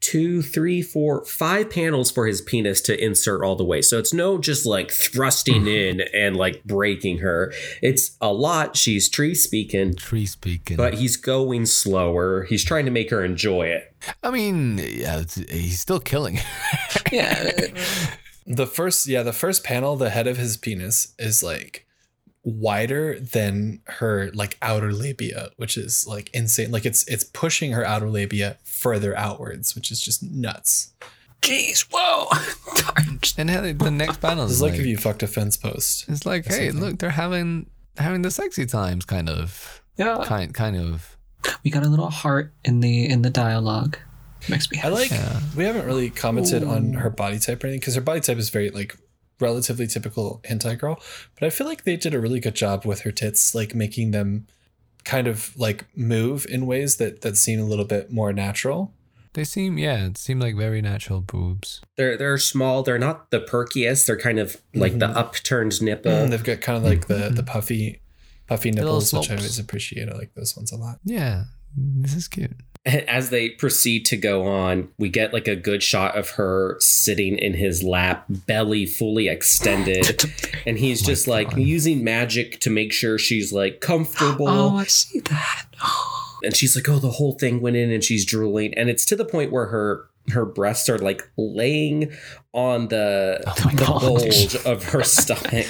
two, 0.00 0.40
three, 0.40 0.80
four, 0.80 1.24
five 1.24 1.70
panels 1.70 2.10
for 2.10 2.26
his 2.26 2.40
penis 2.40 2.80
to 2.82 3.04
insert 3.04 3.42
all 3.42 3.54
the 3.54 3.64
way. 3.64 3.82
So 3.82 3.98
it's 3.98 4.12
no 4.12 4.38
just 4.38 4.64
like 4.64 4.90
thrusting 4.90 5.62
mm-hmm. 5.62 6.00
in 6.00 6.00
and 6.14 6.36
like 6.36 6.64
breaking 6.64 7.18
her. 7.18 7.52
It's 7.82 8.16
a 8.20 8.32
lot. 8.32 8.76
She's 8.76 9.08
tree 9.08 9.34
speaking, 9.34 9.94
Tree 9.94 10.26
speaking. 10.26 10.76
but 10.76 10.94
he's 10.94 11.16
going 11.16 11.66
slower. 11.66 12.44
He's 12.44 12.64
trying 12.64 12.86
to 12.86 12.90
make 12.90 13.10
her 13.10 13.24
enjoy 13.24 13.66
it. 13.66 13.94
I 14.22 14.30
mean, 14.30 14.78
yeah, 14.78 15.20
it's, 15.20 15.34
he's 15.34 15.80
still 15.80 16.00
killing. 16.00 16.38
Yeah, 17.12 17.50
The 18.46 18.68
first, 18.68 19.08
yeah, 19.08 19.24
the 19.24 19.32
first 19.32 19.64
panel, 19.64 19.96
the 19.96 20.10
head 20.10 20.28
of 20.28 20.36
his 20.36 20.56
penis 20.56 21.12
is 21.18 21.42
like 21.42 21.86
wider 22.44 23.18
than 23.18 23.80
her 23.86 24.30
like 24.32 24.56
outer 24.62 24.92
labia, 24.92 25.50
which 25.56 25.76
is 25.76 26.06
like 26.06 26.30
insane. 26.32 26.70
Like 26.70 26.86
it's 26.86 27.06
it's 27.08 27.24
pushing 27.24 27.72
her 27.72 27.84
outer 27.84 28.08
labia 28.08 28.58
further 28.80 29.16
outwards, 29.16 29.74
which 29.74 29.90
is 29.90 30.00
just 30.00 30.22
nuts. 30.22 30.92
jeez, 31.42 31.86
whoa, 31.90 32.28
and 33.38 33.48
then 33.48 33.78
the 33.78 33.90
next 33.90 34.18
panel 34.18 34.44
It's 34.44 34.54
is 34.54 34.62
like, 34.62 34.72
like, 34.72 34.80
if 34.80 34.86
you 34.86 34.96
fucked 34.96 35.22
a 35.22 35.26
fence 35.26 35.56
post. 35.56 36.08
it's 36.08 36.26
like, 36.26 36.46
hey, 36.46 36.70
something. 36.70 36.80
look, 36.80 36.98
they're 36.98 37.10
having 37.10 37.66
having 37.96 38.22
the 38.22 38.30
sexy 38.30 38.66
times, 38.66 39.04
kind 39.04 39.28
of, 39.28 39.82
yeah. 39.96 40.24
kind 40.24 40.54
kind 40.54 40.76
of. 40.76 41.16
We 41.64 41.70
got 41.70 41.84
a 41.84 41.88
little 41.88 42.10
heart 42.10 42.52
in 42.64 42.80
the 42.80 43.08
in 43.08 43.22
the 43.22 43.30
dialogue. 43.30 43.98
Makes 44.48 44.70
me 44.70 44.80
I 44.82 44.88
like. 44.88 45.10
Yeah. 45.10 45.40
We 45.54 45.64
haven't 45.64 45.86
really 45.86 46.08
commented 46.08 46.64
on 46.64 46.94
her 46.94 47.10
body 47.10 47.38
type 47.38 47.62
or 47.62 47.66
anything 47.66 47.80
because 47.80 47.94
her 47.94 48.00
body 48.00 48.20
type 48.20 48.38
is 48.38 48.48
very 48.48 48.70
like 48.70 48.96
relatively 49.38 49.86
typical 49.86 50.40
hentai 50.48 50.78
girl. 50.78 51.00
But 51.38 51.46
I 51.46 51.50
feel 51.50 51.66
like 51.66 51.84
they 51.84 51.96
did 51.96 52.14
a 52.14 52.20
really 52.20 52.40
good 52.40 52.54
job 52.54 52.86
with 52.86 53.02
her 53.02 53.10
tits, 53.10 53.54
like 53.54 53.74
making 53.74 54.12
them 54.12 54.46
kind 55.10 55.26
of 55.26 55.56
like 55.56 55.86
move 55.96 56.46
in 56.48 56.66
ways 56.66 56.96
that 56.98 57.22
that 57.22 57.36
seem 57.36 57.58
a 57.58 57.64
little 57.64 57.84
bit 57.84 58.12
more 58.12 58.32
natural. 58.32 58.94
They 59.32 59.44
seem, 59.44 59.76
yeah, 59.78 60.06
it 60.06 60.18
seemed 60.18 60.40
like 60.40 60.56
very 60.56 60.80
natural 60.80 61.20
boobs. 61.20 61.80
They're 61.96 62.16
they're 62.16 62.38
small. 62.38 62.84
They're 62.84 62.98
not 62.98 63.32
the 63.32 63.40
perkiest. 63.40 64.06
They're 64.06 64.16
kind 64.16 64.38
of 64.38 64.56
like 64.72 64.98
the 64.98 65.08
mm-hmm. 65.08 65.18
upturned 65.18 65.82
nipple. 65.82 66.12
And 66.12 66.32
they've 66.32 66.44
got 66.44 66.60
kind 66.60 66.78
of 66.78 66.84
like 66.84 67.08
the 67.08 67.14
mm-hmm. 67.14 67.34
the 67.34 67.42
puffy 67.42 68.02
puffy 68.46 68.70
nipples, 68.70 69.12
which 69.12 69.30
I 69.30 69.36
always 69.36 69.58
appreciate. 69.58 70.08
I 70.08 70.12
like 70.16 70.34
those 70.34 70.56
ones 70.56 70.70
a 70.70 70.76
lot. 70.76 71.00
Yeah, 71.04 71.44
this 71.76 72.14
is 72.14 72.28
cute. 72.28 72.56
as 72.86 73.30
they 73.30 73.50
proceed 73.50 74.06
to 74.06 74.16
go 74.16 74.46
on, 74.46 74.88
we 74.98 75.08
get 75.08 75.32
like 75.32 75.48
a 75.48 75.56
good 75.56 75.82
shot 75.82 76.16
of 76.16 76.30
her 76.30 76.76
sitting 76.80 77.36
in 77.38 77.54
his 77.54 77.82
lap, 77.82 78.24
belly 78.28 78.86
fully 78.86 79.28
extended. 79.28 80.24
and 80.66 80.78
he's 80.78 81.02
oh 81.02 81.06
just 81.06 81.28
like 81.28 81.50
God. 81.50 81.60
using 81.60 82.02
magic 82.02 82.60
to 82.60 82.70
make 82.70 82.92
sure 82.92 83.18
she's 83.18 83.52
like 83.52 83.80
comfortable. 83.80 84.48
oh, 84.48 84.76
I 84.76 84.84
see 84.84 85.20
that. 85.20 85.66
Oh, 85.82 86.16
And 86.42 86.56
she's 86.56 86.74
like, 86.74 86.88
"Oh, 86.88 86.98
the 86.98 87.10
whole 87.10 87.34
thing 87.34 87.60
went 87.60 87.76
in," 87.76 87.90
and 87.90 88.02
she's 88.02 88.24
drooling, 88.24 88.72
and 88.72 88.88
it's 88.88 89.04
to 89.04 89.14
the 89.14 89.26
point 89.26 89.52
where 89.52 89.66
her 89.66 90.06
her 90.30 90.46
breasts 90.46 90.88
are 90.88 90.96
like 90.96 91.30
laying 91.36 92.12
on 92.54 92.88
the, 92.88 93.42
oh 93.46 93.54
my 93.66 93.74
the 93.74 93.84
God. 93.84 94.00
bulge 94.00 94.56
of 94.64 94.84
her 94.84 95.02
stomach. 95.02 95.66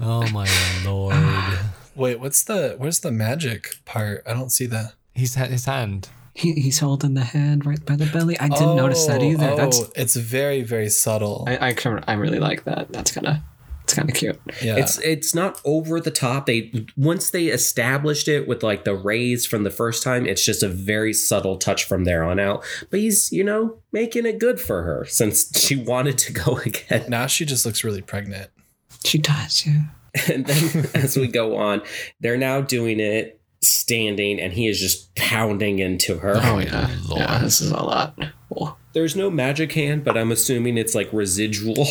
Oh 0.00 0.28
my 0.32 0.48
lord. 0.84 1.14
Wait, 1.94 2.18
what's 2.18 2.42
the 2.42 2.74
where's 2.78 2.98
the 2.98 3.12
magic 3.12 3.76
part? 3.84 4.24
I 4.26 4.32
don't 4.32 4.50
see 4.50 4.66
that. 4.66 4.94
He's 5.14 5.36
had 5.36 5.50
his 5.50 5.66
hand. 5.66 6.08
He, 6.38 6.52
he's 6.54 6.78
holding 6.78 7.14
the 7.14 7.24
hand 7.24 7.66
right 7.66 7.84
by 7.84 7.96
the 7.96 8.06
belly. 8.06 8.38
I 8.38 8.48
didn't 8.48 8.76
notice 8.76 9.06
that 9.06 9.20
Oh, 9.20 9.24
either. 9.24 9.50
Oh, 9.50 9.56
That's 9.56 9.80
it's 9.96 10.16
very 10.16 10.62
very 10.62 10.88
subtle. 10.88 11.44
I, 11.48 11.70
I 11.70 11.74
I 12.06 12.12
really 12.14 12.38
like 12.38 12.64
that. 12.64 12.92
That's 12.92 13.10
kind 13.10 13.26
of 13.26 13.36
it's 13.82 13.94
kind 13.94 14.10
of 14.10 14.14
cute. 14.14 14.38
yeah, 14.62 14.76
It's 14.76 14.98
it's 14.98 15.34
not 15.34 15.60
over 15.64 15.98
the 15.98 16.10
top. 16.10 16.44
They 16.46 16.86
once 16.96 17.30
they 17.30 17.46
established 17.46 18.28
it 18.28 18.46
with 18.46 18.62
like 18.62 18.84
the 18.84 18.94
rays 18.94 19.46
from 19.46 19.64
the 19.64 19.70
first 19.70 20.02
time, 20.02 20.26
it's 20.26 20.44
just 20.44 20.62
a 20.62 20.68
very 20.68 21.12
subtle 21.14 21.56
touch 21.56 21.84
from 21.84 22.04
there 22.04 22.22
on 22.22 22.38
out. 22.38 22.64
But 22.90 23.00
he's 23.00 23.32
you 23.32 23.42
know 23.42 23.78
making 23.90 24.26
it 24.26 24.38
good 24.38 24.60
for 24.60 24.82
her 24.82 25.06
since 25.06 25.58
she 25.58 25.74
wanted 25.74 26.18
to 26.18 26.32
go 26.32 26.58
again. 26.66 27.06
now 27.08 27.26
she 27.26 27.44
just 27.46 27.64
looks 27.66 27.82
really 27.82 28.02
pregnant. 28.02 28.50
She 29.04 29.18
does, 29.18 29.66
yeah. 29.66 29.84
And 30.30 30.46
then 30.46 30.86
as 30.94 31.16
we 31.16 31.26
go 31.26 31.56
on, 31.56 31.80
they're 32.20 32.36
now 32.38 32.60
doing 32.60 33.00
it 33.00 33.37
standing, 33.60 34.40
and 34.40 34.52
he 34.52 34.66
is 34.68 34.80
just 34.80 35.14
pounding 35.14 35.78
into 35.78 36.18
her. 36.18 36.34
Oh 36.42 36.58
yeah, 36.58 36.90
Lord. 37.08 37.20
yeah. 37.22 37.38
This 37.38 37.60
is 37.60 37.70
a 37.70 37.82
lot. 37.82 38.18
Oh. 38.56 38.76
There's 38.94 39.14
no 39.14 39.30
magic 39.30 39.72
hand, 39.72 40.04
but 40.04 40.16
I'm 40.16 40.32
assuming 40.32 40.78
it's 40.78 40.94
like 40.94 41.08
residual. 41.12 41.84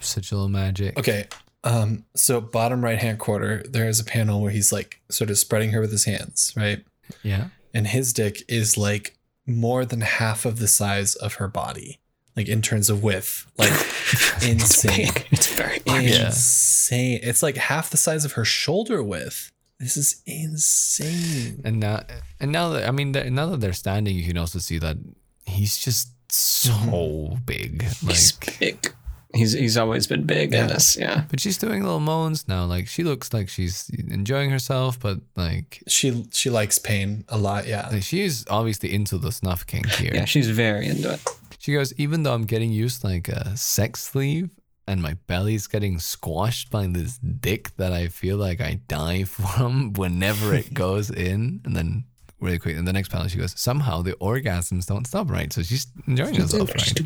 Such 0.00 0.32
a 0.32 0.34
little 0.34 0.48
magic. 0.48 0.98
Okay. 0.98 1.26
Um, 1.62 2.04
so 2.14 2.40
bottom 2.40 2.82
right 2.82 2.98
hand 2.98 3.18
quarter, 3.18 3.62
there 3.68 3.86
is 3.88 4.00
a 4.00 4.04
panel 4.04 4.40
where 4.40 4.50
he's 4.50 4.72
like 4.72 5.00
sort 5.10 5.30
of 5.30 5.38
spreading 5.38 5.70
her 5.72 5.80
with 5.80 5.92
his 5.92 6.06
hands, 6.06 6.54
right? 6.56 6.82
Yeah. 7.22 7.48
And 7.74 7.86
his 7.86 8.12
dick 8.12 8.42
is 8.48 8.78
like 8.78 9.16
more 9.46 9.84
than 9.84 10.00
half 10.00 10.44
of 10.46 10.58
the 10.58 10.66
size 10.68 11.14
of 11.16 11.34
her 11.34 11.48
body, 11.48 12.00
like 12.34 12.48
in 12.48 12.62
terms 12.62 12.88
of 12.88 13.02
width, 13.02 13.46
like 13.58 13.70
insane, 14.42 15.10
Big. 15.14 15.26
It's 15.30 15.52
very 15.52 15.80
large. 15.86 16.04
Yeah. 16.04 16.26
insane. 16.26 17.20
It's 17.22 17.42
like 17.42 17.56
half 17.56 17.90
the 17.90 17.96
size 17.98 18.24
of 18.24 18.32
her 18.32 18.44
shoulder 18.44 19.02
width. 19.02 19.52
This 19.80 19.96
is 19.96 20.22
insane. 20.26 21.62
And 21.64 21.80
now, 21.80 22.02
and 22.38 22.52
now 22.52 22.68
that 22.70 22.86
I 22.86 22.90
mean, 22.90 23.12
that- 23.12 23.32
now 23.32 23.46
that 23.46 23.60
they're 23.60 23.72
standing, 23.72 24.14
you 24.14 24.24
can 24.24 24.36
also 24.36 24.58
see 24.58 24.78
that 24.78 24.98
he's 25.46 25.78
just 25.78 26.10
so 26.30 26.70
mm-hmm. 26.70 27.34
big. 27.46 27.82
Like, 28.02 28.12
He's 28.16 28.32
big. 28.32 28.94
He's 29.32 29.52
he's 29.52 29.76
always 29.76 30.06
been 30.06 30.24
big 30.24 30.52
Yeah. 30.52 30.62
in 30.62 30.66
this. 30.68 30.96
Yeah. 30.96 31.24
but 31.30 31.40
she's 31.40 31.56
doing 31.56 31.82
little 31.82 32.00
moans 32.00 32.46
now. 32.46 32.64
Like 32.64 32.88
she 32.88 33.04
looks 33.04 33.32
like 33.32 33.48
she's 33.48 33.88
enjoying 34.08 34.50
herself, 34.50 34.98
but 35.00 35.18
like, 35.36 35.82
She 35.88 36.26
she 36.32 36.50
likes 36.50 36.78
pain 36.78 37.24
a 37.28 37.38
lot. 37.38 37.66
Yeah. 37.66 37.88
like 37.90 38.02
she's 38.02 38.44
obviously 38.50 38.92
into 38.92 39.18
the 39.18 39.32
snuff 39.32 39.64
kink 39.66 39.88
here. 39.92 40.12
Yeah. 40.14 40.24
She's 40.26 40.50
very 40.50 40.86
into 40.88 41.14
it. 41.14 41.20
She 41.58 41.72
goes, 41.74 41.92
even 41.96 42.22
though 42.22 42.34
I'm 42.34 42.44
getting 42.44 42.72
used 42.72 43.04
like 43.04 43.28
a 43.28 43.56
sex 43.56 44.02
sleeve 44.02 44.50
and 44.90 45.00
my 45.00 45.14
belly's 45.28 45.68
getting 45.68 46.00
squashed 46.00 46.68
by 46.68 46.84
this 46.88 47.18
dick 47.18 47.76
that 47.76 47.92
I 47.92 48.08
feel 48.08 48.36
like 48.36 48.60
I 48.60 48.80
die 48.88 49.22
from 49.38 49.92
whenever 49.92 50.52
it 50.52 50.74
goes 50.74 51.10
in. 51.10 51.60
And 51.64 51.76
then 51.76 52.04
really 52.40 52.58
quick, 52.58 52.76
in 52.76 52.86
the 52.86 52.92
next 52.92 53.10
panel, 53.10 53.28
she 53.28 53.38
goes, 53.38 53.54
somehow 53.58 54.02
the 54.02 54.14
orgasms 54.14 54.86
don't 54.86 55.06
stop, 55.06 55.30
right? 55.30 55.52
So 55.52 55.62
she's 55.62 55.86
enjoying 56.08 56.34
herself, 56.34 56.74
right? 56.74 57.00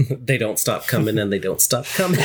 they 0.26 0.36
don't 0.36 0.58
stop 0.58 0.86
coming, 0.86 1.16
and 1.16 1.32
they 1.32 1.38
don't 1.38 1.62
stop 1.62 1.86
coming. 1.86 2.20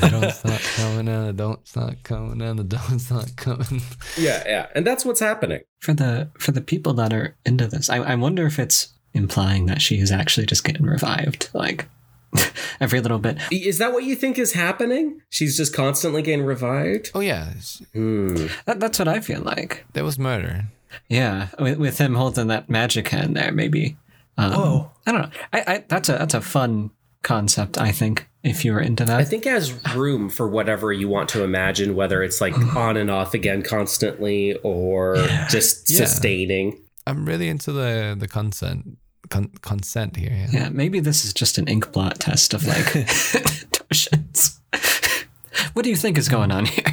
They 0.00 0.10
don't 0.10 0.32
stop 0.32 0.60
coming 0.60 1.08
and 1.08 1.28
they 1.28 1.32
don't 1.32 1.66
stop 1.66 1.94
coming 2.02 2.42
and 2.42 2.58
they 2.58 2.76
don't 2.76 2.98
stop 2.98 3.28
coming. 3.36 3.82
yeah, 4.18 4.42
yeah, 4.46 4.66
and 4.74 4.84
that's 4.84 5.04
what's 5.04 5.20
happening. 5.20 5.60
For 5.78 5.94
the 5.94 6.28
for 6.38 6.50
the 6.50 6.60
people 6.60 6.92
that 6.94 7.12
are 7.12 7.36
into 7.46 7.68
this, 7.68 7.88
I, 7.88 7.98
I 7.98 8.14
wonder 8.16 8.46
if 8.46 8.58
it's 8.58 8.92
implying 9.14 9.66
that 9.66 9.80
she 9.80 9.98
is 9.98 10.10
actually 10.10 10.46
just 10.46 10.64
getting 10.64 10.84
revived, 10.86 11.48
like 11.54 11.88
every 12.80 13.00
little 13.00 13.18
bit. 13.18 13.38
Is 13.50 13.78
that 13.78 13.92
what 13.92 14.04
you 14.04 14.14
think 14.16 14.38
is 14.38 14.52
happening? 14.52 15.20
She's 15.30 15.56
just 15.56 15.74
constantly 15.74 16.22
getting 16.22 16.44
revived. 16.44 17.10
Oh, 17.14 17.20
yeah. 17.20 17.52
Hmm. 17.92 18.46
That, 18.66 18.80
that's 18.80 18.98
what 18.98 19.08
I 19.08 19.20
feel 19.20 19.40
like. 19.42 19.84
There 19.92 20.04
was 20.04 20.18
murder. 20.18 20.64
Yeah, 21.08 21.48
with, 21.58 21.78
with 21.78 21.98
him 21.98 22.14
holding 22.14 22.48
that 22.48 22.68
magic 22.68 23.08
hand 23.08 23.34
there, 23.36 23.52
maybe. 23.52 23.96
Um, 24.36 24.52
Whoa. 24.52 24.90
I 25.06 25.12
don't 25.12 25.22
know. 25.22 25.30
I, 25.52 25.64
I 25.66 25.84
that's 25.88 26.08
a 26.08 26.12
that's 26.12 26.34
a 26.34 26.40
fun 26.40 26.90
concept. 27.22 27.78
I 27.78 27.92
think 27.92 28.28
if 28.42 28.64
you 28.64 28.72
were 28.72 28.80
into 28.80 29.04
that. 29.04 29.20
I 29.20 29.24
think 29.24 29.46
it 29.46 29.50
has 29.50 29.72
room 29.94 30.28
for 30.28 30.48
whatever 30.48 30.92
you 30.92 31.08
want 31.08 31.28
to 31.30 31.44
imagine, 31.44 31.94
whether 31.94 32.22
it's 32.22 32.40
like 32.40 32.56
on 32.76 32.96
and 32.96 33.10
off 33.10 33.32
again 33.34 33.62
constantly 33.62 34.54
or 34.62 35.16
just 35.48 35.90
Yeah. 35.90 36.04
sustaining. 36.04 36.78
I'm 37.06 37.24
really 37.26 37.48
into 37.48 37.72
the, 37.72 38.16
the 38.18 38.28
consent. 38.28 38.96
Con- 39.30 39.50
consent 39.62 40.16
here. 40.16 40.30
Yeah. 40.30 40.48
yeah, 40.50 40.68
maybe 40.68 41.00
this 41.00 41.24
is 41.24 41.32
just 41.32 41.56
an 41.58 41.66
ink 41.68 41.92
blot 41.92 42.20
test 42.20 42.52
of 42.54 42.66
like 42.66 42.84
torsions. 43.72 44.60
what 45.72 45.82
do 45.84 45.90
you 45.90 45.96
think 45.96 46.18
is 46.18 46.28
going 46.28 46.50
on 46.50 46.66
here? 46.66 46.84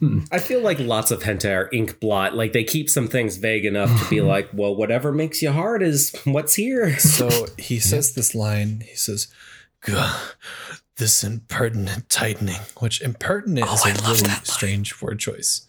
Hmm. 0.00 0.20
I 0.32 0.38
feel 0.38 0.60
like 0.60 0.78
lots 0.80 1.10
of 1.10 1.22
hentai 1.22 1.54
are 1.54 1.68
ink 1.72 2.00
blot. 2.00 2.34
Like 2.34 2.52
they 2.52 2.64
keep 2.64 2.88
some 2.90 3.06
things 3.08 3.36
vague 3.36 3.64
enough 3.64 4.02
to 4.02 4.10
be 4.10 4.20
like, 4.20 4.48
well, 4.52 4.74
whatever 4.74 5.12
makes 5.12 5.40
you 5.42 5.52
hard 5.52 5.82
is 5.82 6.14
what's 6.24 6.54
here. 6.54 6.98
So 6.98 7.46
he 7.58 7.78
says 7.78 8.14
this 8.14 8.34
line. 8.34 8.82
He 8.88 8.96
says, 8.96 9.28
"Gah, 9.82 10.20
"This 10.96 11.22
impertinent 11.22 12.08
tightening," 12.08 12.60
which 12.78 13.00
impertinent 13.02 13.66
Oh, 13.68 13.74
is 13.74 13.82
I 13.84 13.90
a 13.90 13.94
love 14.02 14.20
really 14.22 14.34
strange 14.44 15.00
word 15.00 15.18
choice. 15.20 15.66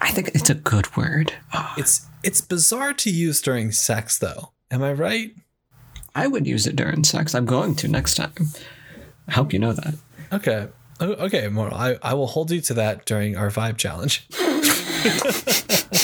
I 0.00 0.10
think 0.10 0.28
it's 0.34 0.50
a 0.50 0.54
good 0.54 0.96
word. 0.96 1.32
Oh, 1.52 1.74
It's 1.76 2.06
it's 2.22 2.40
bizarre 2.40 2.92
to 2.94 3.10
use 3.10 3.40
during 3.42 3.72
sex, 3.72 4.18
though. 4.18 4.52
Am 4.70 4.82
I 4.82 4.92
right? 4.92 5.30
I 6.16 6.26
would 6.26 6.46
use 6.46 6.66
it 6.66 6.76
during 6.76 7.04
sex. 7.04 7.34
I'm 7.34 7.44
going 7.44 7.74
to 7.76 7.88
next 7.88 8.14
time. 8.14 8.32
I 9.28 9.32
hope 9.32 9.52
you 9.52 9.58
know 9.58 9.74
that. 9.74 9.94
Okay. 10.32 10.68
Okay, 10.98 11.48
Moral. 11.48 11.74
I, 11.76 11.98
I 12.02 12.14
will 12.14 12.26
hold 12.26 12.50
you 12.50 12.62
to 12.62 12.74
that 12.74 13.04
during 13.04 13.36
our 13.36 13.50
vibe 13.50 13.76
challenge. 13.76 14.26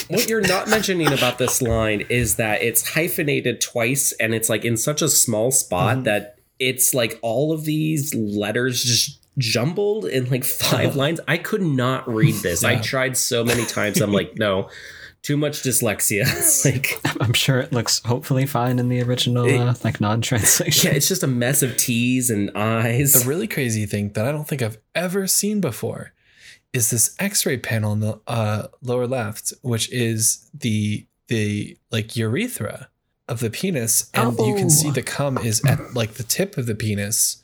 what 0.09 0.29
you're 0.29 0.43
not 0.43 0.69
mentioning 0.69 1.11
about 1.11 1.39
this 1.39 1.63
line 1.63 2.03
is 2.11 2.37
that 2.37 2.63
it's 2.63 2.91
hyphenated 2.91 3.63
twice 3.63 4.13
and 4.13 4.35
it's 4.35 4.51
like 4.51 4.67
in 4.67 4.77
such 4.77 5.01
a 5.01 5.09
small 5.09 5.51
spot 5.51 5.95
mm-hmm. 5.95 6.03
that 6.05 6.39
it's 6.59 6.93
like 6.93 7.19
all 7.23 7.51
of 7.51 7.65
these 7.65 8.15
letters 8.15 8.85
just 8.85 9.19
jumbled 9.39 10.05
in 10.05 10.29
like 10.29 10.45
5 10.45 10.95
lines. 10.95 11.21
I 11.27 11.39
could 11.39 11.63
not 11.63 12.07
read 12.07 12.35
this. 12.43 12.65
I 12.65 12.77
tried 12.77 13.17
so 13.17 13.45
many 13.45 13.65
times. 13.65 14.03
I'm 14.03 14.13
like, 14.13 14.37
no, 14.37 14.69
too 15.23 15.37
much 15.37 15.63
dyslexia. 15.63 16.25
Like 16.65 17.01
I'm 17.21 17.33
sure 17.33 17.61
it 17.61 17.73
looks 17.73 18.01
hopefully 18.05 18.47
fine 18.47 18.79
in 18.79 18.89
the 18.89 19.03
original, 19.03 19.49
uh, 19.49 19.75
like 19.85 20.01
non-translation. 20.01 20.91
yeah, 20.91 20.97
it's 20.97 21.09
just 21.09 21.23
a 21.23 21.27
mess 21.27 21.63
of 21.63 21.77
T's 21.77 22.31
and 22.31 22.51
I's. 22.57 23.13
The 23.23 23.29
really 23.29 23.47
crazy 23.49 23.87
thing 23.87 24.11
that 24.13 24.27
I 24.27 24.33
don't 24.33 24.47
think 24.49 24.63
I've 24.63 24.79
ever 24.95 25.27
seen 25.27 25.61
before 25.61 26.13
is 26.73 26.91
this 26.91 27.15
X-ray 27.19 27.59
panel 27.59 27.93
in 27.93 28.01
the 28.01 28.21
uh, 28.27 28.69
lower 28.83 29.07
left, 29.07 29.53
which 29.63 29.91
is 29.93 30.49
the 30.55 31.07
the 31.29 31.77
like 31.91 32.17
urethra 32.17 32.89
of 33.29 33.41
the 33.41 33.51
penis, 33.51 34.11
and 34.15 34.37
you 34.39 34.55
can 34.55 34.69
see 34.71 34.89
Oh. 34.89 34.93
the 34.93 35.03
cum 35.03 35.39
is 35.39 35.65
at 35.65 35.95
like 35.95 36.15
the 36.15 36.23
tip 36.25 36.57
of 36.59 36.67
the 36.67 36.75
penis. 36.75 37.42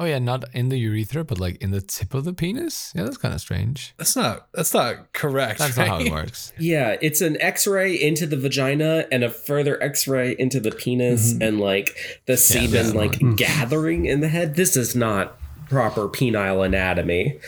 Oh, 0.00 0.04
yeah. 0.04 0.18
Not 0.20 0.44
in 0.54 0.68
the 0.68 0.78
urethra, 0.78 1.24
but 1.24 1.40
like 1.40 1.56
in 1.56 1.72
the 1.72 1.80
tip 1.80 2.14
of 2.14 2.24
the 2.24 2.32
penis. 2.32 2.92
Yeah, 2.94 3.02
that's 3.02 3.16
kind 3.16 3.34
of 3.34 3.40
strange. 3.40 3.94
That's 3.96 4.14
not 4.14 4.46
that's 4.54 4.72
not 4.72 5.12
correct. 5.12 5.58
That's 5.58 5.76
not 5.76 5.88
how 5.88 5.98
it 6.00 6.10
works. 6.12 6.52
Yeah, 6.58 6.96
it's 7.00 7.20
an 7.20 7.40
X-ray 7.40 7.94
into 8.00 8.26
the 8.26 8.36
vagina 8.36 9.06
and 9.10 9.24
a 9.24 9.30
further 9.30 9.82
X-ray 9.82 10.36
into 10.38 10.60
the 10.60 10.70
penis, 10.70 11.32
Mhm. 11.34 11.48
and 11.48 11.60
like 11.60 11.96
the 12.26 12.36
semen 12.36 12.70
that's 12.70 12.94
like 12.94 13.36
gathering 13.36 14.06
in 14.06 14.20
the 14.20 14.28
head. 14.28 14.54
This 14.54 14.76
is 14.76 14.94
not 14.94 15.36
proper 15.68 16.08
penile 16.08 16.64
anatomy. 16.64 17.38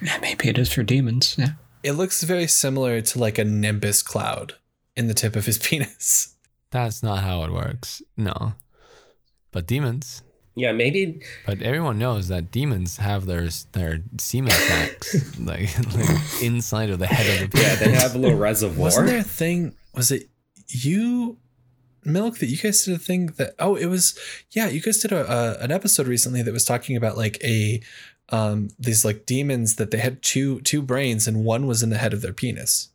Yeah, 0.00 0.18
maybe 0.20 0.48
it 0.48 0.58
is 0.58 0.72
for 0.72 0.82
demons. 0.82 1.34
Yeah. 1.38 1.52
It 1.82 1.92
looks 1.92 2.22
very 2.22 2.46
similar 2.46 3.00
to 3.00 3.18
like 3.18 3.38
a 3.38 3.44
nimbus 3.44 4.02
cloud 4.02 4.54
in 4.96 5.08
the 5.08 5.14
tip 5.14 5.34
of 5.36 5.46
his 5.46 5.58
penis. 5.66 6.34
That's 6.70 7.02
not 7.02 7.22
how 7.24 7.42
it 7.44 7.52
works. 7.52 8.00
No. 8.16 8.54
But 9.52 9.66
demons. 9.66 10.22
Yeah, 10.56 10.72
maybe 10.72 11.20
But 11.44 11.60
everyone 11.60 11.98
knows 11.98 12.28
that 12.28 12.50
demons 12.50 12.96
have 12.96 13.26
their 13.26 13.48
their 13.72 14.00
semen 14.18 14.52
sacs 14.52 15.38
like, 15.40 15.68
like 15.94 16.42
inside 16.42 16.88
of 16.88 16.98
the 16.98 17.06
head 17.06 17.42
of 17.42 17.50
the 17.50 17.58
yeah 17.58 17.76
penis. 17.76 17.80
they 17.80 17.92
have 17.92 18.14
a 18.14 18.18
little 18.18 18.38
reservoir. 18.38 18.84
Wasn't 18.84 19.06
there 19.06 19.18
a 19.18 19.22
thing? 19.22 19.74
Was 19.94 20.10
it 20.10 20.28
you, 20.68 21.36
Milk, 22.04 22.38
that 22.38 22.46
you 22.46 22.56
guys 22.56 22.84
did 22.84 22.94
a 22.94 22.98
thing 22.98 23.26
that? 23.36 23.54
Oh, 23.58 23.76
it 23.76 23.86
was 23.86 24.18
yeah. 24.50 24.68
You 24.68 24.80
guys 24.80 24.98
did 24.98 25.12
a, 25.12 25.30
a 25.30 25.62
an 25.62 25.70
episode 25.70 26.06
recently 26.06 26.40
that 26.42 26.52
was 26.52 26.64
talking 26.64 26.96
about 26.96 27.16
like 27.18 27.36
a 27.44 27.82
um 28.30 28.70
these 28.78 29.04
like 29.04 29.26
demons 29.26 29.76
that 29.76 29.90
they 29.90 29.98
had 29.98 30.22
two 30.22 30.60
two 30.62 30.80
brains 30.82 31.28
and 31.28 31.44
one 31.44 31.66
was 31.66 31.82
in 31.82 31.90
the 31.90 31.98
head 31.98 32.14
of 32.14 32.22
their 32.22 32.32
penis, 32.32 32.88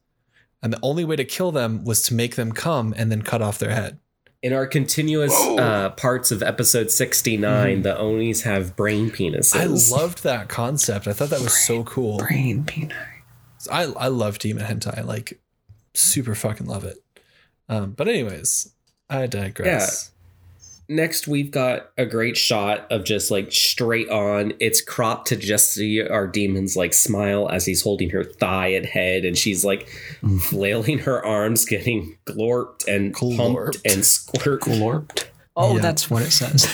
and 0.64 0.74
the 0.74 0.80
only 0.82 1.06
way 1.06 1.16
to 1.16 1.24
kill 1.26 1.52
them 1.52 1.86
was 1.86 2.02
to 2.04 2.16
make 2.16 2.36
them 2.36 2.52
come 2.54 2.94
and 2.98 3.12
then 3.12 3.22
cut 3.22 3.42
off 3.44 3.60
their 3.60 3.72
head. 3.72 4.00
In 4.42 4.54
our 4.54 4.66
continuous 4.66 5.40
uh, 5.40 5.92
parts 5.92 6.32
of 6.32 6.42
episode 6.42 6.90
69, 6.90 7.84
the 7.84 7.96
Onis 7.96 8.42
have 8.42 8.76
brain 8.76 9.12
penises. 9.12 9.56
I 9.56 9.66
loved 9.66 10.24
that 10.24 10.50
concept. 10.50 11.08
I 11.08 11.14
thought 11.14 11.30
that 11.30 11.42
was 11.42 11.56
so 11.56 11.84
cool. 11.84 12.18
Brain 12.18 12.64
penis. 12.64 12.96
I 13.72 13.84
I 13.84 14.08
love 14.08 14.40
demon 14.40 14.66
hentai. 14.66 15.06
Like 15.06 15.40
super 15.94 16.34
fucking 16.34 16.66
love 16.66 16.84
it. 16.84 16.98
Um, 17.70 17.92
but 17.92 18.08
anyways, 18.08 18.74
I 19.10 19.28
digress. 19.28 20.11
Next, 20.92 21.26
we've 21.26 21.52
got 21.52 21.90
a 21.98 22.06
great 22.06 22.36
shot 22.36 22.86
of 22.92 23.06
just 23.06 23.32
like 23.32 23.54
straight 23.54 24.10
on. 24.10 24.52
It's 24.60 24.82
cropped 24.82 25.30
to 25.30 25.38
just 25.38 25.74
see 25.74 26.06
our 26.06 26.28
demon's 26.28 26.76
like 26.76 26.94
smile 26.94 27.48
as 27.48 27.66
he's 27.66 27.82
holding 27.82 28.10
her 28.10 28.26
thigh 28.26 28.68
and 28.68 28.86
head, 28.86 29.24
and 29.24 29.38
she's 29.38 29.64
like 29.64 29.88
mm. 30.22 30.42
flailing 30.42 31.00
her 31.00 31.26
arms, 31.26 31.64
getting 31.64 32.18
glorped 32.26 32.86
and 32.90 33.14
pumped 33.14 33.78
and 33.86 34.06
squirt. 34.06 34.60
Glorped. 34.62 35.32
Oh, 35.56 35.76
Yeah. 35.78 35.82
that's 35.82 36.10
what 36.10 36.24
it 36.24 36.32
says. 36.32 36.68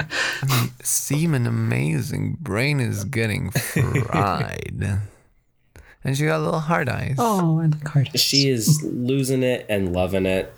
Semen 0.82 1.46
amazing. 1.46 2.38
Brain 2.40 2.80
is 2.80 3.04
getting 3.04 3.50
fried. 3.50 5.00
and 6.02 6.16
she 6.16 6.24
got 6.24 6.40
little 6.40 6.60
hard 6.60 6.88
eyes. 6.88 7.16
oh, 7.18 7.60
I 7.60 7.66
like 7.66 7.88
hard. 7.88 8.18
She 8.18 8.48
is 8.48 8.82
losing 8.82 9.42
it 9.42 9.66
and 9.68 9.92
loving 9.92 10.24
it. 10.24 10.50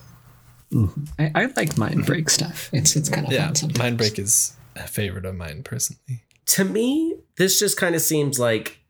I, 1.18 1.32
I 1.34 1.44
like 1.56 1.76
mind 1.76 2.06
break 2.06 2.30
stuff. 2.30 2.70
It's 2.72 2.96
it's 2.96 3.08
kind 3.08 3.26
of 3.26 3.32
Yeah, 3.32 3.46
fun 3.46 3.54
sometimes. 3.54 3.78
Mind 3.78 3.98
Break 3.98 4.18
is 4.18 4.56
a 4.76 4.86
favorite 4.86 5.24
of 5.24 5.34
mine 5.34 5.62
personally. 5.62 6.22
To 6.46 6.64
me, 6.64 7.16
this 7.36 7.58
just 7.58 7.76
kind 7.76 7.94
of 7.94 8.00
seems 8.00 8.38
like 8.38 8.80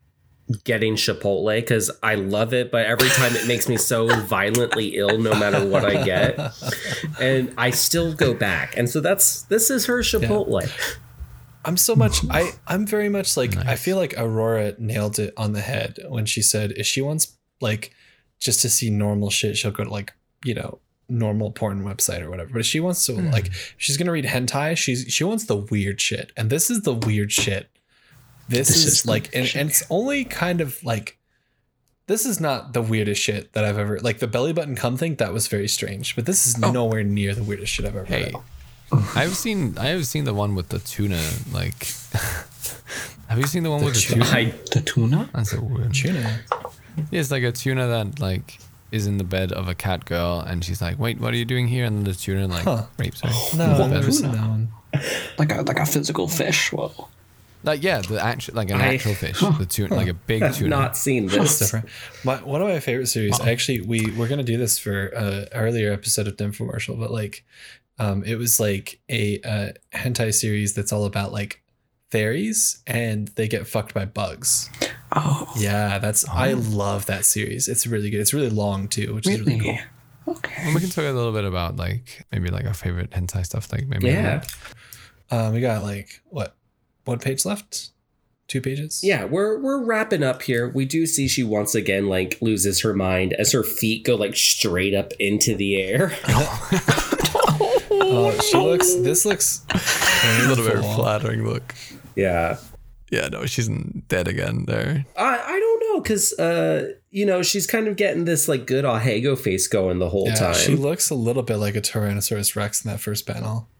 getting 0.63 0.95
Chipotle 0.95 1.55
because 1.55 1.89
I 2.03 2.15
love 2.15 2.53
it, 2.53 2.71
but 2.71 2.85
every 2.85 3.09
time 3.09 3.35
it 3.35 3.47
makes 3.47 3.69
me 3.69 3.77
so 3.77 4.07
violently 4.25 4.97
ill 4.97 5.17
no 5.17 5.33
matter 5.35 5.65
what 5.65 5.85
I 5.85 6.03
get. 6.03 6.39
And 7.19 7.53
I 7.55 7.69
still 7.69 8.13
go 8.13 8.33
back. 8.33 8.75
And 8.77 8.89
so 8.89 8.99
that's 8.99 9.43
this 9.43 9.69
is 9.69 9.85
her 9.85 9.99
Chipotle. 9.99 10.67
I'm 11.63 11.77
so 11.77 11.95
much 11.95 12.21
mm-hmm. 12.21 12.31
I 12.31 12.51
I'm 12.67 12.87
very 12.87 13.09
much 13.09 13.37
like 13.37 13.55
I 13.57 13.75
feel 13.75 13.97
like 13.97 14.15
Aurora 14.17 14.73
nailed 14.79 15.19
it 15.19 15.33
on 15.37 15.53
the 15.53 15.61
head 15.61 15.99
when 16.07 16.25
she 16.25 16.41
said 16.41 16.71
if 16.77 16.87
she 16.87 17.01
wants 17.01 17.37
like 17.59 17.93
just 18.39 18.61
to 18.61 18.69
see 18.69 18.89
normal 18.89 19.29
shit 19.29 19.55
she'll 19.57 19.71
go 19.71 19.83
to 19.83 19.89
like 19.89 20.13
you 20.43 20.55
know 20.55 20.79
normal 21.11 21.51
porn 21.51 21.83
website 21.83 22.21
or 22.21 22.29
whatever 22.29 22.49
but 22.51 22.59
if 22.59 22.65
she 22.65 22.79
wants 22.79 23.05
to 23.05 23.13
like 23.13 23.47
hmm. 23.47 23.53
she's 23.77 23.97
gonna 23.97 24.11
read 24.11 24.25
hentai 24.25 24.75
she's 24.77 25.05
she 25.09 25.23
wants 25.23 25.45
the 25.45 25.55
weird 25.55 25.99
shit 25.99 26.31
and 26.37 26.49
this 26.49 26.69
is 26.69 26.81
the 26.81 26.93
weird 26.93 27.31
shit 27.31 27.69
this, 28.49 28.67
This 28.67 28.77
is, 28.77 28.85
is 28.85 29.05
like 29.05 29.33
and, 29.35 29.49
and 29.55 29.69
it's 29.69 29.83
only 29.89 30.25
kind 30.25 30.61
of 30.61 30.83
like 30.83 31.17
this 32.07 32.25
is 32.25 32.39
not 32.39 32.73
the 32.73 32.81
weirdest 32.81 33.21
shit 33.21 33.53
that 33.53 33.63
I've 33.63 33.77
ever 33.77 33.99
like 33.99 34.19
the 34.19 34.27
belly 34.27 34.51
button 34.51 34.75
cum 34.75 34.97
thing 34.97 35.15
that 35.15 35.31
was 35.31 35.47
very 35.47 35.67
strange 35.67 36.15
but 36.15 36.25
this 36.25 36.47
is 36.47 36.61
oh. 36.61 36.71
nowhere 36.71 37.03
near 37.03 37.33
the 37.33 37.43
weirdest 37.43 37.73
shit 37.73 37.85
I've 37.85 37.95
ever 37.95 38.05
Hey, 38.05 38.25
read. 38.25 38.35
I've 39.15 39.35
seen 39.35 39.77
I 39.77 39.87
have 39.87 40.05
seen 40.05 40.25
the 40.25 40.33
one 40.33 40.55
with 40.55 40.69
the 40.69 40.79
tuna. 40.79 41.21
Like, 41.51 41.87
have 43.27 43.37
you 43.37 43.47
seen 43.47 43.63
the 43.63 43.71
one 43.71 43.83
with 43.83 43.93
the 43.93 44.01
tuna? 44.01 44.25
tuna? 44.25 44.37
I 44.37 44.53
the 44.71 44.81
tuna. 44.81 45.29
That's 45.33 45.53
a 45.53 45.61
weird. 45.61 45.93
Tuna. 45.93 46.39
Yeah, 47.09 47.19
it's 47.19 47.31
like 47.31 47.43
a 47.43 47.51
tuna 47.51 47.87
that 47.87 48.19
like 48.19 48.59
is 48.91 49.07
in 49.07 49.17
the 49.17 49.23
bed 49.23 49.51
of 49.51 49.67
a 49.67 49.75
cat 49.75 50.05
girl, 50.05 50.39
and 50.39 50.63
she's 50.63 50.81
like, 50.81 50.99
"Wait, 50.99 51.19
what 51.19 51.33
are 51.33 51.37
you 51.37 51.45
doing 51.45 51.67
here?" 51.67 51.85
And 51.85 52.05
the 52.05 52.13
tuna 52.13 52.47
like 52.47 52.63
Huh. 52.63 52.85
rapes 52.97 53.21
her. 53.21 53.29
No, 53.57 53.75
in 53.75 53.81
I've 53.81 53.91
never 53.91 54.11
seen 54.11 54.31
that 54.31 54.47
one. 54.49 54.69
Like 55.37 55.51
a 55.53 55.61
like 55.61 55.79
a 55.79 55.85
physical 55.85 56.27
fish. 56.27 56.71
Whoa. 56.71 57.07
Like 57.63 57.83
yeah, 57.83 58.01
the 58.01 58.19
actual 58.21 58.55
like 58.55 58.69
an 58.71 58.81
I- 58.81 58.95
actual 58.95 59.13
fish, 59.13 59.39
the 59.59 59.65
tuna, 59.69 59.95
like 59.95 60.07
a 60.07 60.13
big 60.15 60.41
have 60.41 60.55
tuna. 60.57 60.69
not 60.69 60.97
seen 60.97 61.27
this. 61.27 61.59
different. 61.59 61.87
My, 62.23 62.37
one 62.37 62.61
of 62.61 62.67
my 62.67 62.79
favorite 62.79 63.07
series. 63.07 63.39
Actually, 63.39 63.81
we 63.81 64.11
we're 64.17 64.27
gonna 64.27 64.43
do 64.43 64.57
this 64.57 64.77
for 64.79 65.11
uh 65.15 65.45
earlier 65.53 65.93
episode 65.93 66.27
of 66.27 66.35
Infomercial, 66.37 66.99
but 66.99 67.11
like, 67.11 67.45
um, 67.99 68.23
it 68.23 68.35
was 68.35 68.59
like 68.59 68.99
a 69.09 69.39
uh, 69.41 69.69
hentai 69.93 70.33
series 70.33 70.73
that's 70.73 70.91
all 70.91 71.05
about 71.05 71.31
like 71.31 71.60
fairies 72.11 72.81
and 72.85 73.29
they 73.29 73.47
get 73.47 73.67
fucked 73.67 73.93
by 73.93 74.05
bugs. 74.05 74.69
Oh, 75.15 75.51
Yeah, 75.57 75.97
that's 75.99 76.27
I 76.27 76.53
love 76.53 77.05
that 77.07 77.25
series. 77.25 77.67
It's 77.67 77.87
really 77.87 78.09
good. 78.09 78.19
It's 78.19 78.33
really 78.33 78.49
long 78.49 78.87
too, 78.87 79.13
which 79.15 79.27
is 79.27 79.39
really 79.39 79.59
really? 79.59 79.79
cool. 80.25 80.35
Okay. 80.35 80.73
we 80.73 80.79
can 80.79 80.89
talk 80.89 81.03
a 81.05 81.11
little 81.11 81.31
bit 81.31 81.45
about 81.45 81.77
like 81.77 82.25
maybe 82.31 82.49
like 82.49 82.65
our 82.65 82.73
favorite 82.73 83.09
hentai 83.11 83.45
stuff, 83.45 83.71
like 83.71 83.87
maybe 83.87 84.07
Yeah. 84.07 84.43
Um, 85.31 85.53
we 85.53 85.61
got 85.61 85.83
like 85.83 86.21
what 86.29 86.55
one 87.05 87.19
page 87.19 87.43
left, 87.45 87.89
two 88.47 88.61
pages. 88.61 89.01
Yeah, 89.03 89.23
we're 89.25 89.59
we're 89.59 89.83
wrapping 89.83 90.23
up 90.23 90.43
here. 90.43 90.69
We 90.69 90.85
do 90.85 91.05
see 91.05 91.27
she 91.27 91.43
once 91.43 91.73
again 91.73 92.07
like 92.07 92.37
loses 92.41 92.81
her 92.81 92.93
mind 92.93 93.33
as 93.33 93.51
her 93.53 93.63
feet 93.63 94.05
go 94.05 94.15
like 94.15 94.35
straight 94.35 94.93
up 94.93 95.11
into 95.19 95.55
the 95.55 95.81
air. 95.81 96.13
Oh, 97.93 98.37
she 98.51 98.57
looks. 98.57 98.93
This 98.95 99.25
looks 99.25 99.61
a 99.73 100.47
little 100.47 100.65
bit 100.65 100.79
flattering 100.95 101.45
look. 101.45 101.73
Yeah. 102.15 102.57
Yeah, 103.09 103.27
no, 103.27 103.45
she's 103.45 103.67
dead 104.07 104.27
again 104.29 104.65
there. 104.67 105.05
I, 105.17 105.39
I 105.45 105.59
don't 105.59 105.79
know 105.89 106.01
because 106.01 106.31
uh 106.39 106.93
you 107.09 107.25
know 107.25 107.41
she's 107.43 107.67
kind 107.67 107.87
of 107.89 107.97
getting 107.97 108.23
this 108.23 108.47
like 108.47 108.65
good 108.65 108.85
Ahegao 108.85 109.37
face 109.37 109.67
going 109.67 109.99
the 109.99 110.07
whole 110.09 110.27
Yeah, 110.27 110.35
time. 110.35 110.53
she 110.53 110.75
looks 110.75 111.09
a 111.09 111.15
little 111.15 111.43
bit 111.43 111.57
like 111.57 111.75
a 111.75 111.81
Tyrannosaurus 111.81 112.55
Rex 112.55 112.85
in 112.85 112.91
that 112.91 112.99
first 113.01 113.25
panel. 113.27 113.67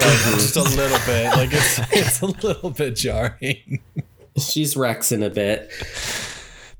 Like, 0.00 0.10
just 0.36 0.56
a 0.56 0.62
little 0.62 0.98
bit. 1.06 1.26
Like 1.36 1.50
it's 1.52 1.78
it's 1.92 2.20
a 2.22 2.26
little 2.26 2.70
bit 2.70 2.94
jarring. 2.94 3.80
she's 4.38 4.74
Rexing 4.76 5.26
a 5.26 5.30
bit. 5.30 5.72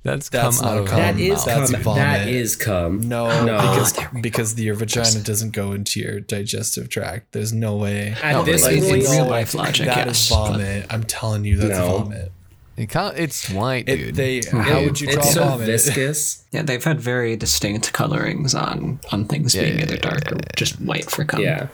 That's, 0.09 0.29
That's 0.31 0.59
come 0.61 0.69
out 0.69 0.79
of 0.79 0.87
cum. 0.87 0.97
That 0.99 1.19
is. 1.21 1.45
That's 1.45 1.71
cum. 1.73 1.83
vomit. 1.83 2.03
That 2.03 2.29
is 2.29 2.57
cum. 2.57 3.01
No, 3.09 3.45
No. 3.45 3.57
because 3.57 3.99
oh, 3.99 4.09
because 4.21 4.59
your 4.61 4.75
vagina 4.75 5.21
doesn't 5.21 5.51
go 5.53 5.73
into 5.73 6.01
your 6.01 6.21
digestive 6.21 6.89
tract. 6.89 7.33
There's 7.33 7.53
no 7.53 7.77
way. 7.77 8.15
At 8.23 8.33
No, 8.33 8.43
this 8.45 8.63
like, 8.63 8.81
point, 8.81 8.93
real 9.05 9.27
life 9.27 9.55
logic, 9.55 9.87
That 9.87 10.07
is 10.09 10.29
yes, 10.29 10.31
but- 10.31 10.49
vomit. 10.53 10.87
I'm 10.91 11.05
telling 11.05 11.45
you, 11.45 11.57
that's 11.59 11.79
No. 11.79 11.99
vomit. 11.99 12.33
It 12.77 12.91
can't. 12.91 13.19
It's 13.19 13.51
white, 13.51 13.89
It, 13.89 13.97
dude. 13.97 14.15
they 14.15 14.41
how 14.53 14.83
would 14.85 15.01
you 15.01 15.09
draw 15.11 15.21
it's 15.23 15.35
so 15.35 15.45
vomit? 15.45 15.67
viscous. 15.67 16.45
Yeah, 16.53 16.63
they've 16.63 16.83
had 16.83 17.01
very 17.01 17.37
distinct 17.37 17.93
colorings 17.93 18.55
on 18.55 19.01
on 19.13 19.25
things 19.27 19.55
Yeah, 19.55 19.63
being 19.63 19.77
yeah, 19.79 19.83
either 19.83 19.95
yeah, 19.97 20.01
dark 20.01 20.33
or 20.33 20.39
just 20.57 20.81
white 20.81 21.11
for 21.11 21.25
cum. 21.25 21.41
Yeah. 21.43 21.67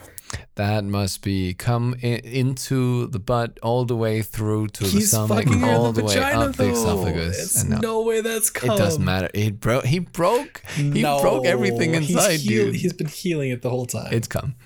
That 0.55 0.83
must 0.83 1.21
be 1.21 1.53
come 1.53 1.95
in, 2.01 2.19
into 2.21 3.07
the 3.07 3.19
butt 3.19 3.59
all 3.61 3.85
the 3.85 3.95
way 3.95 4.21
through 4.21 4.67
to 4.69 4.83
the 4.85 5.01
stomach, 5.01 5.45
fucking 5.45 5.63
all 5.63 5.91
the 5.91 6.01
the, 6.01 6.07
way 6.07 6.13
vagina 6.15 6.39
up 6.41 6.55
the 6.55 6.69
esophagus. 6.71 7.37
It's 7.39 7.63
and 7.63 7.81
no, 7.81 8.01
way 8.01 8.21
that's 8.21 8.49
cum. 8.49 8.71
It 8.71 8.77
doesn't 8.77 9.03
matter. 9.03 9.29
He 9.33 9.51
broke. 9.51 9.85
He 9.85 9.99
broke. 9.99 10.61
He 10.75 11.01
No. 11.01 11.21
broke 11.21 11.45
everything 11.45 11.93
He's 11.93 12.09
inside, 12.11 12.39
heal- 12.39 12.65
dude. 12.65 12.75
He's 12.75 12.93
been 12.93 13.07
healing 13.07 13.51
it 13.51 13.61
the 13.61 13.69
whole 13.69 13.85
time. 13.85 14.11
It's 14.13 14.27
cum. 14.27 14.55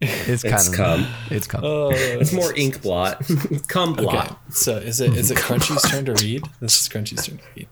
It's 0.00 0.42
kind 0.42 0.54
It's 0.54 0.68
of 0.68 0.74
cum. 0.74 1.06
It's 1.30 1.46
cum. 1.46 1.60
oh, 1.64 1.90
It's 1.94 2.32
more 2.32 2.54
ink 2.54 2.82
blot. 2.82 3.22
cum 3.68 3.92
Okay, 3.94 4.02
blot. 4.02 4.38
so 4.50 4.76
is 4.76 5.00
it 5.00 5.14
is 5.16 5.30
it 5.30 5.38
Crunchy's 5.38 5.82
turn 5.90 6.04
to 6.04 6.12
read? 6.14 6.42
This 6.60 6.78
is 6.80 6.88
Crunchy's 6.88 7.24
turn 7.26 7.38
to 7.38 7.44
read. 7.56 7.68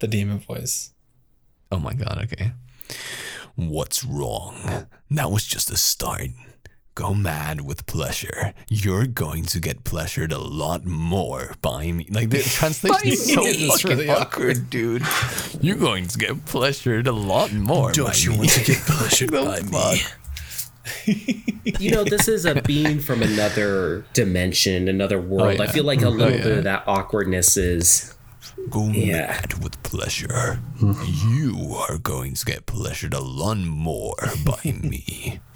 The 0.00 0.08
demon 0.08 0.40
voice. 0.40 0.92
Oh 1.70 1.78
my 1.78 1.94
god, 1.94 2.18
okay. 2.24 2.52
What's 3.54 4.04
wrong? 4.04 4.86
That 5.10 5.30
was 5.30 5.44
just 5.46 5.70
a 5.70 5.76
start. 5.76 6.30
Go 6.94 7.14
mad 7.14 7.62
with 7.62 7.86
pleasure. 7.86 8.52
You're 8.68 9.06
going 9.06 9.44
to 9.44 9.58
get 9.60 9.82
pleasured 9.82 10.30
a 10.30 10.36
lot 10.38 10.84
more 10.84 11.54
by 11.62 11.90
me. 11.90 12.06
Like 12.10 12.28
the 12.28 12.38
translation 12.42 13.12
is 13.12 13.32
so 13.32 13.40
It's 13.46 13.80
fucking 13.80 13.96
really 13.96 14.10
awkward, 14.10 14.68
dude. 14.68 15.02
You're 15.62 15.76
going 15.76 16.06
to 16.08 16.18
get 16.18 16.44
pleasured 16.44 17.06
a 17.06 17.12
lot 17.12 17.50
more. 17.52 17.92
by 17.94 18.12
me. 18.12 18.36
Want 18.36 18.50
to 18.50 18.64
get 18.64 18.76
pleasured 18.86 19.30
The 19.30 19.68
fuck? 19.72 20.18
You 21.80 21.92
know, 21.92 22.04
this 22.04 22.28
is 22.28 22.44
a 22.44 22.60
being 22.60 23.00
from 23.00 23.22
another 23.22 24.04
dimension, 24.12 24.86
another 24.86 25.16
oh, 25.16 25.22
world. 25.22 25.62
I 25.62 25.64
yeah. 25.64 25.72
feel 25.72 25.84
like 25.84 26.02
a 26.02 26.08
oh, 26.08 26.10
little 26.10 26.36
yeah. 26.36 26.44
bit 26.44 26.58
of 26.58 26.64
that 26.64 26.84
awkwardness 26.86 27.56
is 27.56 28.14
Go 28.68 28.88
Yeah. 28.88 29.28
mad 29.28 29.64
with 29.64 29.82
pleasure. 29.82 30.60
you 30.78 31.74
are 31.88 31.96
going 31.96 32.34
to 32.34 32.44
get 32.44 32.66
pleasured 32.66 33.14
a 33.14 33.20
lot 33.20 33.56
more 33.58 34.16
by 34.44 34.72
me. 34.72 35.40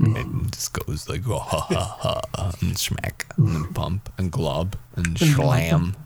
Mm-hmm. 0.00 0.16
And 0.16 0.52
just 0.52 0.72
goes 0.74 1.08
like 1.08 1.24
ha 1.24 1.38
ha 1.38 2.20
ha 2.30 2.52
and 2.60 2.76
smack 2.76 3.26
mm-hmm. 3.30 3.46
and 3.46 3.54
then 3.64 3.72
pump 3.72 4.12
and 4.18 4.30
glob 4.30 4.76
and 4.94 5.06
mm-hmm. 5.06 5.34
slam. 5.34 5.96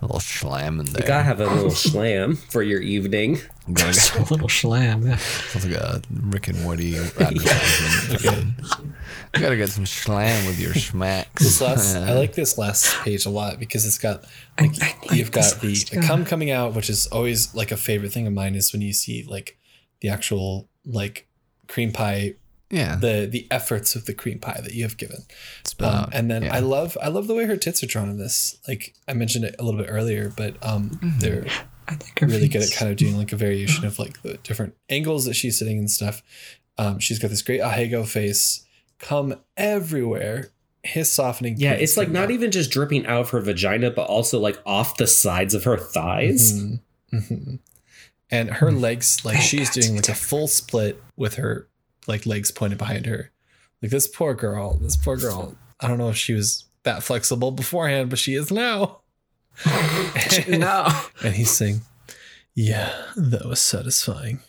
A 0.00 0.06
little 0.06 0.20
slam 0.20 0.78
in 0.78 0.86
there. 0.86 1.02
You 1.02 1.08
gotta 1.08 1.24
have 1.24 1.40
a 1.40 1.46
little 1.46 1.70
slam 1.90 2.36
for 2.36 2.62
your 2.62 2.80
evening. 2.80 3.38
Just 3.72 4.14
a 4.14 4.22
little 4.32 4.48
slam. 4.48 5.06
Yeah. 5.06 5.16
Sounds 5.16 5.66
like 5.66 5.76
a 5.76 6.00
Rick 6.10 6.48
and 6.48 6.64
Woody 6.64 6.96
advertisement. 6.98 8.54
You 9.34 9.40
gotta 9.40 9.56
get 9.56 9.70
some 9.70 9.86
slam 9.86 10.46
with 10.46 10.60
your 10.60 10.74
smacks. 10.74 11.42
This 11.42 11.60
last, 11.60 11.96
I 11.96 12.12
like 12.14 12.34
this 12.34 12.56
last 12.58 12.96
page 13.02 13.26
a 13.26 13.30
lot 13.30 13.58
because 13.58 13.84
it's 13.84 13.98
got 13.98 14.24
I, 14.56 14.64
I 14.64 14.66
like 14.66 15.10
you've 15.10 15.32
got 15.32 15.60
the, 15.60 15.74
the 15.74 16.00
cum 16.00 16.24
coming 16.24 16.50
out, 16.50 16.74
which 16.74 16.88
is 16.88 17.08
always 17.08 17.54
like 17.54 17.72
a 17.72 17.76
favorite 17.76 18.12
thing 18.12 18.26
of 18.26 18.32
mine 18.32 18.54
is 18.54 18.72
when 18.72 18.82
you 18.82 18.92
see 18.92 19.24
like 19.24 19.58
the 20.00 20.08
actual 20.08 20.68
like 20.86 21.28
cream 21.66 21.92
pie, 21.92 22.34
yeah. 22.70 22.96
the 22.96 23.26
the 23.30 23.46
efforts 23.50 23.94
of 23.96 24.04
the 24.06 24.14
cream 24.14 24.38
pie 24.38 24.60
that 24.62 24.74
you 24.74 24.82
have 24.84 24.96
given. 24.96 25.22
Um, 25.80 26.08
and 26.12 26.30
then 26.30 26.42
yeah. 26.42 26.54
I 26.54 26.58
love 26.60 26.96
I 27.02 27.08
love 27.08 27.26
the 27.26 27.34
way 27.34 27.44
her 27.46 27.56
tits 27.56 27.82
are 27.82 27.86
drawn 27.86 28.08
in 28.10 28.18
this. 28.18 28.58
Like 28.68 28.94
I 29.06 29.12
mentioned 29.14 29.44
it 29.44 29.54
a 29.58 29.62
little 29.64 29.80
bit 29.80 29.88
earlier, 29.90 30.32
but 30.36 30.56
um 30.62 30.90
Mm-hmm. 30.90 31.18
they're 31.20 31.46
I 31.86 31.94
think 31.94 32.20
really 32.30 32.48
good 32.48 32.62
at 32.62 32.72
kind 32.72 32.90
of 32.90 32.96
doing 32.98 33.16
like 33.16 33.32
a 33.32 33.36
variation 33.36 33.86
of 33.86 33.98
like 34.04 34.20
the 34.22 34.34
different 34.38 34.74
angles 34.90 35.24
that 35.24 35.34
she's 35.34 35.58
sitting 35.58 35.78
and 35.78 35.90
stuff. 35.90 36.22
Um, 36.76 36.98
she's 36.98 37.18
got 37.18 37.28
this 37.30 37.42
great 37.42 37.60
ahegao 37.60 38.06
face, 38.06 38.66
come 38.98 39.34
everywhere, 39.56 40.50
his 40.82 41.10
softening. 41.10 41.56
Yeah, 41.58 41.72
it's 41.72 41.96
like 41.96 42.08
not 42.10 42.24
out. 42.24 42.30
even 42.30 42.50
just 42.50 42.70
dripping 42.70 43.06
out 43.06 43.20
of 43.22 43.30
her 43.30 43.40
vagina, 43.40 43.90
but 43.90 44.06
also 44.06 44.38
like 44.38 44.60
off 44.66 44.96
the 44.98 45.06
sides 45.06 45.54
of 45.54 45.64
her 45.64 45.76
thighs. 45.78 46.52
Mhm. 46.52 46.80
Mhm. 47.12 47.58
and 48.30 48.50
her 48.50 48.70
legs 48.70 49.24
like 49.24 49.36
Thank 49.36 49.46
she's 49.46 49.70
doing 49.70 49.96
like 49.96 50.08
a 50.10 50.14
full 50.14 50.46
split 50.46 51.02
with 51.16 51.36
her 51.36 51.66
like 52.08 52.26
legs 52.26 52.50
pointed 52.50 52.78
behind 52.78 53.06
her. 53.06 53.30
Like 53.82 53.90
this 53.90 54.08
poor 54.08 54.34
girl, 54.34 54.74
this 54.74 54.96
poor 54.96 55.16
girl. 55.16 55.56
I 55.80 55.86
don't 55.86 55.98
know 55.98 56.08
if 56.08 56.16
she 56.16 56.34
was 56.34 56.64
that 56.82 57.02
flexible 57.02 57.50
beforehand, 57.50 58.10
but 58.10 58.18
she 58.18 58.34
is 58.34 58.50
now. 58.50 59.00
no. 60.48 60.88
And 61.22 61.34
he's 61.34 61.50
saying, 61.50 61.82
Yeah, 62.54 62.92
that 63.16 63.44
was 63.46 63.60
satisfying. 63.60 64.40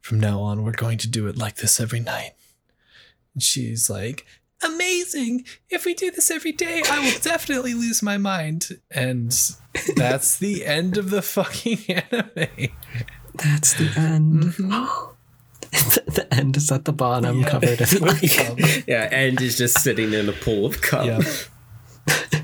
From 0.00 0.20
now 0.20 0.40
on, 0.40 0.62
we're 0.62 0.72
going 0.72 0.98
to 0.98 1.08
do 1.08 1.26
it 1.28 1.36
like 1.36 1.56
this 1.56 1.80
every 1.80 2.00
night. 2.00 2.32
And 3.34 3.42
she's 3.42 3.88
like, 3.90 4.26
Amazing. 4.64 5.44
If 5.70 5.84
we 5.84 5.94
do 5.94 6.10
this 6.10 6.30
every 6.30 6.52
day, 6.52 6.82
I 6.88 7.00
will 7.00 7.18
definitely 7.20 7.74
lose 7.74 8.02
my 8.02 8.16
mind. 8.16 8.80
And 8.90 9.36
that's 9.96 10.38
the 10.38 10.64
end 10.64 10.96
of 10.96 11.10
the 11.10 11.22
fucking 11.22 11.78
anime. 11.88 12.68
That's 13.34 13.74
the 13.74 13.92
end. 13.96 14.44
Mm-hmm. 14.44 15.08
the, 15.72 16.02
the 16.06 16.34
end 16.34 16.56
is 16.56 16.70
at 16.70 16.84
the 16.84 16.92
bottom, 16.92 17.44
covered 17.44 17.80
in 17.80 17.98
like. 18.00 18.22
Yeah, 18.86 19.08
and 19.10 19.40
is 19.40 19.58
just 19.58 19.78
sitting 19.78 20.12
in 20.12 20.28
a 20.28 20.32
pool 20.32 20.66
of 20.66 20.80
cum. 20.80 21.06
Yeah. 21.06 21.20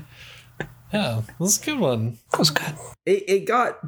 Yeah, 0.91 1.21
that's 1.39 1.61
a 1.61 1.65
good 1.65 1.79
one. 1.79 2.17
That 2.31 2.39
was 2.39 2.49
good. 2.49 2.73
It, 3.05 3.23
it 3.27 3.45
got 3.45 3.79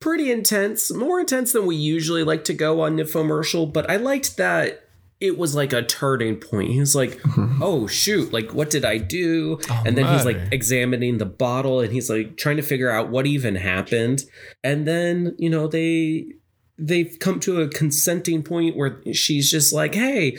pretty 0.00 0.30
intense, 0.30 0.90
more 0.90 1.20
intense 1.20 1.52
than 1.52 1.66
we 1.66 1.76
usually 1.76 2.24
like 2.24 2.44
to 2.44 2.54
go 2.54 2.80
on 2.80 2.96
infomercial, 2.96 3.70
but 3.70 3.90
I 3.90 3.96
liked 3.96 4.38
that 4.38 4.86
it 5.20 5.38
was 5.38 5.54
like 5.54 5.72
a 5.72 5.82
turning 5.82 6.36
point. 6.36 6.70
He 6.70 6.80
was 6.80 6.94
like, 6.94 7.18
mm-hmm. 7.22 7.62
oh 7.62 7.86
shoot, 7.86 8.32
like 8.32 8.52
what 8.52 8.70
did 8.70 8.84
I 8.84 8.98
do? 8.98 9.58
Oh, 9.70 9.82
and 9.86 9.96
then 9.96 10.06
he's 10.12 10.26
like 10.26 10.38
examining 10.52 11.18
the 11.18 11.26
bottle 11.26 11.80
and 11.80 11.92
he's 11.92 12.10
like 12.10 12.36
trying 12.36 12.56
to 12.56 12.62
figure 12.62 12.90
out 12.90 13.08
what 13.08 13.26
even 13.26 13.56
happened. 13.56 14.24
And 14.62 14.86
then, 14.86 15.34
you 15.38 15.48
know, 15.48 15.68
they 15.68 16.32
they've 16.78 17.16
come 17.20 17.40
to 17.40 17.60
a 17.60 17.68
consenting 17.68 18.42
point 18.42 18.76
where 18.76 19.00
she's 19.12 19.50
just 19.50 19.72
like, 19.72 19.94
hey, 19.94 20.38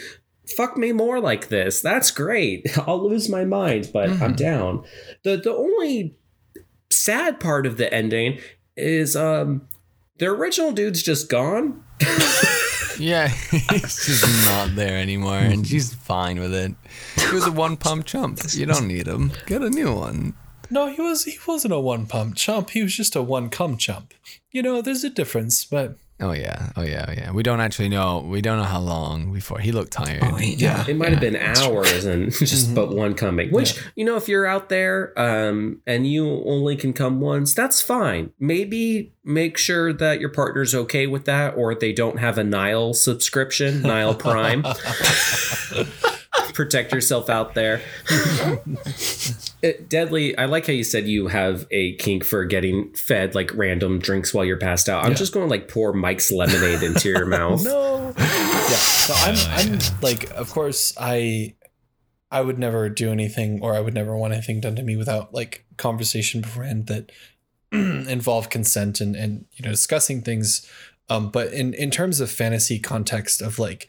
fuck 0.55 0.77
me 0.77 0.91
more 0.91 1.19
like 1.19 1.49
this. 1.49 1.81
That's 1.81 2.11
great. 2.11 2.65
I'll 2.87 3.07
lose 3.07 3.29
my 3.29 3.45
mind, 3.45 3.89
but 3.93 4.09
I'm 4.21 4.33
down. 4.33 4.83
The 5.23 5.37
the 5.37 5.53
only 5.53 6.15
sad 6.89 7.39
part 7.39 7.65
of 7.65 7.77
the 7.77 7.93
ending 7.93 8.39
is 8.75 9.15
um 9.15 9.67
the 10.17 10.27
original 10.27 10.71
dude's 10.71 11.03
just 11.03 11.29
gone. 11.29 11.83
Yeah, 12.99 13.27
he's 13.27 14.05
just 14.05 14.49
not 14.49 14.75
there 14.75 14.97
anymore, 14.97 15.37
and 15.37 15.67
she's 15.67 15.93
fine 15.93 16.39
with 16.39 16.53
it. 16.53 16.73
He 17.15 17.35
was 17.35 17.45
a 17.45 17.51
one 17.51 17.77
pump 17.77 18.05
chump. 18.05 18.39
You 18.53 18.65
don't 18.65 18.87
need 18.87 19.07
him. 19.07 19.31
Get 19.45 19.61
a 19.61 19.69
new 19.69 19.93
one. 19.93 20.33
No, 20.69 20.87
he 20.87 20.99
was 21.01 21.25
he 21.25 21.37
wasn't 21.47 21.73
a 21.73 21.79
one 21.79 22.07
pump 22.07 22.35
chump. 22.35 22.71
He 22.71 22.81
was 22.81 22.95
just 22.95 23.15
a 23.15 23.21
one 23.21 23.49
cum 23.49 23.77
chump. 23.77 24.13
You 24.51 24.63
know, 24.63 24.81
there's 24.81 25.03
a 25.03 25.09
difference, 25.09 25.63
but 25.63 25.97
Oh 26.19 26.31
yeah, 26.31 26.71
oh 26.75 26.81
yeah, 26.81 27.05
oh 27.07 27.11
yeah. 27.11 27.31
We 27.31 27.43
don't 27.43 27.59
actually 27.59 27.89
know. 27.89 28.19
We 28.19 28.41
don't 28.41 28.57
know 28.57 28.63
how 28.63 28.79
long 28.79 29.31
before 29.31 29.59
he 29.59 29.71
looked 29.71 29.91
tired. 29.91 30.23
Oh, 30.23 30.33
wait, 30.33 30.59
yeah. 30.59 30.83
It 30.87 30.95
might 30.95 31.11
have 31.11 31.19
been 31.19 31.35
hours 31.35 32.05
and 32.05 32.31
just 32.39 32.73
but 32.73 32.89
one 32.89 33.13
coming. 33.13 33.51
Which, 33.51 33.79
you 33.95 34.03
know, 34.03 34.15
if 34.15 34.27
you're 34.27 34.47
out 34.47 34.69
there 34.69 35.13
um 35.19 35.81
and 35.85 36.07
you 36.07 36.43
only 36.45 36.75
can 36.75 36.93
come 36.93 37.21
once, 37.21 37.53
that's 37.53 37.81
fine. 37.83 38.31
Maybe 38.39 39.13
make 39.23 39.59
sure 39.59 39.93
that 39.93 40.19
your 40.19 40.29
partner's 40.29 40.73
okay 40.73 41.05
with 41.05 41.25
that 41.25 41.55
or 41.55 41.75
they 41.75 41.93
don't 41.93 42.17
have 42.17 42.39
a 42.39 42.43
Nile 42.43 42.95
subscription, 42.95 43.83
Nile 43.83 44.15
Prime. 44.15 44.63
Protect 46.53 46.93
yourself 46.93 47.29
out 47.29 47.53
there. 47.53 47.81
It- 49.67 49.89
Deadly, 49.89 50.37
I 50.37 50.45
like 50.45 50.65
how 50.67 50.73
you 50.73 50.83
said 50.83 51.07
you 51.07 51.27
have 51.27 51.67
a 51.71 51.95
kink 51.97 52.23
for 52.23 52.45
getting 52.45 52.93
fed 52.93 53.35
like 53.35 53.53
random 53.53 53.99
drinks 53.99 54.33
while 54.33 54.45
you're 54.45 54.57
passed 54.57 54.89
out. 54.89 55.05
I'm 55.05 55.15
just 55.15 55.33
going 55.33 55.45
to 55.45 55.49
like 55.49 55.67
pour 55.67 55.93
Mike's 55.93 56.31
lemonade 56.31 56.83
into 56.83 57.09
your 57.09 57.25
mouth. 57.37 57.63
no. 57.63 58.13
Yeah. 58.17 58.75
So 58.75 59.13
I'm 59.15 59.35
I'm 59.73 59.79
like 60.01 60.29
of 60.31 60.49
course 60.51 60.93
I 60.99 61.55
I 62.31 62.41
would 62.41 62.59
never 62.59 62.89
do 62.89 63.11
anything 63.11 63.59
or 63.61 63.73
I 63.73 63.79
would 63.79 63.93
never 63.93 64.17
want 64.17 64.33
anything 64.33 64.59
done 64.59 64.75
to 64.75 64.83
me 64.83 64.95
without 64.97 65.33
like 65.33 65.65
conversation 65.77 66.41
beforehand 66.41 66.87
that 66.87 67.11
involve 67.71 68.49
consent 68.49 68.99
and 69.01 69.15
and 69.15 69.45
you 69.53 69.63
know 69.63 69.71
discussing 69.71 70.21
things 70.21 70.69
um 71.09 71.29
but 71.29 71.53
in 71.53 71.73
in 71.73 71.91
terms 71.91 72.19
of 72.19 72.29
fantasy 72.31 72.79
context 72.79 73.41
of 73.41 73.59
like 73.59 73.87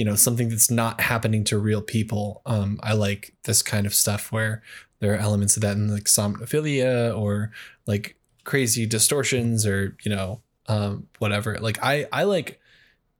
you 0.00 0.04
know 0.06 0.16
something 0.26 0.48
that's 0.48 0.70
not 0.70 0.94
happening 1.12 1.42
to 1.44 1.58
real 1.58 1.82
people 1.82 2.40
um 2.46 2.70
I 2.90 2.92
like 3.06 3.22
this 3.44 3.60
kind 3.72 3.84
of 3.86 3.94
stuff 3.94 4.32
where 4.32 4.62
there 5.00 5.12
are 5.12 5.16
elements 5.26 5.56
of 5.56 5.62
that 5.62 5.76
in 5.76 5.88
like 5.92 6.08
somnophilia 6.18 7.16
or 7.22 7.50
like 7.86 8.16
crazy 8.44 8.86
distortions 8.86 9.66
or 9.66 9.96
you 10.04 10.10
know 10.14 10.40
um 10.68 11.06
whatever 11.18 11.58
like 11.60 11.78
I 11.82 12.06
I 12.20 12.22
like 12.24 12.58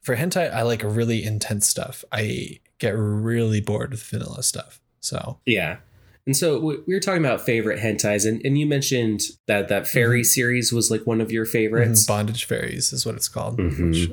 for 0.01 0.17
hentai 0.17 0.51
I 0.61 0.63
like 0.63 0.83
really 0.83 1.23
intense 1.23 1.69
stuff 1.69 1.97
I 2.11 2.61
get 2.79 2.95
really 2.97 3.61
bored 3.61 3.91
with 3.91 4.03
vanilla 4.03 4.43
stuff 4.43 4.81
so 5.01 5.39
Yeah. 5.47 5.77
And 6.27 6.37
so 6.37 6.47
we 6.61 6.73
we 6.87 6.95
were 6.95 7.01
talking 7.01 7.25
about 7.25 7.41
favorite 7.41 7.81
hentais, 7.81 8.29
and, 8.29 8.41
and 8.45 8.59
you 8.59 8.67
mentioned 8.67 9.21
that 9.47 9.69
that 9.69 9.89
fairy 9.89 10.23
series 10.23 10.73
was 10.73 10.91
like 10.91 11.05
one 11.07 11.21
of 11.21 11.33
your 11.33 11.47
favorites. 11.47 12.07
bondage 12.07 12.45
fairies 12.45 12.93
is 12.93 13.05
what 13.07 13.15
it's 13.17 13.27
called 13.37 13.59
Mhm. 13.59 13.91
which 13.91 14.11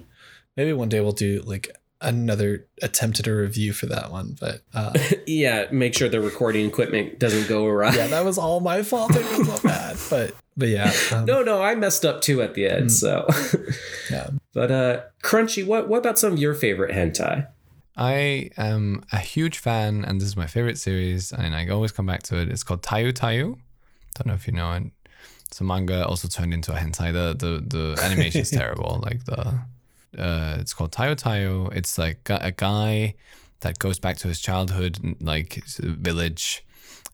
maybe 0.57 0.74
one 0.74 0.89
day 0.89 1.01
we'll 1.01 1.11
do 1.28 1.41
like 1.45 1.65
another 2.01 2.67
attempt 2.81 3.19
at 3.19 3.27
a 3.27 3.33
review 3.33 3.73
for 3.73 3.87
that 3.87 4.11
one 4.11 4.35
but 4.39 4.61
uh 4.73 4.93
Yeah, 5.27 5.65
make 5.71 5.95
sure 5.95 6.07
the 6.09 6.21
recording 6.21 6.67
equipment 6.67 7.19
doesn't 7.19 7.47
go 7.47 7.65
awry. 7.65 7.95
yeah 7.95 8.07
that 8.07 8.23
was 8.25 8.37
all 8.37 8.59
my 8.59 8.83
fault 8.83 9.15
it 9.15 9.25
was 9.37 9.47
so 9.47 9.67
bad 9.67 9.97
but 10.09 10.35
but 10.55 10.69
yeah 10.69 10.91
um, 11.11 11.25
No, 11.25 11.43
no, 11.43 11.61
I 11.61 11.75
messed 11.75 12.05
up 12.05 12.21
too 12.21 12.41
at 12.41 12.53
the 12.55 12.67
end. 12.67 12.91
So, 12.91 13.27
yeah 14.11 14.29
but 14.53 14.71
uh, 14.71 15.01
Crunchy, 15.23 15.65
what 15.65 15.87
what 15.87 15.99
about 15.99 16.17
some 16.17 16.33
of 16.33 16.39
your 16.39 16.53
favorite 16.55 16.95
hentai? 16.95 17.47
I 17.95 18.51
am 18.57 19.03
a 19.11 19.17
huge 19.19 19.57
fan, 19.57 20.03
and 20.05 20.19
this 20.21 20.27
is 20.27 20.37
my 20.37 20.45
favorite 20.47 20.77
series, 20.77 21.31
and 21.31 21.55
I 21.55 21.67
always 21.69 21.91
come 21.91 22.05
back 22.05 22.21
to 22.23 22.37
it. 22.37 22.49
It's 22.49 22.63
called 22.63 22.81
Tayu 22.83 23.11
Tayu. 23.11 23.57
Don't 24.15 24.25
know 24.27 24.33
if 24.33 24.45
you 24.47 24.53
know 24.53 24.71
it. 24.73 24.83
It's 25.47 25.61
a 25.61 25.63
manga 25.63 26.05
also 26.05 26.27
turned 26.27 26.53
into 26.53 26.71
a 26.73 26.77
hentai. 26.77 27.11
The 27.13 27.35
the 27.37 27.63
the 27.77 28.03
animation 28.03 28.41
is 28.41 28.49
terrible. 28.51 28.99
Like 29.03 29.25
the 29.25 29.59
uh, 30.18 30.57
it's 30.59 30.74
called 30.74 30.91
Tayu 30.91 31.15
Tayu. 31.15 31.74
It's 31.76 31.97
like 31.97 32.30
a 32.30 32.51
guy 32.51 33.15
that 33.61 33.80
goes 33.80 33.99
back 33.99 34.18
to 34.18 34.28
his 34.28 34.39
childhood, 34.39 34.99
like 35.22 35.63
village, 35.80 36.65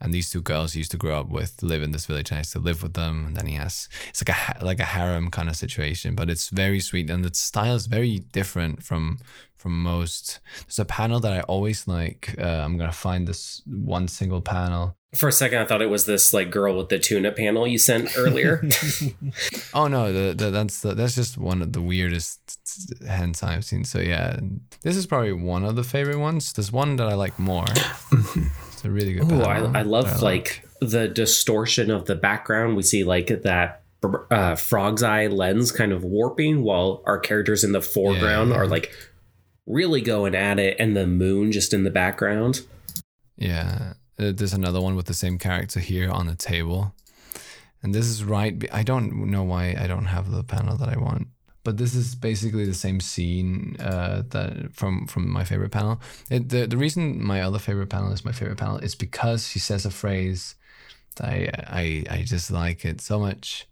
and 0.04 0.14
these 0.14 0.30
two 0.30 0.41
girls 0.41 0.74
he 0.74 0.80
used 0.80 0.91
to 0.91 0.97
grow 0.97 1.20
up 1.22 1.30
with 1.30 1.64
live 1.64 1.82
in 1.82 1.91
this 1.91 2.06
village, 2.06 2.30
and 2.30 2.38
he 2.38 2.39
has 2.41 2.51
to 2.51 2.60
live 2.60 2.84
with 2.84 2.93
them. 2.93 3.26
And 3.28 3.38
then 3.38 3.47
he 3.47 3.56
has 3.56 3.88
it's 4.10 4.22
like 4.28 4.38
a 4.38 4.66
like 4.66 4.80
a 4.80 4.86
harem 4.86 5.32
kind 5.32 5.49
of 5.49 5.56
situation, 5.56 6.14
but 6.14 6.30
it's 6.30 6.49
very 6.49 6.82
sweet, 6.82 7.10
and 7.10 7.24
the 7.24 7.34
style 7.34 7.76
is 7.76 7.88
very 7.88 8.20
different 8.20 8.84
from 8.84 9.20
from 9.56 9.82
most. 9.82 10.41
There's 10.66 10.80
a 10.80 10.86
panel 10.86 11.22
that 11.22 11.32
I 11.32 11.39
always 11.41 11.88
like. 11.88 12.36
Uh, 12.38 12.43
I'm 12.43 12.78
gonna 12.78 12.91
find 12.91 13.26
this 13.26 13.62
one 13.66 14.10
single 14.10 14.41
panel. 14.41 14.97
For 15.16 15.30
a 15.30 15.32
second, 15.32 15.60
I 15.60 15.66
thought 15.66 15.82
it 15.82 15.89
was 15.89 16.06
this 16.06 16.34
like 16.34 16.49
girl 16.51 16.76
with 16.76 16.89
the 16.89 16.99
tuna 16.99 17.32
panel 17.32 17.66
you 17.66 17.78
sent 17.78 18.18
earlier. 18.18 18.62
Oh 19.74 19.88
no, 19.88 20.12
the, 20.14 20.36
the, 20.36 20.51
that's 20.51 20.82
the, 20.82 20.93
that's 20.93 21.16
just 21.16 21.38
one 21.38 21.62
of 21.62 21.74
the 21.74 21.82
weirdest 21.82 22.39
hentai 23.04 23.43
I've 23.43 23.66
seen. 23.66 23.86
So 23.86 23.99
yeah, 23.99 24.39
this 24.82 24.95
is 24.95 25.08
probably 25.08 25.34
one 25.34 25.64
of 25.64 25.76
the 25.76 25.84
favorite 25.84 26.20
ones. 26.20 26.51
There's 26.54 26.72
one 26.72 26.97
that 26.97 27.08
I 27.08 27.14
like 27.14 27.39
more. 27.39 27.66
it's 28.84 28.86
a 28.86 28.91
really 28.91 29.13
good. 29.13 29.29
Panel 29.29 29.75
I, 29.75 29.79
I 29.79 29.81
love 29.84 30.21
like 30.21 30.67
the 30.81 31.07
distortion 31.07 31.89
of 31.89 32.05
the 32.05 32.15
background. 32.15 32.75
We 32.75 32.84
see 32.84 33.03
like 33.03 33.27
that 33.27 33.84
uh, 34.29 34.55
frog's 34.55 35.01
eye 35.01 35.27
lens 35.27 35.71
kind 35.71 35.93
of 35.93 36.03
warping 36.03 36.63
while 36.63 37.01
our 37.05 37.17
characters 37.17 37.63
in 37.63 37.71
the 37.71 37.81
foreground 37.81 38.49
Yeah. 38.51 38.57
are 38.57 38.67
like 38.67 38.91
really 39.65 40.01
going 40.01 40.36
at 40.36 40.59
it, 40.59 40.75
and 40.79 40.95
the 40.95 41.07
moon 41.07 41.51
just 41.53 41.73
in 41.73 41.84
the 41.86 41.89
background. 41.89 42.61
Yeah, 43.38 43.93
uh, 44.19 44.31
there's 44.34 44.53
another 44.53 44.81
one 44.81 44.95
with 44.95 45.05
the 45.05 45.13
same 45.13 45.38
character 45.39 45.79
here 45.79 46.11
on 46.11 46.27
the 46.27 46.36
table, 46.36 46.93
and 47.81 47.95
this 47.95 48.07
is 48.07 48.23
right. 48.23 48.57
be- 48.59 48.69
I 48.71 48.84
don't 48.84 49.31
know 49.31 49.43
why 49.43 49.75
I 49.79 49.88
don't 49.88 50.05
have 50.05 50.29
the 50.31 50.43
panel 50.43 50.75
that 50.77 50.89
I 50.89 50.97
want, 50.97 51.27
but 51.64 51.78
this 51.78 51.95
is 51.95 52.16
basically 52.16 52.66
the 52.66 52.74
same 52.74 52.99
scene 52.99 53.78
uh, 53.80 54.24
that 54.30 54.74
from 54.74 55.07
from 55.07 55.30
my 55.30 55.43
favorite 55.43 55.72
panel. 55.72 56.01
It, 56.30 56.49
the 56.49 56.68
the 56.68 56.78
reason 56.78 57.24
my 57.24 57.41
other 57.41 57.59
favorite 57.59 57.89
panel 57.89 58.11
is 58.11 58.26
my 58.26 58.32
favorite 58.32 58.57
panel 58.57 58.78
is 58.78 58.95
because 58.95 59.47
she 59.47 59.59
says 59.59 59.86
a 59.86 59.91
phrase 59.91 60.55
that 61.16 61.28
I 61.28 61.49
I 61.68 62.03
I 62.18 62.24
just 62.24 62.51
like 62.51 62.86
it 62.86 63.01
so 63.01 63.20
much. 63.20 63.68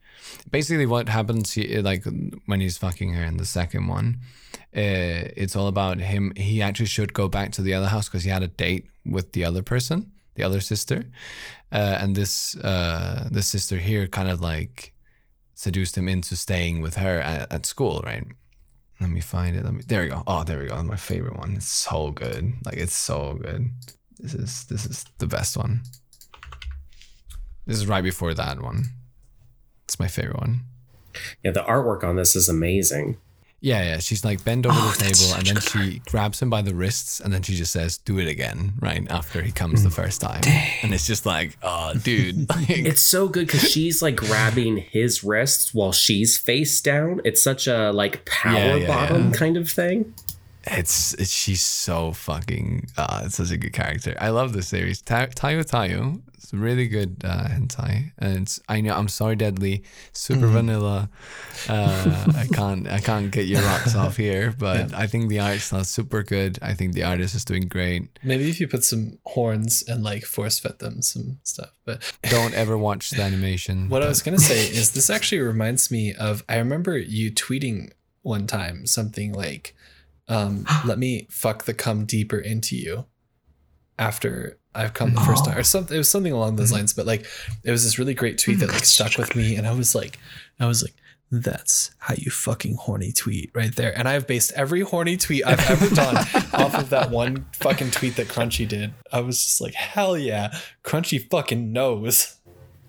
Basically, 0.52 0.86
what 0.86 1.10
happens 1.10 1.54
he, 1.54 1.82
like 1.82 2.06
when 2.46 2.62
he's 2.62 2.78
fucking 2.78 3.14
her 3.14 3.24
in 3.24 3.38
the 3.38 3.46
second 3.46 3.88
one, 3.88 4.20
uh, 4.76 5.34
it's 5.36 5.56
all 5.56 5.68
about 5.68 6.00
him. 6.00 6.34
He 6.36 6.62
actually 6.62 6.86
should 6.86 7.14
go 7.14 7.28
back 7.28 7.52
to 7.54 7.62
the 7.62 7.74
other 7.74 7.88
house 7.88 8.08
because 8.08 8.24
he 8.24 8.30
had 8.30 8.44
a 8.44 8.48
date 8.48 8.86
with 9.06 9.34
the 9.34 9.44
other 9.44 9.64
person, 9.64 10.12
the 10.36 10.44
other 10.44 10.62
sister, 10.62 11.06
uh, 11.72 11.98
and 12.00 12.16
this 12.16 12.56
uh, 12.58 13.28
this 13.32 13.48
sister 13.48 13.78
here 13.78 14.08
kind 14.08 14.30
of 14.30 14.40
like 14.40 14.94
seduced 15.62 15.96
him 15.96 16.10
into 16.10 16.36
staying 16.36 16.82
with 16.82 16.96
her 16.96 17.20
at, 17.20 17.52
at 17.54 17.66
school, 17.68 18.02
right? 18.04 18.26
Let 19.00 19.12
me 19.12 19.22
find 19.22 19.56
it. 19.56 19.64
Let 19.64 19.74
me. 19.76 19.84
There 19.88 20.02
we 20.02 20.10
go. 20.10 20.24
Oh, 20.26 20.44
there 20.44 20.60
we 20.60 20.68
go. 20.68 20.82
My 20.84 20.96
favorite 20.96 21.38
one. 21.38 21.54
It's 21.56 21.68
so 21.68 22.12
good. 22.12 22.54
Like 22.66 22.78
it's 22.78 22.96
so 22.96 23.38
good. 23.42 23.70
This 24.20 24.34
is 24.34 24.66
this 24.66 24.86
is 24.86 25.06
the 25.20 25.28
best 25.28 25.56
one. 25.58 25.82
This 27.68 27.78
is 27.78 27.88
right 27.88 28.04
before 28.04 28.34
that 28.34 28.62
one. 28.62 28.86
It's 29.86 30.00
my 30.00 30.08
favorite 30.08 30.40
one. 30.40 30.62
Yeah, 31.44 31.52
the 31.52 31.62
artwork 31.62 32.04
on 32.04 32.16
this 32.16 32.36
is 32.36 32.50
amazing. 32.50 33.18
Yeah, 33.64 33.84
yeah. 33.84 33.98
She's 34.00 34.26
like 34.26 34.44
bend 34.44 34.66
over 34.66 34.76
Oh, 34.76 34.96
the 34.98 35.04
table 35.06 35.36
and 35.38 35.46
then 35.46 35.62
she 35.62 36.02
grabs 36.10 36.42
him 36.42 36.50
by 36.50 36.64
the 36.64 36.74
wrists 36.74 37.20
and 37.20 37.32
then 37.32 37.44
she 37.44 37.54
just 37.56 37.72
says, 37.72 37.98
"Do 38.00 38.18
it 38.18 38.28
again." 38.28 38.74
Right 38.80 39.06
after 39.12 39.42
he 39.44 39.52
comes 39.52 39.84
the 39.84 39.90
Mm. 39.90 39.94
first 39.94 40.20
time, 40.20 40.42
and 40.82 40.94
it's 40.96 41.06
just 41.06 41.26
like, 41.28 41.58
oh, 41.62 41.94
dude. 41.94 42.50
Like, 42.50 42.70
It's 42.70 43.04
so 43.04 43.28
good 43.28 43.46
because 43.48 43.70
she's 43.70 44.02
like 44.02 44.16
grabbing 44.16 44.78
his 44.78 45.24
wrists 45.24 45.74
while 45.76 45.92
she's 45.92 46.38
face 46.40 46.82
down. 46.82 47.22
It's 47.24 47.44
such 47.44 47.68
a 47.68 47.92
like 47.92 48.26
power 48.26 48.54
Yeah, 48.58 48.76
yeah, 48.78 48.88
bottom 48.88 49.30
yeah. 49.32 49.38
kind 49.38 49.58
of 49.58 49.70
thing. 49.70 50.14
it's, 50.66 51.14
it's 51.16 51.30
she's 51.32 51.62
so 51.62 52.14
fucking. 52.14 52.88
Uh, 52.98 53.24
it's 53.26 53.36
such 53.36 53.52
a 53.52 53.58
good 53.58 53.74
character. 53.74 54.16
I 54.20 54.30
love 54.30 54.54
this 54.54 54.68
series. 54.70 55.02
Ta- 55.04 55.28
Tayu 55.28 55.64
Tayu. 55.70 56.22
It's 56.44 56.54
really 56.56 56.88
good 56.88 57.22
uh, 57.24 57.46
hentai, 57.50 58.14
and 58.18 58.38
it's, 58.42 58.60
I 58.68 58.82
know 58.82 58.96
I'm 58.96 59.08
sorry, 59.08 59.36
deadly, 59.36 59.84
super 60.12 60.46
Mm-hmm. 60.46 60.54
vanilla. 60.54 61.10
Uh, 61.70 62.26
I 62.36 62.48
can't 62.52 62.88
I 62.88 63.00
can't 63.00 63.30
get 63.32 63.46
your 63.46 63.62
rocks 63.62 63.96
off 63.96 64.18
here, 64.26 64.54
but 64.58 64.92
I 64.94 65.06
think 65.06 65.30
the 65.30 65.40
art 65.40 65.60
style's 65.60 65.90
super 65.90 66.24
good. 66.24 66.58
I 66.62 66.74
think 66.74 66.94
the 66.94 67.04
artist 67.04 67.36
is 67.36 67.46
doing 67.46 67.68
great. 67.68 68.18
Maybe 68.24 68.50
if 68.50 68.60
you 68.60 68.68
put 68.68 68.84
some 68.84 69.20
horns 69.26 69.84
and 69.88 70.04
like 70.04 70.24
force 70.24 70.58
fed 70.60 70.80
them 70.80 71.02
some 71.04 71.38
stuff. 71.44 71.70
But 71.86 72.02
Don't 72.30 72.54
ever 72.56 72.76
watch 72.78 73.12
the 73.12 73.22
animation. 73.22 73.88
what 73.90 74.02
I 74.02 74.08
was 74.08 74.22
gonna 74.24 74.40
say 74.40 74.66
is 74.68 74.92
this 74.94 75.10
actually 75.12 75.42
reminds 75.42 75.92
me 75.92 76.14
of 76.16 76.44
I 76.50 76.58
remember 76.58 76.98
you 76.98 77.32
tweeting 77.32 77.92
one 78.24 78.48
time 78.48 78.86
something 78.88 79.32
like, 79.34 79.76
um, 80.28 80.66
"Let 80.86 80.98
me 80.98 81.28
fuck 81.30 81.66
the 81.66 81.74
cum 81.76 82.06
deeper 82.06 82.40
into 82.40 82.76
you." 82.76 83.06
After 84.00 84.58
I've 84.74 84.94
come 84.94 85.14
the 85.14 85.22
first 85.22 85.46
time, 85.46 85.58
or 85.58 85.64
something, 85.64 85.96
it 85.96 86.00
was 86.00 86.10
something 86.10 86.34
along 86.34 86.56
those 86.56 86.68
mm-hmm. 86.68 86.78
lines. 86.78 86.94
But 86.94 87.06
like, 87.06 87.26
it 87.64 87.72
was 87.72 87.84
this 87.84 88.00
really 88.00 88.14
great 88.14 88.38
tweet 88.38 88.58
mm-hmm. 88.58 88.68
that 88.68 88.74
like 88.74 88.86
stuck 88.86 89.18
with 89.18 89.36
me, 89.36 89.56
and 89.56 89.68
I 89.68 89.74
was 89.74 89.94
like, 89.94 90.18
I 90.60 90.68
was 90.68 90.82
like, 90.84 90.94
that's 91.32 91.92
how 91.98 92.14
you 92.18 92.30
fucking 92.30 92.76
horny 92.76 93.14
tweet 93.14 93.52
right 93.54 93.74
there. 93.76 93.98
And 93.98 94.08
I've 94.08 94.28
based 94.28 94.52
every 94.54 94.82
horny 94.82 95.16
tweet 95.16 95.46
I've 95.46 95.70
ever 95.70 95.94
done 95.96 96.18
off 96.54 96.76
of 96.76 96.90
that 96.90 97.10
one 97.10 97.46
fucking 97.54 97.92
tweet 97.92 98.18
that 98.18 98.28
Crunchy 98.28 98.68
did. 98.68 98.94
I 99.14 99.22
was 99.22 99.42
just 99.42 99.62
like, 99.62 99.74
hell 99.74 100.18
yeah, 100.18 100.54
Crunchy 100.84 101.30
fucking 101.30 101.72
knows. 101.72 102.36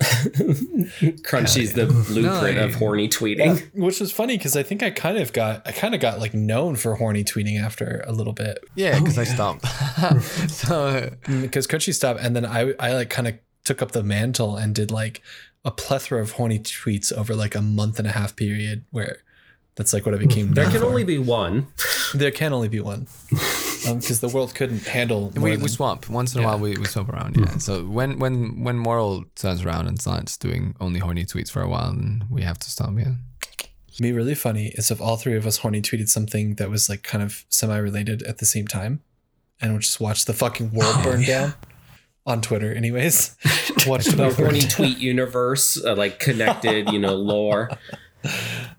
Crunchy's 1.23 1.73
the 1.73 1.87
blueprint 1.87 2.57
No, 2.57 2.65
of 2.65 2.75
horny 2.75 3.09
tweeting. 3.09 3.75
Which 3.75 4.01
was 4.01 4.13
funny 4.13 4.37
because 4.37 4.57
I 4.57 4.63
think 4.63 4.83
I 4.83 4.91
kind 4.91 5.19
of 5.19 5.33
got 5.33 5.67
I 5.67 5.73
kind 5.73 5.95
of 5.95 6.01
got 6.01 6.19
like 6.19 6.35
known 6.35 6.77
for 6.77 6.95
horny 6.97 7.25
tweeting 7.25 7.61
after 7.63 8.03
a 8.07 8.13
little 8.13 8.33
bit 8.33 8.59
Yeah, 8.75 8.95
oh, 8.97 9.01
because 9.01 9.19
I 9.19 9.23
yeah. 9.23 9.35
stopped. 9.35 9.67
so 10.51 11.11
mm, 11.25 11.43
because 11.43 11.67
Crunchy 11.67 11.95
stopped 11.95 12.21
and 12.21 12.35
then 12.37 12.45
I 12.47 12.73
I 12.79 12.93
like 12.95 13.11
kind 13.11 13.29
of 13.29 13.35
took 13.65 13.83
up 13.83 13.93
the 13.93 14.03
mantle 14.03 14.57
and 14.57 14.75
did 14.75 14.91
like 14.91 15.23
a 15.65 15.71
plethora 15.71 16.21
of 16.21 16.33
horny 16.33 16.59
tweets 16.59 17.13
over 17.13 17.35
like 17.35 17.55
a 17.55 17.63
month 17.63 17.99
and 17.99 18.09
a 18.09 18.13
half 18.13 18.35
period 18.35 18.85
where 18.91 19.19
that's 19.77 19.93
like 19.93 20.05
what 20.07 20.15
I 20.15 20.19
became. 20.19 20.53
There 20.55 20.65
can 20.71 20.81
for. 20.81 20.87
only 20.87 21.05
be 21.05 21.19
one. 21.19 21.67
there 22.15 22.31
can 22.31 22.53
only 22.53 22.69
be 22.69 22.81
one 22.81 23.07
because 23.85 24.21
the 24.21 24.29
world 24.29 24.55
couldn't 24.55 24.87
handle. 24.87 25.33
More 25.35 25.45
we, 25.45 25.51
than, 25.53 25.63
we 25.63 25.69
swap 25.69 26.09
once 26.09 26.35
in 26.35 26.41
a 26.41 26.43
Yeah. 26.43 26.49
while. 26.49 26.59
We, 26.59 26.77
we 26.77 26.85
swap 26.87 27.09
around. 27.09 27.37
Yeah. 27.37 27.59
So 27.59 27.85
when 27.85 28.19
when 28.19 28.63
when 28.65 28.77
Moral 28.79 29.25
turns 29.37 29.65
around 29.65 29.89
and 29.89 30.01
starts 30.01 30.37
doing 30.37 30.75
only 30.81 31.01
horny 31.01 31.25
tweets 31.25 31.51
for 31.51 31.63
a 31.63 31.69
while, 31.69 31.93
then 31.93 32.25
we 32.31 32.43
have 32.43 32.59
to 32.59 32.71
stop. 32.71 32.91
Yeah. 32.99 33.15
be 34.01 34.13
really 34.13 34.35
funny 34.35 34.69
is 34.79 34.91
if 34.91 35.01
all 35.01 35.17
three 35.17 35.37
of 35.37 35.47
us 35.47 35.59
horny 35.59 35.81
tweeted 35.83 36.09
something 36.09 36.55
that 36.57 36.71
was 36.71 36.89
like 36.89 37.03
kind 37.03 37.23
of 37.23 37.45
semi 37.49 37.77
related 37.77 38.23
at 38.25 38.39
the 38.39 38.47
same 38.47 38.67
time, 38.67 39.01
and 39.61 39.73
we'll 39.73 39.81
just 39.81 40.01
watch 40.01 40.25
the 40.27 40.33
fucking 40.35 40.73
world 40.73 40.95
Oh, 40.99 41.03
burn 41.05 41.21
yeah. 41.23 41.27
down 41.29 41.55
on 42.27 42.41
Twitter. 42.41 42.73
Anyways, 42.73 43.37
watch 43.87 44.05
the 44.07 44.17
The 44.17 44.23
world 44.23 44.37
burn 44.37 44.45
horny 44.47 44.61
tweet 44.61 44.99
universe, 44.99 45.83
uh, 45.85 45.95
like 45.97 46.19
connected, 46.21 46.91
you 46.93 46.99
know, 46.99 47.15
lore. 47.15 47.69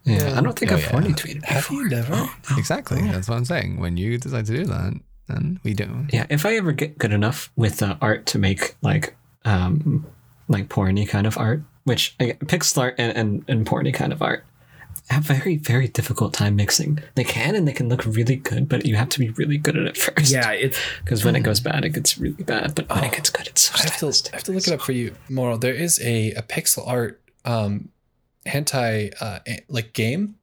Yeah, 0.06 0.38
I 0.38 0.42
don't 0.42 0.58
think 0.58 0.72
Oh, 0.72 0.76
I've 0.76 0.82
yeah. 0.82 0.90
horny 0.92 1.10
tweeted 1.14 1.44
Have 1.46 1.68
before. 1.68 1.84
you 1.84 1.90
never? 1.90 2.30
Exactly. 2.58 3.02
That's 3.02 3.28
what 3.30 3.36
I'm 3.38 3.46
saying. 3.46 3.80
When 3.80 3.98
you 3.98 4.18
decide 4.18 4.46
to 4.48 4.56
do 4.58 4.66
that, 4.66 4.94
then 5.28 5.60
we 5.64 5.74
do. 5.74 6.06
Yeah, 6.12 6.26
if 6.30 6.46
I 6.46 6.56
ever 6.56 6.72
get 6.72 6.98
good 6.98 7.14
enough 7.14 7.52
with 7.56 7.82
uh, 7.82 7.96
art 8.02 8.26
to 8.28 8.40
make 8.40 8.76
like 8.82 9.16
um 9.46 10.06
like 10.48 10.68
porny 10.70 11.08
kind 11.08 11.26
of 11.28 11.38
art, 11.38 11.62
which 11.86 12.16
I, 12.20 12.34
pixel 12.46 12.80
art 12.80 12.96
and, 12.98 13.16
and, 13.18 13.46
and 13.48 13.66
porny 13.66 13.94
kind 13.94 14.12
of 14.14 14.22
art 14.22 14.46
have 15.10 15.30
a 15.30 15.34
very 15.34 15.58
very 15.58 15.88
difficult 15.88 16.34
time 16.34 16.56
mixing. 16.56 17.00
They 17.16 17.24
can 17.24 17.56
and 17.56 17.68
they 17.68 17.74
can 17.74 17.90
look 17.90 18.06
really 18.06 18.36
good, 18.38 18.70
but 18.70 18.86
you 18.86 18.96
have 18.96 19.10
to 19.10 19.20
be 19.20 19.30
really 19.32 19.58
good 19.58 19.76
at 19.78 19.86
it 19.88 19.98
first. 20.06 20.32
Yeah, 20.32 20.52
it's 20.52 20.78
because 21.04 21.24
when 21.26 21.36
it 21.36 21.42
goes 21.42 21.60
bad, 21.60 21.84
it 21.86 21.90
gets 21.90 22.18
really 22.18 22.44
bad. 22.44 22.76
But 22.76 22.90
when 22.90 23.04
it 23.06 23.12
gets 23.12 23.30
good, 23.30 23.48
it's 23.48 23.62
so 23.62 23.76
I 23.78 23.84
have 23.90 23.98
to. 24.00 24.06
I 24.32 24.36
have 24.36 24.44
to 24.44 24.52
look 24.52 24.68
it 24.68 24.74
up 24.74 24.82
for 24.82 24.92
you. 24.94 25.16
Moral. 25.30 25.58
There 25.58 25.74
is 25.74 26.00
a, 26.02 26.32
a 26.34 26.42
pixel 26.42 26.88
art 26.88 27.22
um 27.46 27.90
hentai 28.46 29.14
uh 29.22 29.40
like 29.70 29.94
game. 29.94 30.36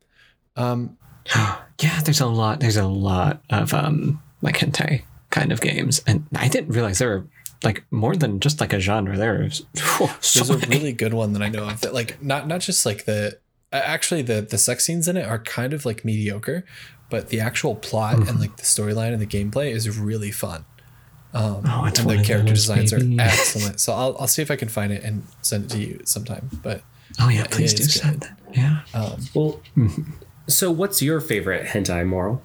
Um 0.57 0.96
yeah, 1.36 2.01
there's 2.05 2.20
a 2.20 2.26
lot. 2.26 2.61
There's 2.61 2.76
a 2.76 2.86
lot 2.86 3.42
of 3.51 3.72
um 3.74 4.22
like 4.42 4.59
hentai 4.59 5.03
kind 5.30 5.53
of 5.53 5.61
games, 5.61 6.03
and 6.07 6.26
I 6.34 6.48
didn't 6.48 6.70
realize 6.74 6.98
there 6.98 7.09
were 7.11 7.26
like 7.62 7.84
more 7.90 8.16
than 8.16 8.40
just 8.40 8.61
like 8.61 8.72
a 8.72 8.80
genre. 8.80 9.16
There's 9.16 9.62
so 10.20 10.44
there's 10.44 10.51
a 10.51 10.57
really 10.68 10.92
good 10.92 11.12
one 11.14 11.34
that 11.34 11.42
I 11.42 11.48
know 11.48 11.68
of 11.68 11.80
that 11.82 11.94
like 11.94 12.22
not 12.22 12.48
not 12.48 12.61
just 12.61 12.84
like 12.86 13.05
the 13.05 13.38
actually 13.72 14.22
the 14.22 14.40
the 14.40 14.59
sex 14.59 14.84
scenes 14.84 15.07
in 15.09 15.16
it 15.16 15.26
are 15.26 15.38
kind 15.38 15.72
of 15.72 15.84
like 15.84 16.05
mediocre, 16.05 16.64
but 17.11 17.28
the 17.28 17.38
actual 17.40 17.74
plot 17.76 18.16
and 18.28 18.40
like 18.40 18.57
the 18.57 18.62
storyline 18.64 19.12
and 19.12 19.20
the 19.20 19.26
gameplay 19.26 19.70
is 19.72 19.98
really 19.98 20.30
fun. 20.30 20.64
Um, 21.32 21.62
Oh, 21.64 21.84
and 21.84 21.94
the 21.94 22.24
character 22.24 22.48
those, 22.48 22.66
designs 22.66 22.92
baby. 22.92 23.16
are 23.18 23.20
excellent. 23.22 23.78
So 23.78 23.92
I'll 23.92 24.16
I'll 24.18 24.26
see 24.26 24.42
if 24.42 24.51
I 24.51 24.57
can 24.57 24.68
find 24.68 24.92
it 24.92 25.05
and 25.05 25.22
send 25.42 25.66
it 25.66 25.70
to 25.70 25.78
you 25.78 26.01
sometime. 26.05 26.48
But 26.62 26.82
Oh 27.21 27.29
yeah, 27.29 27.47
please 27.51 27.75
do 27.75 27.85
send 27.85 28.21
that. 28.23 28.39
Yeah. 28.53 28.81
um, 28.95 29.21
well. 29.35 29.61
So, 30.49 30.73
what's 30.73 31.01
your 31.01 31.21
favorite 31.21 31.66
hentai 31.66 32.05
moral? 32.05 32.43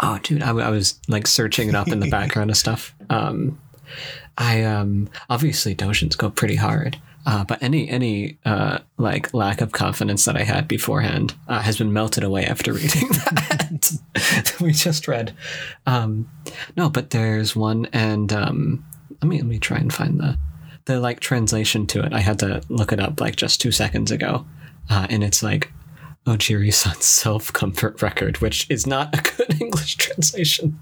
Oh, 0.00 0.18
dude, 0.22 0.42
I 0.42 0.52
was 0.70 0.98
like 1.08 1.26
searching 1.26 1.68
it 1.68 1.74
up 1.74 1.88
in 1.88 2.00
the 2.00 2.08
background 2.10 2.50
of 2.50 2.56
stuff. 2.56 2.94
Um, 3.10 3.60
I 4.38 4.62
um 4.62 5.10
obviously 5.28 5.74
Dojins 5.74 6.16
go 6.16 6.30
pretty 6.30 6.54
hard, 6.54 6.98
uh, 7.26 7.44
but 7.44 7.62
any 7.62 7.86
any 7.90 8.38
uh 8.46 8.78
like 8.96 9.34
lack 9.34 9.60
of 9.60 9.72
confidence 9.72 10.24
that 10.24 10.36
I 10.36 10.44
had 10.44 10.66
beforehand 10.68 11.34
uh, 11.48 11.60
has 11.60 11.76
been 11.76 11.92
melted 11.92 12.24
away 12.24 12.46
after 12.46 12.72
reading 12.80 13.08
that 13.08 13.98
that 14.14 14.56
we 14.58 14.72
just 14.72 15.06
read. 15.06 15.34
Um, 15.84 16.30
no, 16.78 16.88
but 16.88 17.10
there's 17.10 17.54
one, 17.54 17.88
and 17.92 18.32
um, 18.32 18.84
let 19.20 19.24
me 19.24 19.36
let 19.36 19.46
me 19.46 19.58
try 19.58 19.76
and 19.76 19.92
find 19.92 20.18
the 20.18 20.38
the 20.84 21.00
like 21.00 21.20
translation 21.20 21.86
to 21.88 22.04
it. 22.04 22.12
I 22.12 22.20
had 22.20 22.38
to 22.40 22.62
look 22.68 22.92
it 22.92 23.00
up 23.00 23.20
like 23.20 23.36
just 23.36 23.60
two 23.60 23.72
seconds 23.72 24.10
ago, 24.10 24.46
uh, 24.90 25.06
and 25.10 25.22
it's 25.22 25.42
like 25.42 25.72
Ojiri-san's 26.26 27.04
self-comfort 27.22 28.02
record, 28.02 28.38
which 28.38 28.66
is 28.70 28.86
not 28.86 29.16
a 29.16 29.22
good 29.36 29.60
English 29.60 29.96
translation. 29.96 30.80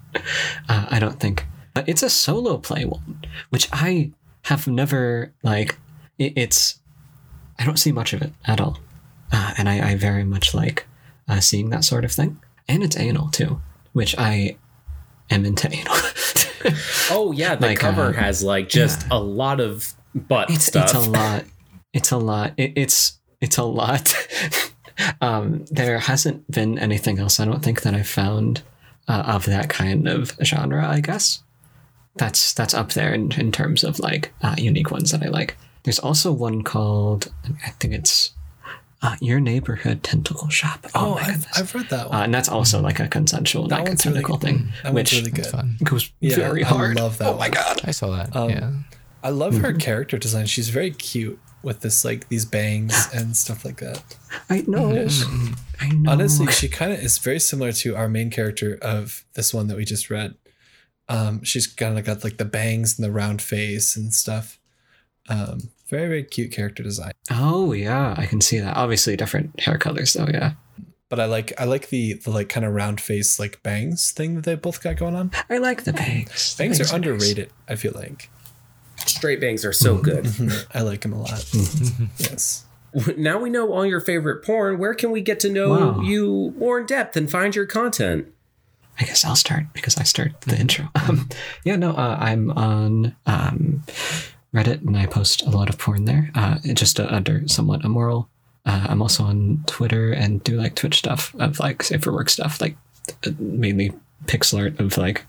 Uh, 0.69 0.87
I 0.91 0.99
don't 0.99 1.21
think. 1.21 1.47
But 1.73 1.89
it's 1.89 2.03
a 2.03 2.11
solo 2.11 2.59
play 2.59 2.85
one, 2.85 3.23
which 3.51 3.69
I 3.73 4.11
have 4.43 4.67
never 4.67 5.33
like. 5.43 5.79
It, 6.19 6.33
it's 6.37 6.81
I 7.59 7.65
don't 7.65 7.79
see 7.79 7.93
much 7.93 8.13
of 8.13 8.23
it 8.23 8.33
at 8.45 8.61
all, 8.61 8.79
uh, 9.33 9.55
and 9.57 9.69
I, 9.69 9.91
I 9.91 9.95
very 9.97 10.25
much 10.25 10.55
like 10.55 10.87
uh, 11.29 11.41
seeing 11.41 11.71
that 11.71 11.85
sort 11.85 12.05
of 12.05 12.13
thing. 12.13 12.41
And 12.69 12.83
it's 12.83 12.97
anal 12.97 13.29
too, 13.29 13.61
which 13.93 14.17
I 14.19 14.57
anal. 15.31 15.55
Oh 17.11 17.33
yeah, 17.33 17.55
the 17.55 17.69
Like, 17.69 17.79
cover 17.79 18.09
uh, 18.09 18.13
has 18.13 18.43
like 18.43 18.69
just 18.69 19.07
a 19.11 19.19
lot 19.19 19.61
of 19.61 19.95
butt 20.15 20.51
it's 20.51 20.67
stuff. 20.67 20.85
it's 20.85 20.95
a 20.95 21.01
lot. 21.11 21.45
It's 21.95 22.11
a 22.11 22.19
lot. 22.19 22.53
It, 22.59 22.73
it's 22.77 23.19
it's 23.41 23.57
a 23.57 23.65
lot. 23.65 24.15
um, 25.23 25.65
there 25.71 25.99
hasn't 25.99 26.51
been 26.51 26.79
anything 26.79 27.19
else. 27.19 27.41
I 27.41 27.47
don't 27.47 27.65
think 27.65 27.81
that 27.83 27.95
I 27.95 28.03
found 28.03 28.63
uh, 29.09 29.23
of 29.27 29.47
that 29.47 29.71
kind 29.71 30.07
of 30.07 30.37
genre. 30.45 30.87
I 30.87 31.01
guess 31.01 31.43
that's 32.17 32.53
that's 32.53 32.75
up 32.75 32.93
there 32.93 33.15
in, 33.15 33.33
in 33.33 33.53
terms 33.53 33.83
of 33.83 33.99
like 33.99 34.33
uh, 34.43 34.55
unique 34.59 34.91
ones 34.91 35.13
that 35.13 35.23
I 35.23 35.29
like. 35.29 35.57
There's 35.85 35.99
also 35.99 36.31
one 36.31 36.63
called 36.63 37.33
I 37.65 37.71
think 37.71 37.95
it's 37.95 38.33
uh, 39.03 39.17
Your 39.21 39.41
Neighborhood 39.41 40.03
Tentacle 40.03 40.49
Shop. 40.51 40.87
oh, 40.95 41.15
my 41.15 41.21
I've, 41.21 41.27
goodness. 41.27 41.47
I've 41.59 41.75
read 41.75 41.89
that 41.91 42.07
Uh, 42.07 42.09
one. 42.11 42.23
and 42.25 42.35
that's 42.35 42.49
also 42.49 42.81
like 42.81 43.01
a 43.01 43.09
consensual, 43.09 43.69
That 43.69 43.77
like 43.81 43.87
a 43.87 43.91
one's 43.91 44.05
really 44.07 44.15
tentacle 44.17 44.39
thing, 44.39 44.73
That 44.83 44.95
which 44.95 45.13
really 45.13 45.31
good. 45.31 45.47
Fun. 45.47 45.77
goes 45.85 46.11
Yeah, 46.21 46.37
very 46.37 46.65
I 46.65 46.69
hard. 46.69 46.97
love 46.97 47.19
that 47.19 47.29
oh 47.29 47.37
my 47.39 47.49
god! 47.49 47.81
I 47.85 47.91
saw 47.93 48.11
that. 48.17 48.35
Um, 48.37 48.51
yeah. 48.51 48.73
I 49.23 49.31
love 49.31 49.57
her 49.59 49.69
Mm-hmm. 49.71 49.79
character 49.79 50.19
design. 50.19 50.47
She's 50.47 50.69
very 50.71 50.91
cute 50.91 51.39
with 51.63 51.81
this 51.81 52.05
like 52.07 52.29
these 52.29 52.45
bangs 52.47 53.09
and 53.15 53.37
stuff 53.37 53.65
like 53.65 53.79
that. 53.81 54.03
I 54.49 54.65
know. 54.67 55.07
I 55.81 55.89
know. 55.89 56.11
Honestly, 56.13 56.47
she 56.53 56.69
kind 56.69 56.93
of 56.93 56.99
is 57.01 57.19
very 57.19 57.39
similar 57.41 57.73
to 57.73 57.97
our 57.97 58.09
main 58.09 58.31
character 58.31 58.79
of 58.83 59.25
this 59.35 59.53
one 59.55 59.67
that 59.69 59.77
we 59.77 59.85
just 59.85 60.09
read. 60.11 60.35
Um, 61.09 61.43
she's 61.43 61.67
kind 61.67 61.99
of 61.99 62.05
got 62.05 62.23
like 62.25 62.37
the 62.37 62.45
bangs 62.45 62.99
and 62.99 63.05
the 63.05 63.11
round 63.13 63.43
face 63.43 63.97
and 63.97 64.13
stuff. 64.15 64.59
Um, 65.29 65.71
very 65.91 66.09
very 66.09 66.25
cute 66.25 66.53
character 66.53 66.83
design. 66.83 67.13
Oh 67.31 67.73
yeah, 67.73 68.15
I 68.17 68.27
can 68.27 68.41
see 68.41 68.59
that. 68.61 68.77
Obviously, 68.77 69.17
different 69.17 69.59
hair 69.61 69.77
colors 69.79 70.13
though. 70.15 70.29
Yeah, 70.33 70.53
But 71.09 71.21
I 71.21 71.25
like 71.27 71.53
I 71.61 71.65
like 71.65 71.89
the 71.89 72.15
the 72.15 72.31
like 72.31 72.49
kind 72.49 72.65
of 72.65 72.73
round 72.73 73.01
face 73.01 73.39
like 73.39 73.63
bangs 73.63 74.11
thing 74.13 74.35
that 74.37 74.45
they 74.45 74.55
both 74.55 74.83
got 74.83 74.97
going 74.97 75.15
on. 75.17 75.31
I 75.51 75.59
like 75.59 75.85
the 75.85 75.93
bangs. 75.93 76.55
The 76.57 76.63
Bangs 76.65 76.81
are 76.81 76.85
nice. 76.85 76.93
underrated. 76.93 77.51
I 77.69 77.75
feel 77.77 77.93
like 77.95 78.31
Straight 79.07 79.41
bangs 79.41 79.65
are 79.65 79.73
so 79.73 79.97
good. 79.97 80.29
I 80.75 80.83
like 80.83 81.01
them 81.01 81.13
a 81.15 81.21
lot. 81.21 81.45
yes. 82.19 82.67
now 83.17 83.39
we 83.39 83.49
know 83.49 83.73
all 83.73 83.87
your 83.87 84.01
favorite 84.01 84.45
porn. 84.45 84.79
Where 84.79 84.95
can 84.95 85.11
we 85.11 85.21
get 85.23 85.41
to 85.41 85.51
know 85.51 85.71
Wow. 85.71 86.01
you 86.03 86.55
more 86.59 86.81
in 86.81 86.87
depth 86.87 87.17
and 87.17 87.31
find 87.31 87.55
your 87.57 87.65
content? 87.67 88.27
I 89.01 89.05
guess 89.05 89.25
I'll 89.25 89.37
start 89.37 89.65
because 89.73 89.97
I 89.97 90.03
start 90.03 90.39
the 90.43 90.59
intro. 90.59 90.89
Um, 91.09 91.29
yeah, 91.65 91.77
no, 91.77 91.93
uh, 91.93 92.19
I'm 92.21 92.51
on 92.51 93.17
um, 93.25 93.83
Reddit 94.55 94.81
and 94.87 94.97
I 94.97 95.07
post 95.07 95.43
a 95.47 95.51
lot 95.51 95.69
of 95.69 95.79
porn 95.79 96.05
there, 96.07 96.31
uh, 96.35 96.59
just 96.75 96.99
uh, 96.99 97.07
under 97.09 97.47
somewhat 97.47 97.85
immoral. 97.85 98.29
Uh, 98.67 98.87
I'm 98.89 99.01
also 99.01 99.25
on 99.25 99.63
Twitter 99.67 100.13
and 100.13 100.43
do 100.45 100.57
like 100.57 100.75
Twitch 100.75 100.99
stuff 100.99 101.35
of 101.39 101.59
like 101.61 101.83
safer 101.83 102.13
work 102.13 102.29
stuff, 102.29 102.61
like 102.61 102.77
uh, 103.27 103.31
mainly 103.39 103.93
pixel 104.27 104.59
art 104.61 104.81
of 104.81 104.99
like 104.99 105.25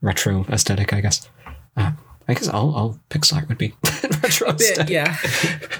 retro 0.00 0.46
aesthetic, 0.48 0.92
I 0.92 1.00
guess. 1.00 1.28
Uh, 1.76 1.92
I 2.26 2.32
guess 2.34 2.48
all, 2.48 2.74
all 2.74 2.98
pixel 3.10 3.36
art 3.36 3.48
would 3.48 3.58
be 3.58 3.74
retro 4.22 4.52
Bit, 4.52 4.60
aesthetic. 4.78 4.90
yeah. 4.90 5.16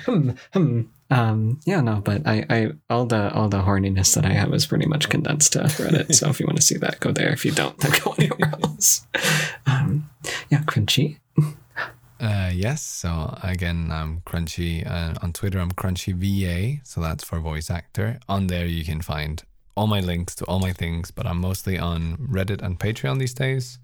Hmm, 0.05 0.31
hmm. 0.53 0.81
Um, 1.11 1.61
yeah, 1.65 1.81
no, 1.81 2.03
but 2.05 2.27
I, 2.27 2.45
I, 2.51 2.71
all 2.91 3.07
the, 3.07 3.33
all 3.33 3.49
the 3.49 3.63
horniness 3.63 4.15
that 4.15 4.27
I 4.27 4.33
have 4.35 4.53
is 4.53 4.67
pretty 4.67 4.85
much 4.85 5.09
condensed 5.09 5.55
to 5.55 5.61
Reddit. 5.61 6.15
so 6.15 6.29
if 6.29 6.41
you 6.41 6.47
want 6.47 6.57
to 6.57 6.63
see 6.63 6.77
that, 6.77 7.01
go 7.01 7.11
there. 7.13 7.31
If 7.33 7.47
you 7.47 7.53
don't, 7.53 7.79
then 7.79 7.93
go 8.05 8.13
anywhere 8.19 8.53
else. 8.63 9.07
Um, 9.67 10.11
yeah, 10.51 10.61
crunchy. 10.65 11.19
Uh, 12.21 12.51
yes. 12.55 12.83
So 12.83 13.37
again, 13.43 13.91
I'm 13.93 14.21
Crunchy. 14.23 14.87
Uh, 14.89 15.15
on 15.23 15.33
Twitter, 15.33 15.59
I'm 15.59 15.73
Crunchy 15.73 16.13
VA. 16.15 16.81
So 16.85 17.01
that's 17.01 17.25
for 17.25 17.39
voice 17.41 17.71
actor. 17.71 18.19
On 18.29 18.47
there, 18.47 18.67
you 18.67 18.85
can 18.85 19.01
find 19.03 19.43
all 19.77 19.87
my 19.87 20.01
links 20.01 20.35
to 20.37 20.45
all 20.45 20.61
my 20.61 20.73
things. 20.73 21.11
But 21.11 21.27
I'm 21.27 21.41
mostly 21.41 21.79
on 21.79 22.17
Reddit 22.19 22.63
and 22.63 22.79
Patreon 22.79 23.19
these 23.19 23.35
days, 23.35 23.79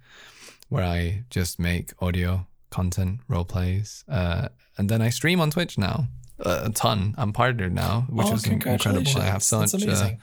where 0.69 0.85
I 0.85 1.25
just 1.31 1.59
make 1.59 1.93
audio 2.01 2.47
content, 2.71 3.21
role 3.29 3.45
plays, 3.45 4.05
uh, 4.09 4.49
and 4.79 4.89
then 4.89 5.03
I 5.03 5.11
stream 5.11 5.41
on 5.41 5.51
Twitch 5.51 5.77
now. 5.77 6.07
Uh, 6.39 6.63
a 6.67 6.71
ton. 6.71 7.15
I'm 7.19 7.33
partnered 7.33 7.75
now, 7.75 8.07
which 8.09 8.29
Oh, 8.29 8.35
is 8.35 8.47
incredible. 8.47 9.21
I 9.21 9.25
have 9.25 9.43
such 9.43 9.73
That's 9.73 9.83
uh, 9.83 9.87
amazing. 9.87 10.19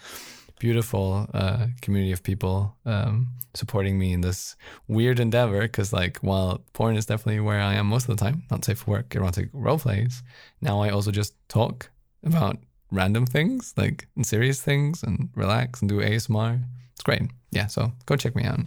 Beautiful 0.60 1.28
uh, 1.34 1.68
community 1.82 2.12
of 2.12 2.24
people 2.24 2.76
um, 2.86 3.28
supporting 3.53 3.97
me 3.99 4.14
in 4.14 4.22
this 4.22 4.55
weird 4.88 5.20
endeavor. 5.20 5.62
Because 5.62 5.93
like, 5.93 6.18
while 6.20 6.62
porn 6.74 6.95
is 6.97 7.05
definitely 7.05 7.39
where 7.41 7.60
I 7.62 7.76
am 7.76 7.88
most 7.88 8.10
of 8.10 8.18
the 8.18 8.24
time, 8.24 8.43
not 8.51 8.66
safe 8.66 8.80
for 8.80 8.91
work, 8.91 9.16
erotic 9.16 9.49
role 9.53 9.80
plays. 9.80 10.24
Now 10.62 10.82
I 10.82 10.89
also 10.89 11.12
just 11.12 11.34
talk 11.49 11.89
about 12.24 12.58
random 12.91 13.26
things, 13.26 13.74
like 13.78 14.08
and 14.16 14.26
serious 14.26 14.62
things, 14.62 15.03
and 15.03 15.30
relax 15.36 15.82
and 15.82 15.89
do 15.89 15.97
ASMR. 15.99 16.64
It's 16.93 17.03
great. 17.03 17.24
Yeah, 17.51 17.68
so 17.68 17.91
go 18.05 18.16
check 18.16 18.36
me 18.36 18.43
out 18.43 18.60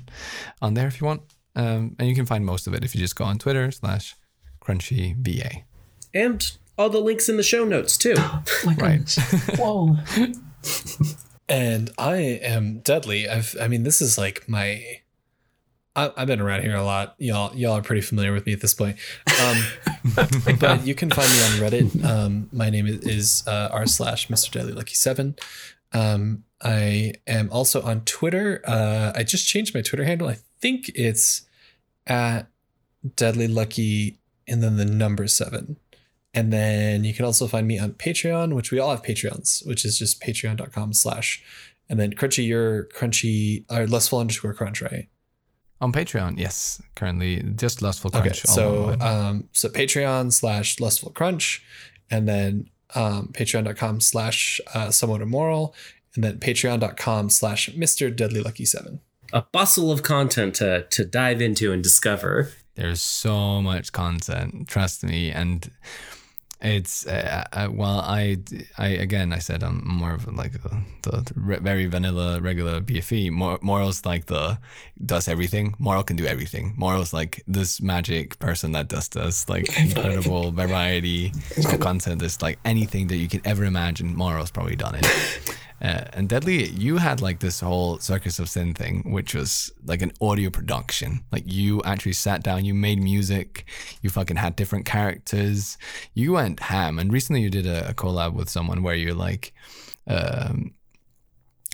on 0.62 0.74
there 0.74 0.86
if 0.86 1.00
you 1.00 1.06
want. 1.06 1.22
Um, 1.56 1.96
and 1.98 2.08
you 2.08 2.14
can 2.14 2.26
find 2.26 2.46
most 2.46 2.66
of 2.66 2.74
it 2.74 2.84
if 2.84 2.94
you 2.94 3.00
just 3.00 3.16
go 3.16 3.24
on 3.24 3.38
Twitter 3.38 3.70
slash 3.70 4.14
Crunchy 4.64 5.16
VA. 5.16 5.62
And 6.14 6.50
all 6.78 6.88
the 6.88 7.00
links 7.00 7.28
in 7.28 7.36
the 7.36 7.42
show 7.42 7.64
notes 7.64 7.98
too. 7.98 8.14
My 8.64 8.74
Right. 8.78 8.98
goodness. 9.04 9.58
Whoa. 9.58 9.96
And 11.50 11.90
I 11.98 12.16
am 12.16 12.78
deadly. 12.78 13.28
I've 13.28 13.56
I 13.60 13.68
mean 13.68 13.82
this 13.82 14.00
is 14.00 14.16
like 14.16 14.48
my 14.48 15.00
I, 15.96 16.12
I've 16.16 16.28
been 16.28 16.40
around 16.40 16.62
here 16.62 16.76
a 16.76 16.84
lot. 16.84 17.16
Y'all 17.18 17.54
y'all 17.56 17.76
are 17.76 17.82
pretty 17.82 18.02
familiar 18.02 18.32
with 18.32 18.46
me 18.46 18.52
at 18.52 18.60
this 18.60 18.72
point. 18.72 18.96
Um, 19.42 19.64
but 20.60 20.86
you 20.86 20.94
can 20.94 21.10
find 21.10 21.28
me 21.28 21.42
on 21.42 21.70
Reddit. 21.70 22.04
Um, 22.04 22.48
my 22.52 22.70
name 22.70 22.86
is, 22.86 22.98
is 23.00 23.44
uh, 23.48 23.68
r 23.72 23.86
slash 23.86 24.28
Mr. 24.28 24.52
Deadly 24.52 24.72
Lucky 24.72 24.94
Seven. 24.94 25.34
Um, 25.92 26.44
I 26.62 27.14
am 27.26 27.50
also 27.50 27.82
on 27.82 28.02
Twitter. 28.04 28.62
Uh, 28.64 29.12
I 29.16 29.24
just 29.24 29.48
changed 29.48 29.74
my 29.74 29.82
Twitter 29.82 30.04
handle. 30.04 30.28
I 30.28 30.38
think 30.60 30.90
it's 30.94 31.42
at 32.06 32.46
Deadly 33.16 33.48
Lucky 33.48 34.20
and 34.46 34.62
then 34.62 34.76
the 34.76 34.84
number 34.84 35.26
seven. 35.26 35.76
And 36.32 36.52
then 36.52 37.04
you 37.04 37.12
can 37.12 37.24
also 37.24 37.46
find 37.46 37.66
me 37.66 37.78
on 37.78 37.92
Patreon, 37.92 38.54
which 38.54 38.70
we 38.70 38.78
all 38.78 38.90
have 38.90 39.02
Patreons, 39.02 39.66
which 39.66 39.84
is 39.84 39.98
just 39.98 40.22
patreon.com 40.22 40.92
slash. 40.92 41.42
And 41.88 41.98
then 41.98 42.12
Crunchy, 42.12 42.46
you're 42.46 42.84
Crunchy, 42.94 43.64
or 43.68 43.86
Lustful 43.86 44.20
underscore 44.20 44.54
Crunch, 44.54 44.80
right? 44.80 45.08
On 45.80 45.92
Patreon, 45.92 46.38
yes, 46.38 46.80
currently 46.94 47.42
just 47.56 47.82
Lustful 47.82 48.10
Crunch. 48.10 48.46
all 48.46 48.54
so 48.54 48.96
um, 49.00 49.48
so 49.52 49.68
Patreon 49.68 50.30
slash 50.30 50.78
Lustful 50.78 51.10
Crunch, 51.10 51.64
and 52.10 52.28
then 52.28 52.68
um, 52.94 53.30
Patreon.com 53.32 54.00
slash 54.00 54.60
uh, 54.74 54.90
Somewhat 54.90 55.22
Immoral, 55.22 55.74
and 56.14 56.22
then 56.22 56.38
Patreon.com 56.38 57.30
slash 57.30 57.74
Mister 57.74 58.10
Deadly 58.10 58.42
Lucky 58.42 58.66
Seven. 58.66 59.00
A 59.32 59.42
bustle 59.42 59.90
of 59.90 60.02
content 60.02 60.54
to 60.56 60.82
to 60.90 61.04
dive 61.04 61.40
into 61.40 61.72
and 61.72 61.82
discover. 61.82 62.52
There's 62.74 63.00
so 63.00 63.60
much 63.62 63.90
content, 63.92 64.68
trust 64.68 65.02
me, 65.02 65.30
and 65.30 65.70
it's 66.62 67.06
uh, 67.06 67.44
uh, 67.52 67.68
well, 67.72 68.00
I, 68.00 68.36
I 68.76 68.88
again, 68.88 69.32
I 69.32 69.38
said 69.38 69.62
I'm 69.62 69.86
more 69.86 70.12
of 70.12 70.26
like 70.34 70.52
the, 70.52 70.82
the 71.02 71.32
re- 71.34 71.58
very 71.58 71.86
vanilla, 71.86 72.40
regular 72.40 72.80
BFE. 72.80 73.30
Mor- 73.30 73.58
Moral's 73.62 74.04
like 74.04 74.26
the 74.26 74.58
does 75.04 75.26
everything. 75.28 75.74
Moral 75.78 76.02
can 76.02 76.16
do 76.16 76.26
everything. 76.26 76.74
Moral's 76.76 77.12
like 77.12 77.42
this 77.48 77.80
magic 77.80 78.38
person 78.38 78.72
that 78.72 78.88
does 78.88 79.08
this 79.08 79.48
like 79.48 79.78
incredible 79.80 80.50
variety 80.52 81.32
of 81.56 81.80
content. 81.80 82.20
There's 82.20 82.42
like 82.42 82.58
anything 82.64 83.06
that 83.08 83.16
you 83.16 83.28
could 83.28 83.42
ever 83.46 83.64
imagine. 83.64 84.14
Moral's 84.14 84.50
probably 84.50 84.76
done 84.76 84.96
it. 84.96 85.06
Uh, 85.80 86.04
and 86.12 86.28
Deadly, 86.28 86.68
you 86.70 86.98
had 86.98 87.22
like 87.22 87.40
this 87.40 87.60
whole 87.60 87.98
Circus 87.98 88.38
of 88.38 88.48
Sin 88.48 88.74
thing, 88.74 89.10
which 89.10 89.34
was 89.34 89.72
like 89.84 90.02
an 90.02 90.12
audio 90.20 90.50
production. 90.50 91.24
Like 91.32 91.44
you 91.46 91.80
actually 91.84 92.12
sat 92.12 92.42
down, 92.42 92.66
you 92.66 92.74
made 92.74 93.02
music, 93.02 93.64
you 94.02 94.10
fucking 94.10 94.36
had 94.36 94.56
different 94.56 94.84
characters, 94.84 95.78
you 96.12 96.32
went 96.32 96.60
ham. 96.60 96.98
And 96.98 97.12
recently 97.12 97.40
you 97.40 97.50
did 97.50 97.66
a, 97.66 97.90
a 97.90 97.94
collab 97.94 98.34
with 98.34 98.50
someone 98.50 98.82
where 98.82 98.94
you 98.94 99.14
like 99.14 99.54
um, 100.06 100.74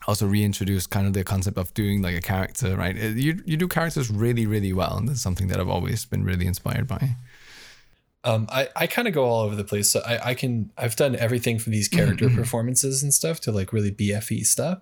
also 0.07 0.27
reintroduced 0.27 0.91
kind 0.91 1.07
of 1.07 1.13
the 1.13 1.25
concept 1.25 1.59
of 1.59 1.75
doing 1.75 2.01
like 2.01 2.15
a 2.15 2.21
character, 2.21 2.77
right? 2.77 2.97
Uh, 2.97 3.09
You 3.09 3.43
you 3.45 3.57
do 3.57 3.67
characters 3.67 4.11
really 4.11 4.47
really 4.47 4.73
well, 4.73 4.97
and 4.97 5.09
that's 5.09 5.21
something 5.21 5.49
that 5.49 5.59
I've 5.59 5.69
always 5.69 6.05
been 6.05 6.25
really 6.25 6.47
inspired 6.47 6.87
by. 6.87 7.17
Um, 8.27 8.47
I, 8.51 8.69
I 8.77 8.87
kind 8.87 9.07
of 9.09 9.15
go 9.15 9.25
all 9.25 9.43
over 9.45 9.55
the 9.55 9.65
place. 9.65 9.89
So 9.89 10.01
I, 10.07 10.31
I 10.31 10.35
can 10.35 10.71
I've 10.77 10.97
done 10.97 11.17
everything 11.17 11.59
from 11.59 11.73
these 11.73 11.89
character 11.89 12.29
Mhm. 12.29 12.35
performances 12.35 13.03
and 13.03 13.15
stuff 13.15 13.41
to 13.41 13.53
like 13.53 13.73
really 13.73 13.91
BFE 13.93 14.45
stuff. 14.45 14.79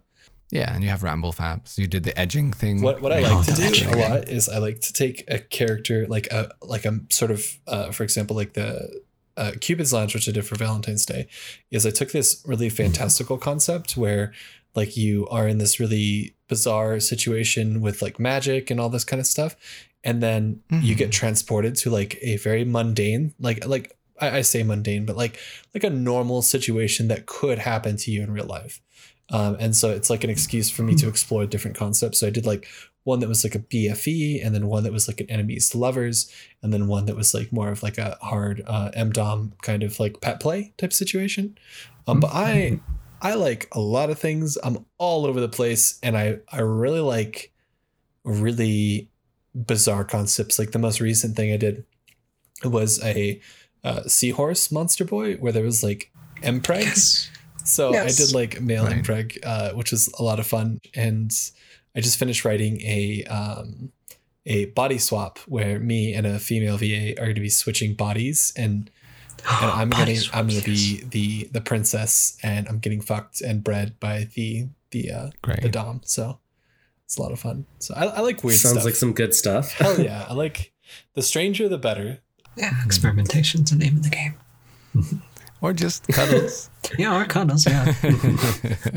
Yeah, 0.50 0.72
and 0.74 0.82
you 0.84 0.90
have 0.90 1.02
Ramble 1.02 1.32
Fabs. 1.32 1.76
You 1.78 1.86
did 1.86 2.04
the 2.04 2.16
edging 2.18 2.52
thing. 2.52 2.80
What 2.82 3.00
what 3.02 3.12
I 3.12 3.18
Oh, 3.18 3.36
like 3.38 3.46
to 3.46 3.52
that's 3.52 3.80
do 3.80 3.88
a 3.90 3.96
lot 3.96 4.28
is 4.28 4.48
I 4.48 4.58
like 4.58 4.80
to 4.82 4.92
take 4.92 5.24
a 5.28 5.38
character 5.38 6.06
like 6.08 6.26
a 6.28 6.50
like 6.62 6.84
a 6.84 7.00
sort 7.10 7.30
of 7.30 7.44
uh, 7.66 7.90
for 7.90 8.02
example 8.04 8.34
like 8.36 8.52
the 8.54 9.00
uh, 9.36 9.52
Cupid's 9.60 9.92
Lounge, 9.92 10.14
which 10.14 10.28
I 10.28 10.32
did 10.32 10.46
for 10.46 10.54
Valentine's 10.56 11.04
Day, 11.04 11.26
is 11.72 11.84
I 11.84 11.90
took 11.90 12.12
this 12.12 12.40
really 12.46 12.68
fantastical 12.70 13.36
concept 13.36 13.96
where 13.96 14.32
like 14.76 14.96
you 14.96 15.26
are 15.28 15.48
in 15.48 15.58
this 15.58 15.80
really 15.80 16.34
bizarre 16.48 17.00
situation 17.00 17.80
with 17.80 18.00
like 18.00 18.20
magic 18.20 18.70
and 18.70 18.78
all 18.80 18.88
this 18.90 19.04
kind 19.04 19.18
of 19.20 19.26
stuff, 19.26 19.56
and 20.04 20.22
then 20.22 20.62
you 20.70 20.94
get 20.94 21.10
transported 21.10 21.74
to 21.76 21.90
like 21.90 22.18
a 22.22 22.36
very 22.36 22.64
mundane 22.64 23.34
like 23.40 23.66
like 23.66 23.96
I, 24.20 24.38
I 24.38 24.40
say 24.42 24.62
mundane, 24.62 25.06
but 25.06 25.16
like 25.16 25.38
like 25.74 25.84
a 25.84 25.90
normal 25.90 26.42
situation 26.42 27.08
that 27.08 27.26
could 27.26 27.58
happen 27.58 27.96
to 27.98 28.10
you 28.10 28.22
in 28.22 28.30
real 28.30 28.46
life. 28.46 28.80
Um, 29.30 29.56
and 29.58 29.74
so 29.74 29.90
it's 29.90 30.10
like 30.10 30.22
an 30.22 30.30
excuse 30.30 30.70
for 30.70 30.82
me 30.82 30.94
to 30.96 31.08
explore 31.08 31.46
different 31.46 31.76
concepts. 31.76 32.20
So 32.20 32.26
I 32.26 32.30
did 32.30 32.44
like 32.44 32.68
one 33.04 33.20
that 33.20 33.28
was 33.28 33.44
like 33.44 33.54
a 33.54 33.58
BFE, 33.58 34.44
and 34.44 34.54
then 34.54 34.66
one 34.66 34.82
that 34.84 34.92
was 34.92 35.08
like 35.08 35.20
an 35.20 35.30
enemies 35.30 35.68
to 35.70 35.78
lovers, 35.78 36.30
and 36.62 36.72
then 36.72 36.86
one 36.86 37.06
that 37.06 37.16
was 37.16 37.34
like 37.34 37.52
more 37.52 37.70
of 37.70 37.82
like 37.82 37.98
a 37.98 38.16
hard 38.20 38.62
uh, 38.66 38.90
MDOM 38.96 39.52
kind 39.62 39.82
of 39.82 39.98
like 40.00 40.20
pet 40.20 40.40
play 40.40 40.72
type 40.78 40.92
situation. 40.92 41.56
Um, 42.06 42.20
but 42.20 42.30
I 42.32 42.80
I 43.20 43.34
like 43.34 43.68
a 43.72 43.80
lot 43.80 44.10
of 44.10 44.18
things. 44.18 44.58
I'm 44.62 44.84
all 44.98 45.26
over 45.26 45.40
the 45.40 45.48
place, 45.48 45.98
and 46.02 46.16
I 46.16 46.38
I 46.50 46.60
really 46.60 47.00
like 47.00 47.52
really 48.24 49.10
bizarre 49.54 50.04
concepts. 50.04 50.58
Like 50.58 50.72
the 50.72 50.78
most 50.78 51.00
recent 51.00 51.36
thing 51.36 51.52
I 51.52 51.56
did 51.56 51.84
was 52.64 53.02
a 53.04 53.40
uh, 53.82 54.02
seahorse 54.04 54.72
monster 54.72 55.04
boy 55.04 55.34
where 55.36 55.52
there 55.52 55.62
was 55.64 55.82
like 55.82 56.10
mpregs. 56.42 57.28
So 57.64 57.92
Yes. 57.92 58.20
I 58.20 58.24
did 58.24 58.34
like 58.34 58.60
male 58.60 58.84
Right. 58.84 59.02
impreg, 59.02 59.38
uh, 59.42 59.72
which 59.72 59.90
was 59.90 60.08
a 60.18 60.22
lot 60.22 60.38
of 60.38 60.46
fun, 60.46 60.80
and 60.94 61.32
I 61.96 62.00
just 62.00 62.18
finished 62.18 62.44
writing 62.44 62.80
a 62.82 63.24
um, 63.24 63.90
a 64.46 64.66
body 64.66 64.98
swap 64.98 65.38
where 65.46 65.78
me 65.80 66.12
and 66.12 66.26
a 66.26 66.38
female 66.38 66.76
VA 66.76 67.12
are 67.18 67.24
going 67.24 67.34
to 67.36 67.40
be 67.40 67.48
switching 67.48 67.94
bodies, 67.94 68.52
and 68.56 68.90
and 69.48 69.70
I'm 69.70 69.90
Body 69.90 70.14
gonna 70.16 70.26
I'm 70.34 70.46
gonna 70.48 70.60
swaps, 70.60 70.66
be 70.66 71.04
the 71.08 71.48
the 71.52 71.60
princess, 71.62 72.36
and 72.42 72.68
I'm 72.68 72.78
getting 72.80 73.00
fucked 73.00 73.40
and 73.40 73.64
bred 73.64 73.98
by 74.00 74.28
the 74.34 74.68
the 74.90 75.10
uh, 75.10 75.30
the 75.62 75.68
dom. 75.70 76.00
So 76.04 76.38
it's 77.14 77.18
a 77.20 77.22
lot 77.22 77.30
of 77.30 77.38
fun. 77.38 77.64
So 77.78 77.94
I, 77.94 78.06
I 78.06 78.20
like 78.20 78.42
weird 78.42 78.58
Sounds 78.58 78.74
stuff. 78.74 78.84
like 78.84 78.96
some 78.96 79.12
good 79.12 79.34
stuff. 79.34 79.72
Hell 79.74 80.00
yeah! 80.00 80.26
I 80.28 80.34
like 80.34 80.72
the 81.14 81.22
stranger 81.22 81.68
the 81.68 81.78
better. 81.78 82.18
Yeah, 82.56 82.72
experimentation's 82.84 83.70
the 83.70 83.76
name 83.76 83.96
of 83.96 84.02
the 84.02 84.10
game. 84.10 84.34
or 85.60 85.72
just 85.72 86.06
cuddles. 86.08 86.70
Yeah, 86.98 87.18
or 87.18 87.24
cuddles, 87.24 87.66
yeah. 87.66 87.94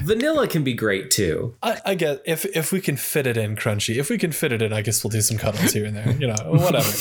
Vanilla 0.03 0.45
can 0.49 0.65
be 0.65 0.73
great 0.73 1.09
too. 1.09 1.55
I, 1.63 1.79
I 1.85 1.95
get 1.95 2.21
if 2.25 2.43
if 2.45 2.73
we 2.73 2.81
can 2.81 2.97
fit 2.97 3.25
it 3.25 3.37
in, 3.37 3.55
crunchy. 3.55 3.95
If 3.95 4.09
we 4.09 4.17
can 4.17 4.33
fit 4.33 4.51
it 4.51 4.61
in, 4.61 4.73
I 4.73 4.81
guess 4.81 5.03
we'll 5.03 5.11
do 5.11 5.21
some 5.21 5.37
cuddles 5.37 5.71
here 5.71 5.85
and 5.85 5.95
there. 5.95 6.11
You 6.11 6.27
know, 6.27 6.35
whatever. 6.47 6.91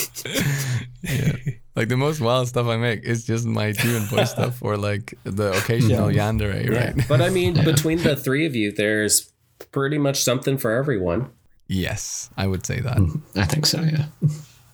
Like 1.74 1.88
the 1.88 1.96
most 1.96 2.20
wild 2.20 2.46
stuff 2.48 2.68
I 2.68 2.76
make 2.76 3.02
is 3.02 3.26
just 3.26 3.44
my 3.44 3.72
demon 3.72 4.06
boy 4.06 4.24
stuff 4.24 4.62
or 4.62 4.76
like 4.76 5.14
the 5.24 5.52
occasional 5.58 6.08
yandere, 6.08 6.70
right? 6.70 7.08
But 7.08 7.20
I 7.20 7.30
mean, 7.30 7.54
between 7.64 7.98
the 7.98 8.14
three 8.14 8.46
of 8.46 8.54
you, 8.54 8.70
there's 8.70 9.32
pretty 9.76 9.98
much 9.98 10.22
something 10.22 10.56
for 10.56 10.72
everyone. 10.72 11.28
Yes, 11.68 12.30
I 12.36 12.46
would 12.46 12.64
say 12.64 12.80
that. 12.80 12.96
I 13.36 13.44
think 13.44 13.66
so. 13.66 13.82
Yeah. 13.82 14.06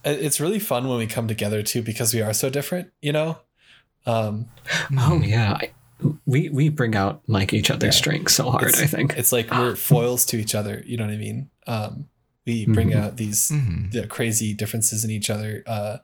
It's 0.04 0.38
really 0.40 0.60
fun 0.60 0.88
when 0.88 0.98
we 0.98 1.06
come 1.08 1.26
together 1.26 1.62
too 1.62 1.82
because 1.82 2.14
we 2.14 2.22
are 2.22 2.32
so 2.32 2.48
different, 2.50 2.92
you 3.00 3.12
know? 3.12 3.38
Um, 4.06 4.46
Oh 4.98 5.20
yeah. 5.24 5.54
I, 5.54 5.70
we 6.26 6.48
we 6.50 6.68
bring 6.68 6.94
out 6.94 7.22
like 7.26 7.52
each 7.52 7.70
other's 7.70 7.96
strengths 7.96 8.34
so 8.34 8.50
hard. 8.50 8.74
I 8.76 8.86
think. 8.86 9.14
it's 9.16 9.32
like 9.32 9.50
we're 9.50 9.74
foils 9.90 10.24
to 10.26 10.36
each 10.36 10.54
other, 10.54 10.82
you 10.86 10.96
know 10.96 11.06
what 11.06 11.14
I 11.14 11.16
mean? 11.18 11.50
Um, 11.66 12.08
we 12.46 12.66
bring 12.66 12.90
Mhm. 12.90 12.96
out 13.02 13.16
these 13.16 13.48
Mhm. 13.50 13.90
the 13.92 14.06
crazy 14.06 14.54
differences 14.54 15.04
in 15.04 15.10
each 15.10 15.30
other. 15.30 15.62
Uh, 15.66 15.96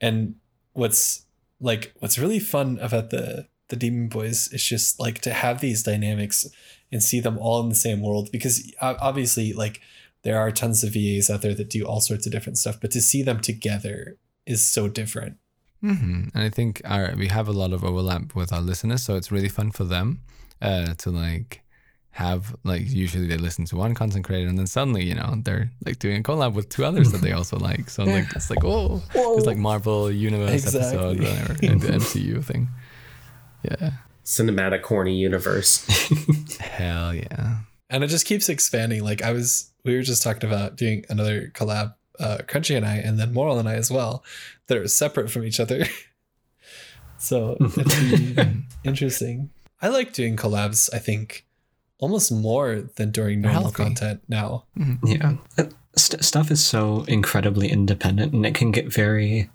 and 0.00 0.34
what's 0.72 1.26
like 1.60 1.92
what's 2.00 2.18
really 2.18 2.40
fun 2.40 2.78
about 2.80 3.10
the 3.10 3.46
the 3.68 3.76
Demon 3.76 4.08
Boys 4.08 4.48
is 4.52 4.64
just 4.64 4.98
like 5.00 5.20
to 5.20 5.32
have 5.32 5.60
these 5.60 5.82
dynamics 5.82 6.46
and 6.92 7.02
see 7.02 7.20
them 7.20 7.38
all 7.38 7.60
in 7.62 7.68
the 7.70 7.74
same 7.74 8.02
world 8.02 8.30
because 8.30 8.72
uh, 8.80 8.94
obviously 9.00 9.52
like 9.52 9.80
there 10.22 10.38
are 10.38 10.52
tons 10.52 10.84
of 10.84 10.92
VAs 10.92 11.28
out 11.30 11.42
there 11.42 11.54
that 11.54 11.70
do 11.70 11.84
all 11.84 12.00
sorts 12.00 12.26
of 12.26 12.32
different 12.32 12.58
stuff, 12.58 12.78
but 12.80 12.90
to 12.92 13.00
see 13.00 13.22
them 13.22 13.40
together 13.40 14.18
is 14.46 14.62
so 14.62 14.86
different. 14.88 15.36
hmm 15.80 16.24
And 16.34 16.44
I 16.44 16.50
think 16.50 16.80
our 16.84 17.14
we 17.16 17.28
have 17.28 17.48
a 17.48 17.52
lot 17.52 17.72
of 17.72 17.82
overlap 17.82 18.34
with 18.36 18.52
our 18.52 18.60
listeners, 18.60 19.02
so 19.02 19.16
it's 19.16 19.32
really 19.32 19.48
fun 19.48 19.70
for 19.72 19.84
them 19.84 20.20
uh, 20.60 20.94
to 20.98 21.10
like 21.10 21.60
have 22.16 22.54
like 22.62 22.82
usually 22.90 23.26
they 23.26 23.38
listen 23.38 23.64
to 23.64 23.74
one 23.76 23.94
content 23.94 24.22
creator 24.26 24.46
and 24.46 24.58
then 24.58 24.66
suddenly 24.66 25.02
you 25.02 25.14
know 25.14 25.34
they're 25.44 25.70
like 25.86 25.98
doing 25.98 26.18
a 26.20 26.22
collab 26.22 26.52
with 26.52 26.68
two 26.68 26.84
others 26.84 27.10
that 27.10 27.22
they 27.22 27.32
also 27.32 27.56
like. 27.70 27.88
So 27.90 28.04
like 28.04 28.26
it's 28.36 28.50
like 28.50 28.62
oh, 28.64 29.02
it's 29.36 29.46
like 29.46 29.56
Marvel 29.56 30.10
Universe 30.10 30.66
episode 30.74 31.20
Exactly. 31.20 31.68
or 31.68 31.74
the 31.78 31.88
MCU 31.88 32.44
thing. 32.44 32.68
Yeah, 33.62 33.90
Cinematic 34.24 34.82
horny 34.82 35.16
universe. 35.16 35.86
hell 36.60 37.14
yeah. 37.14 37.58
and 37.90 38.04
it 38.04 38.08
just 38.08 38.26
keeps 38.26 38.48
expanding. 38.48 39.02
Like 39.02 39.22
I 39.22 39.32
was, 39.32 39.72
we 39.84 39.96
were 39.96 40.02
just 40.02 40.22
talking 40.22 40.48
about 40.48 40.76
doing 40.76 41.04
another 41.08 41.50
collab, 41.54 41.94
uh, 42.20 42.38
Crunchy 42.46 42.76
and 42.76 42.86
I, 42.86 42.96
and 42.96 43.18
then 43.18 43.32
Moral 43.32 43.58
and 43.58 43.68
I 43.68 43.74
as 43.74 43.90
well, 43.90 44.24
that 44.68 44.78
are 44.78 44.86
separate 44.88 45.30
from 45.30 45.44
each 45.44 45.58
other. 45.60 45.84
so 47.18 47.56
it's 47.60 48.38
interesting. 48.84 49.50
I 49.80 49.88
like 49.88 50.12
doing 50.12 50.36
collabs. 50.36 50.88
I 50.94 50.98
think 50.98 51.44
almost 51.98 52.30
more 52.30 52.82
than 52.96 53.10
during 53.10 53.40
normal 53.40 53.70
content 53.72 54.22
now. 54.28 54.64
Yeah. 55.04 55.34
Uh, 55.58 55.64
St- 55.94 56.24
stuff 56.24 56.50
is 56.50 56.64
so 56.64 57.04
incredibly 57.06 57.68
independent, 57.68 58.32
and 58.32 58.46
it 58.46 58.54
can 58.54 58.70
get 58.70 58.90
very 58.90 59.50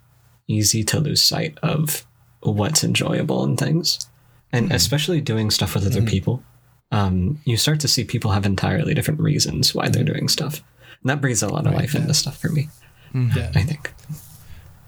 easy 0.46 0.84
to 0.84 1.00
lose 1.00 1.20
sight 1.22 1.58
of 1.64 2.06
what's 2.42 2.84
enjoyable 2.84 3.42
in 3.44 3.56
things. 3.56 4.07
And 4.52 4.68
hmm. 4.68 4.72
especially 4.72 5.20
doing 5.20 5.50
stuff 5.50 5.74
with 5.74 5.86
other 5.86 6.00
hmm. 6.00 6.06
people, 6.06 6.42
um, 6.90 7.40
you 7.44 7.56
start 7.56 7.80
to 7.80 7.88
see 7.88 8.04
people 8.04 8.30
have 8.30 8.46
entirely 8.46 8.94
different 8.94 9.20
reasons 9.20 9.74
why 9.74 9.88
they're 9.88 10.02
hmm. 10.02 10.12
doing 10.12 10.28
stuff. 10.28 10.62
And 11.02 11.10
that 11.10 11.20
breathes 11.20 11.42
a 11.42 11.48
lot 11.48 11.66
of 11.66 11.74
life 11.74 11.94
into 11.94 12.14
stuff 12.14 12.38
for 12.38 12.48
me, 12.48 12.68
Yeah, 13.14 13.52
I 13.54 13.62
think. 13.62 13.94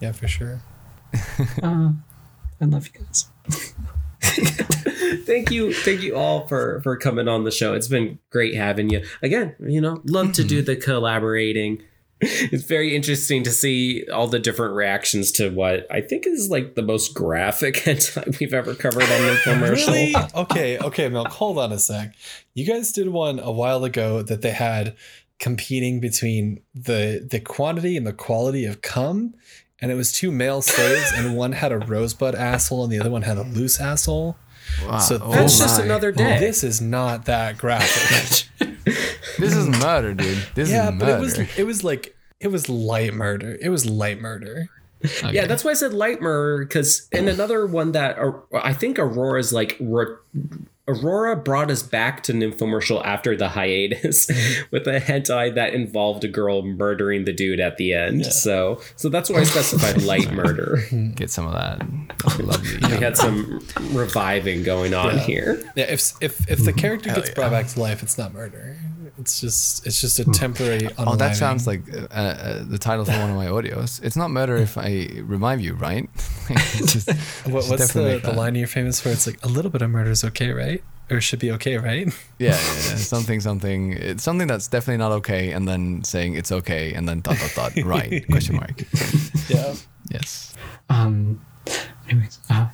yeah, 0.00 0.12
for 0.12 0.28
sure. 0.28 0.60
Uh, 1.62 1.92
I 2.60 2.64
love 2.66 2.86
you 2.86 3.00
guys. 3.00 3.28
thank 5.24 5.50
you, 5.50 5.72
thank 5.72 6.02
you 6.02 6.14
all 6.14 6.46
for 6.46 6.80
for 6.82 6.96
coming 6.96 7.26
on 7.26 7.44
the 7.44 7.50
show. 7.50 7.72
It's 7.74 7.88
been 7.88 8.18
great 8.28 8.54
having 8.54 8.90
you 8.90 9.04
again. 9.22 9.56
You 9.58 9.80
know, 9.80 10.02
love 10.04 10.32
to 10.34 10.44
do 10.44 10.58
mm-hmm. 10.58 10.66
the 10.66 10.76
collaborating. 10.76 11.82
It's 12.20 12.64
very 12.64 12.94
interesting 12.94 13.42
to 13.44 13.50
see 13.50 14.06
all 14.12 14.26
the 14.26 14.38
different 14.38 14.74
reactions 14.74 15.32
to 15.32 15.50
what 15.50 15.86
I 15.90 16.00
think 16.00 16.26
is 16.26 16.50
like 16.50 16.74
the 16.74 16.82
most 16.82 17.14
graphic 17.14 17.74
hentai 17.84 18.38
we've 18.38 18.54
ever 18.54 18.74
covered 18.74 19.02
on 19.04 19.08
the 19.08 19.40
commercial. 19.44 19.92
Really? 19.92 20.14
Okay, 20.34 20.78
okay, 20.78 21.08
Milk, 21.08 21.28
hold 21.28 21.58
on 21.58 21.72
a 21.72 21.78
sec. 21.78 22.14
You 22.54 22.66
guys 22.66 22.92
did 22.92 23.08
one 23.08 23.38
a 23.38 23.50
while 23.50 23.84
ago 23.84 24.22
that 24.22 24.42
they 24.42 24.50
had 24.50 24.96
competing 25.38 26.00
between 26.00 26.60
the 26.74 27.26
the 27.28 27.40
quantity 27.40 27.96
and 27.96 28.06
the 28.06 28.12
quality 28.12 28.66
of 28.66 28.82
cum, 28.82 29.34
and 29.80 29.90
it 29.90 29.94
was 29.94 30.12
two 30.12 30.30
male 30.30 30.62
slaves, 30.62 31.10
and 31.14 31.36
one 31.36 31.52
had 31.52 31.72
a 31.72 31.78
rosebud 31.78 32.34
asshole 32.34 32.84
and 32.84 32.92
the 32.92 33.00
other 33.00 33.10
one 33.10 33.22
had 33.22 33.38
a 33.38 33.44
loose 33.44 33.80
asshole. 33.80 34.36
Wow. 34.84 34.98
So 34.98 35.18
oh 35.22 35.32
That's 35.32 35.60
oh 35.60 35.64
just 35.64 35.80
another 35.80 36.12
day. 36.12 36.38
This 36.38 36.62
is 36.62 36.80
not 36.80 37.24
that 37.24 37.58
graphic. 37.58 38.48
This 39.40 39.56
is 39.56 39.68
murder, 39.68 40.14
dude. 40.14 40.38
This 40.54 40.70
yeah, 40.70 40.90
is 40.92 40.98
but 40.98 41.06
murder. 41.06 41.16
it 41.16 41.20
was 41.20 41.38
it 41.58 41.64
was 41.66 41.84
like 41.84 42.16
it 42.40 42.48
was 42.48 42.68
light 42.68 43.14
murder. 43.14 43.58
It 43.60 43.68
was 43.70 43.86
light 43.86 44.20
murder. 44.20 44.68
Okay. 45.04 45.32
Yeah, 45.32 45.46
that's 45.46 45.64
why 45.64 45.70
I 45.70 45.74
said 45.74 45.94
light 45.94 46.20
murder 46.20 46.64
because 46.64 47.08
in 47.10 47.26
another 47.28 47.66
one 47.66 47.92
that 47.92 48.18
uh, 48.18 48.32
I 48.52 48.74
think 48.74 48.98
Aurora's 48.98 49.50
like 49.52 49.76
re- 49.80 50.16
Aurora 50.86 51.36
brought 51.36 51.70
us 51.70 51.82
back 51.82 52.22
to 52.24 52.32
Nymphomercial 52.34 53.02
after 53.04 53.34
the 53.36 53.48
hiatus 53.50 54.28
with 54.70 54.86
a 54.88 55.00
hentai 55.00 55.54
that 55.54 55.72
involved 55.72 56.24
a 56.24 56.28
girl 56.28 56.62
murdering 56.62 57.24
the 57.24 57.32
dude 57.32 57.60
at 57.60 57.76
the 57.78 57.94
end. 57.94 58.26
So 58.26 58.80
so 58.96 59.08
that's 59.08 59.30
why 59.30 59.38
I 59.40 59.44
specified 59.44 60.02
light 60.12 60.32
murder. 60.32 60.82
get 61.14 61.30
some 61.30 61.46
of 61.46 61.52
that 61.54 62.38
lovely. 62.44 62.76
We 62.96 63.02
had 63.02 63.16
some 63.16 63.64
reviving 63.92 64.64
going 64.64 64.92
on 64.92 65.14
Yeah. 65.16 65.22
here. 65.22 65.72
Yeah, 65.76 65.84
if 65.84 66.12
if 66.20 66.50
if 66.50 66.62
the 66.64 66.72
character 66.74 67.10
gets 67.14 67.30
brought 67.30 67.52
back 67.52 67.68
to 67.68 67.80
life, 67.80 68.02
it's 68.02 68.18
not 68.18 68.34
murder. 68.34 68.76
It's 69.20 69.40
just 69.40 69.86
it's 69.86 70.00
just 70.00 70.18
a 70.18 70.24
temporary. 70.24 70.88
Oh, 70.98 71.16
that 71.16 71.36
sounds 71.36 71.66
like 71.66 71.82
uh, 71.92 72.06
uh, 72.14 72.64
the 72.64 72.78
title 72.78 73.04
for 73.04 73.12
one 73.12 73.30
of 73.30 73.36
my 73.36 73.46
audios. 73.46 74.02
It's 74.02 74.16
not 74.16 74.30
murder 74.30 74.56
if 74.56 74.76
I 74.78 75.08
remind 75.22 75.60
you, 75.62 75.74
right? 75.74 76.08
It's 76.50 76.92
just- 76.94 77.08
What, 77.46 77.60
just 77.64 77.70
what's 77.70 77.92
the, 77.92 78.20
the 78.22 78.32
line 78.32 78.54
you're 78.54 78.66
famous 78.66 79.00
for? 79.00 79.10
It's 79.10 79.26
like 79.26 79.38
a 79.44 79.48
little 79.48 79.70
bit 79.70 79.82
of 79.82 79.90
murder 79.90 80.10
is 80.10 80.24
okay, 80.24 80.50
right? 80.52 80.82
Or 81.10 81.20
should 81.20 81.40
be 81.40 81.50
okay, 81.52 81.76
right? 81.76 82.06
Yeah, 82.38 82.50
yeah, 82.50 82.50
yeah. 82.54 82.96
something, 83.14 83.40
something. 83.40 83.92
It's 83.92 84.22
something 84.22 84.46
that's 84.46 84.68
definitely 84.68 84.98
not 84.98 85.12
okay, 85.20 85.50
and 85.52 85.66
then 85.66 86.04
saying 86.04 86.34
it's 86.36 86.52
okay, 86.52 86.94
and 86.94 87.08
then 87.08 87.20
dot 87.20 87.36
dot 87.38 87.52
dot. 87.74 87.84
Right? 87.84 88.24
Question 88.30 88.56
mark. 88.56 88.82
Yeah. 89.48 89.74
Yes. 90.10 90.54
Um, 90.88 91.40
anyways, 92.08 92.38
uh, 92.48 92.68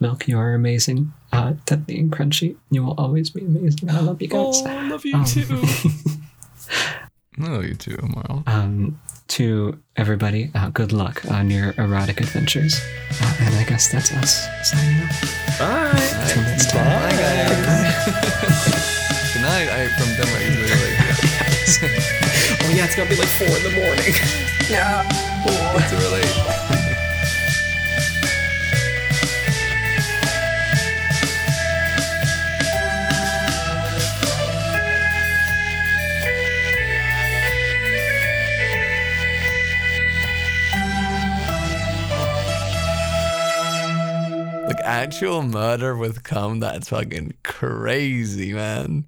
Milk, 0.00 0.28
you 0.28 0.38
are 0.38 0.54
amazing. 0.54 1.12
Uh, 1.34 1.54
Tiffany 1.66 1.98
and 2.00 2.12
Crunchy, 2.12 2.56
you 2.70 2.82
will 2.84 2.94
always 2.98 3.30
be 3.30 3.40
amazing. 3.42 3.90
I 3.90 4.00
love 4.00 4.22
you 4.22 4.28
guys. 4.28 4.62
Oh, 4.62 4.66
I 4.66 4.88
love 4.88 5.04
you 5.04 5.16
Um, 5.16 5.24
too. 5.24 5.62
Oh, 7.42 7.60
you 7.60 7.74
too, 7.74 7.98
Marl. 8.14 8.44
Um, 8.46 9.00
to 9.26 9.76
everybody, 9.96 10.52
uh, 10.54 10.68
good 10.70 10.92
luck 10.92 11.24
on 11.28 11.50
your 11.50 11.74
erotic 11.78 12.20
adventures. 12.20 12.80
Uh, 13.20 13.34
and 13.40 13.54
I 13.56 13.64
guess 13.64 13.90
that's 13.90 14.12
us 14.12 14.46
signing 14.62 15.02
off. 15.02 15.58
Bye. 15.58 16.28
Till 16.28 16.42
next 16.44 16.70
time. 16.70 16.84
Bye, 16.84 17.10
guys. 17.10 17.50
Good 19.34 19.42
night. 19.42 19.66
I 19.68 19.88
from 19.98 20.10
Denmark. 20.14 20.42
It's 20.46 21.82
really 21.82 21.90
late. 21.90 22.10
Oh 22.64 22.70
yeah, 22.70 22.84
it's 22.86 22.94
gonna 22.96 23.10
be 23.10 23.16
like 23.16 23.28
four 23.28 23.48
in 23.48 23.62
the 23.62 23.74
morning. 23.82 24.14
Oh, 25.46 25.76
it's 25.76 25.90
too 25.90 26.73
actual 44.84 45.42
murder 45.42 45.96
with 45.96 46.22
cum, 46.22 46.60
that's 46.60 46.90
fucking 46.90 47.34
crazy, 47.42 48.52
man. 48.52 49.06